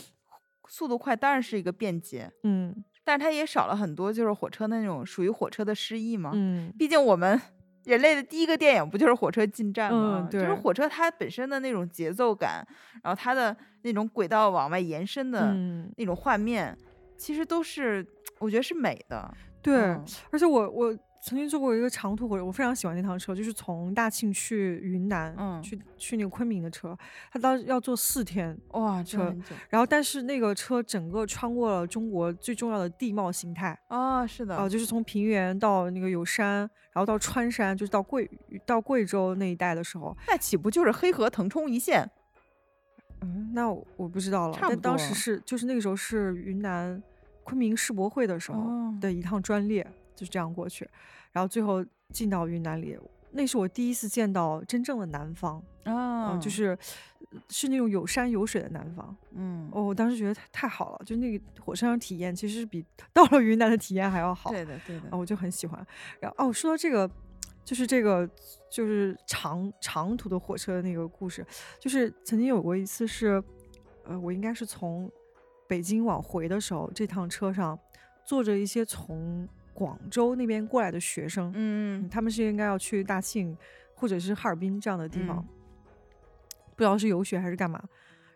[0.67, 6.31] 速度快，当然是一个便捷，嗯但是它也少了很多就是火车那种属于火车的诗意嘛。
[6.33, 7.39] 嗯毕竟我们
[7.83, 10.27] 人类的第一个电影不就是火车进站吗？
[10.27, 12.65] 嗯就是火车它本身的那种节奏感，
[13.03, 16.75] 然后它的那种轨道往外延伸的嗯，那种画面，
[17.15, 18.03] 其实都是
[18.39, 19.31] 我觉得是美的。
[19.61, 25.59] 对，嗯而且我我曾经坐过一个长途火车，我非常喜欢那趟车，就是从大庆去云南，嗯。
[25.63, 26.95] 去去那个昆明的车，
[27.31, 29.35] 它当时要坐四天，哇，车
[29.69, 36.59] 然后但是那个车整个穿过了中国最重要的地貌形态，啊，是的，啊、就是从平原到那个有山，
[36.91, 38.29] 然后到穿山，就是到贵
[38.63, 42.07] 到贵州那一带的时候，那岂不就是黑河腾冲一线？
[43.21, 47.01] 嗯，那我我不知道了，但当时是就是那个时候是云南
[47.43, 48.95] 昆明世博会的时候哦。
[49.01, 49.85] 的一趟专列，
[50.15, 50.89] 就是这样过去，
[51.31, 52.97] 然后最后进到云南里，
[53.31, 56.77] 那是我第一次见到真正的南方，啊嗯、就是
[57.49, 59.15] 是那种有山有水的南方。
[59.31, 64.49] 嗯，哦，我当时觉得太太好了，就那个火车上体验其实是比到了云南的体验还要好。
[64.51, 65.85] 对的对的啊，，我就很喜欢。
[66.21, 67.09] 然后哦，说到这个，
[67.65, 68.29] 就是这个
[68.71, 71.45] 就是长长途的火车的那个故事，
[71.77, 73.43] 就是曾经有过一次是，
[74.05, 75.11] 呃，我应该是从
[75.67, 77.77] 北京往回的时候，这趟车上
[78.23, 83.55] 坐着一些从广州那边过来的学生，嗯他们是应该要去大庆
[83.93, 85.47] 或者是哈尔滨这样的地方，嗯
[86.75, 87.79] 不知道是游学还是干嘛。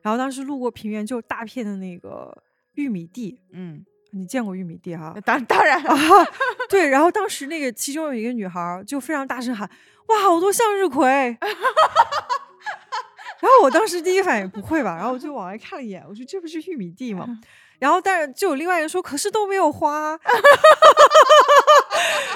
[0.02, 2.44] 然后当时路过平原，就有大片的那个
[2.76, 5.14] 玉米地，嗯，你见过玉米地哈？
[5.26, 5.96] 当当然啊，
[6.70, 9.70] 对，然后当时那个其中有一个女孩就非常大声喊
[10.08, 11.06] ：“哇，好多向日葵！
[13.42, 17.28] ”然后我当时第一反应不会吧，然后我就往外看了一眼，我说这不是玉米地吗？
[17.80, 20.18] 然后但是就有另外一个说，可是都没有花。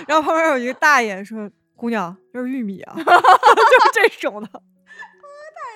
[0.07, 3.09] 然后旁边有一个大爷说：“姑娘，这是玉米啊， 就是
[3.93, 4.49] 这种的。”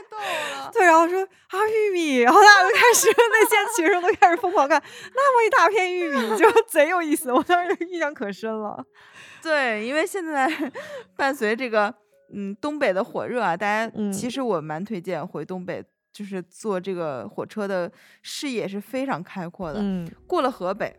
[0.10, 4.82] 逗了，对，然后说啊玉米，然后大家就开始那些学生都开始疯狂看，
[5.14, 7.32] 那么一大片玉米，就贼有意思。
[7.32, 8.84] 我当时印象可深了。
[9.44, 10.50] 对，因为现在
[11.16, 11.94] 伴随这个
[12.34, 17.92] 嗯东北的火热啊，大家嗯其实我蛮推荐回东北，就是坐这个火车的
[18.24, 19.80] 视野是非常开阔的。
[19.82, 20.96] 嗯过了河北，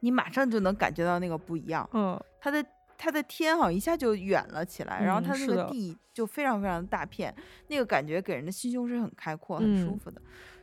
[0.00, 2.18] 你马上就能感觉到那个不一样，嗯。
[2.40, 2.64] 它的
[2.96, 7.34] 它的天好像一下就远了起来，然后嗯它那个地就非常非常的大片，
[7.68, 10.20] 那个感觉给人的心胸是很开阔、很舒嗯服的。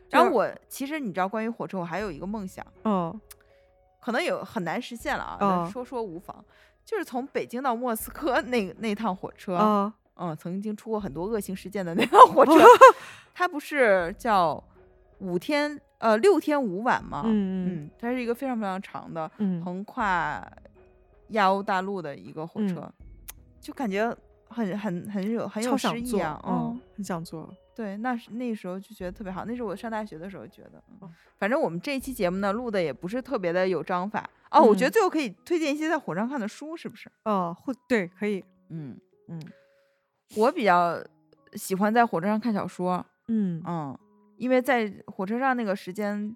[0.09, 3.19] 然后我其实你知道，关于火车，我还有一个梦想，嗯
[3.99, 6.43] 可能有很难实现了啊，哦说说无妨。
[6.85, 12.53] 就是从北京到莫斯科那那趟火车，啊嗯，曾经出过很多恶性事件的那趟火车，
[13.33, 14.63] 它不是叫
[15.19, 17.23] 五天呃六天五晚嘛？
[17.25, 20.45] 嗯嗯，它是一个非常非常长的嗯横跨
[21.29, 22.93] 亚欧大陆的一个火嗯车，
[23.59, 24.15] 就感觉
[24.47, 27.51] 很很很有很有诗意啊，嗯，很想做。
[27.75, 30.81] 对，那是那时候就觉得特别好，那是我上大学的时候觉得。
[30.89, 37.11] 嗯哦反正我们这一期节目呢录的也不是特别的有章法哦，我觉得嗯最后可以推荐一些在火车上看的书，是不是？
[37.25, 38.97] 哦，会对，可以，嗯，
[39.27, 39.37] 嗯
[40.37, 40.97] 我比较
[41.55, 43.99] 喜欢在火车上看小说，嗯嗯，
[44.37, 46.35] 因为在火车上那个时间，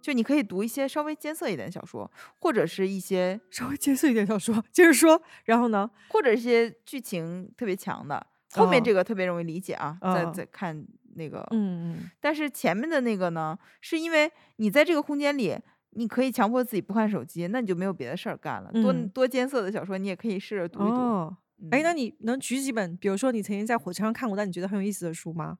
[0.00, 5.22] 就你可以读一些稍微艰涩一点的小说，或者是一些稍微艰涩一点小说，接着说。
[5.44, 5.90] 然后呢？
[6.10, 10.86] 或者一些剧情特别强的，后面哦这个特别容易理解啊，再哦再看
[11.16, 15.56] 那个，嗯嗯但是前面的那个呢，是因为你在这个空间里，
[15.90, 18.70] 你可以强迫自己不看手机，那你就没有别的事儿干了。
[18.72, 20.96] 多嗯多艰涩的小说，你也可以试着读一读。
[20.96, 21.36] 哦，
[21.70, 25.56] 哎，那嗯你能举几本，比如说你曾经在火车上看过，但你觉得很有意思的书吗？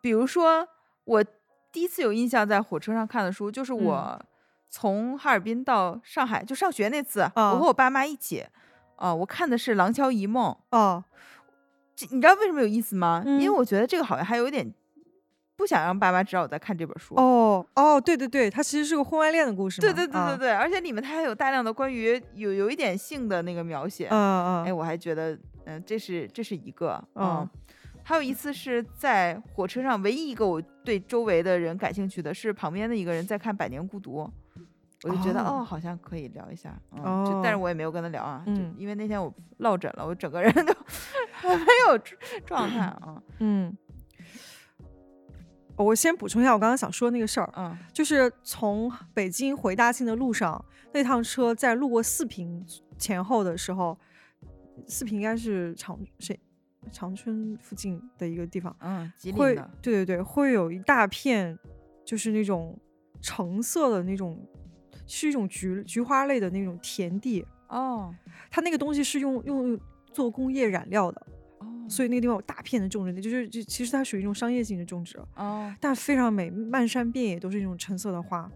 [0.00, 0.66] 比如说，
[1.04, 1.24] 我
[1.72, 4.22] 第一次有印象在火车上看的书，就是嗯我
[4.68, 8.44] 从哈尔滨到上海就上学那次，我啊和我爸妈一起，
[8.96, 10.52] 啊、我看的是《廊桥遗梦》。
[10.76, 11.02] 哦，
[11.94, 13.22] 这你知道为什么有意思吗？
[13.26, 14.72] 因为嗯我觉得这个好像还有一点
[15.56, 17.14] 不想让爸妈知道我在看这本书。
[17.16, 19.86] 哦哦，对对对，它其实是个婚外恋的故事嘛。
[19.86, 24.08] 对对对对啊对，而且里面它还有大量的关于有有一点性的那个描写。
[24.10, 27.50] 嗯嗯哎，嗯我还觉得，嗯、这是这是一个，嗯嗯。
[28.04, 34.20] 还有一次是在火车上，唯一一个我对周围的人感兴趣的是旁边的一个人在看《百年孤独》，
[35.02, 38.44] 我就觉得哦哦好像可以聊一下，嗯，就但是哦我也没有跟他聊啊，
[38.76, 40.72] 因为那天我落枕了，我整个人都
[41.56, 41.98] 没有
[42.44, 43.76] 状态啊，嗯。
[45.76, 52.64] 我先补充一下我刚刚想说的那个事儿，嗯就是从北京回大庆的路上，那趟车在路过四平
[52.96, 53.98] 前后的时候，
[54.86, 56.38] 四平应该是长谁
[56.92, 61.58] 长春附近的一个地方，嗯，吉林会的，对对对，会有一大片
[62.04, 62.78] 就是那种
[63.20, 64.38] 橙色的那种，
[65.06, 68.14] 是一种菊菊花类的那种田地，哦。
[68.50, 69.78] 它那个东西是用用
[70.12, 71.26] 做工业染料的，
[71.58, 78.50] 哦，所以那个地方有大片的种植，就是就其实它属于一种商业性的种植，哦，但非常美，漫山遍野都是那种橙色的花。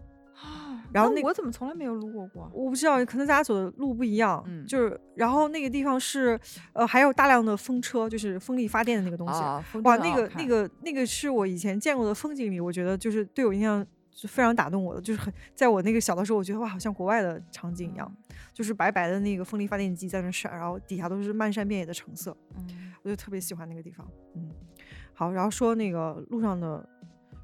[0.89, 2.49] 啊然后那那我怎么从来没有路过过？
[2.53, 6.39] 我不知道，可能大家走的路不一样，嗯就是然后那个地方是
[6.73, 9.39] 呃还有大量的风车，就是风力发电的那个东西。
[9.39, 18.11] 啊，哇，那个那个那个是我以前见过的风景里，我觉得就是对我印象是非常打动我的，就是很在我那个小的时候，我觉得哇，好像国外的场景一样，
[18.53, 24.05] 就是白白的那个风力发电机在那闪，然后底下都是漫山遍野的橙色，嗯我就特别喜欢那个地方。
[24.35, 24.49] 嗯，
[25.13, 26.85] 好，然后说那个路上的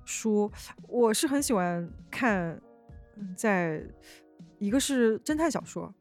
[0.04, 0.52] 书，
[0.90, 2.62] 我是很喜欢看，嗯
[3.36, 3.84] 在
[4.60, 5.94] 一个是侦探小说，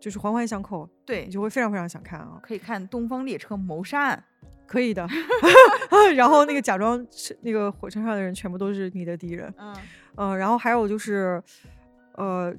[0.00, 2.38] 就是环环相扣，对你，就会非常非常想看啊。
[2.42, 4.24] 可以看《东方列车谋杀案
[4.66, 5.06] 可以的。
[6.14, 9.48] 然后那个假装是那个火车上的人全部都是你的敌人，》。
[9.58, 9.76] 嗯
[10.16, 11.42] 嗯、然后还有就是，
[12.14, 12.54] 呃，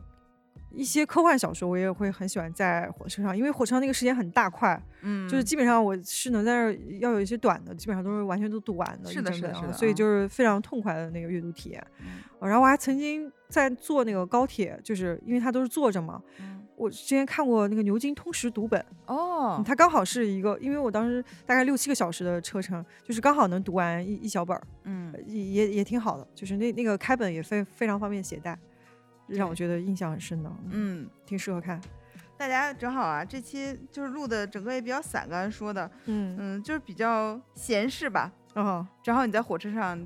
[0.78, 11.84] 一些科幻小说我也会很喜欢在火车上，因为火车上那个时间很大块，嗯，就是基本上我是能在那儿要有一些短的，基本上都是完全都读完的，是的是的所以就是非常痛快的那个阅读体验。
[12.40, 18.80] 然后我还曾经在坐那个高铁，就是因为它都是坐着嘛，嗯我之前看过那个牛津通识读本。
[19.08, 26.28] 哦嗯，它刚好是一个，因为我当时大概六七个小时的车程，就是刚好能读完一一小本儿，嗯也也挺好的。
[26.36, 28.56] 就是那那个开本也非非常方便携带，
[29.28, 31.80] 让我觉得印象很深的，嗯，嗯，挺适合看。
[32.38, 38.32] 大家正好啊，这期就是录的整个也比较散，刚才说的，嗯嗯，就是比较闲适吧。
[38.54, 39.99] 啊，正好你在火车上，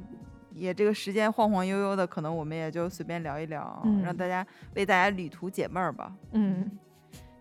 [0.53, 4.45] 也这个时间晃晃悠悠的，可能我们也就随便聊一聊，让嗯大家
[4.75, 6.13] 为大家旅途解闷儿吧。
[6.31, 6.71] 嗯，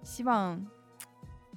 [0.02, 0.60] 希望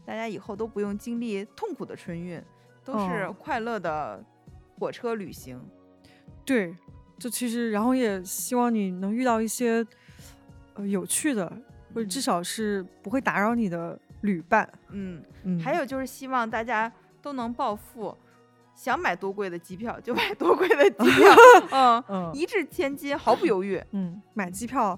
[0.06, 2.42] 大家以后都不用经历痛苦的春运，
[2.86, 4.24] 都是哦快乐的
[4.78, 5.60] 火车旅行。
[6.46, 6.76] 对，
[7.18, 9.86] 就其实，然后也希望你能遇到一些
[10.76, 11.52] 呃有趣的，
[11.94, 14.68] 或者至嗯少是不会打扰你的旅伴。
[14.90, 16.92] 嗯，嗯，还有就是希望大家
[17.22, 18.16] 都能暴富，
[18.76, 21.36] 想买多贵的机票就买多贵的机票，
[21.72, 23.82] 嗯，嗯一掷千金，毫不犹豫。
[23.92, 24.98] 嗯，买机票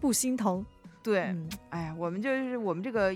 [0.00, 0.64] 不心疼。
[1.04, 3.12] 对，嗯哎呀，我们就是我们这个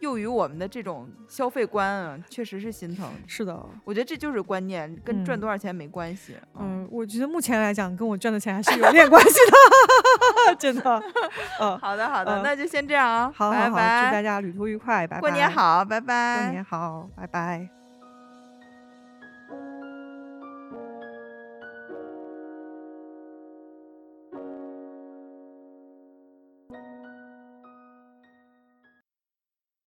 [0.00, 3.10] 囿于我们的这种消费观啊，确实是心疼。
[3.26, 6.36] 是的，我觉得这就是观念，跟赚嗯多少钱没关系。
[6.56, 9.34] 嗯，我觉得目前来讲，跟我赚的钱还是有点关系
[10.46, 11.02] 的， 真的。
[11.60, 15.20] 嗯，好的，好的，嗯那就先这样啊，好好好，拜拜，祝大家旅途愉快，拜拜。
[15.20, 17.81] 过年，好，拜拜，过年好，拜拜。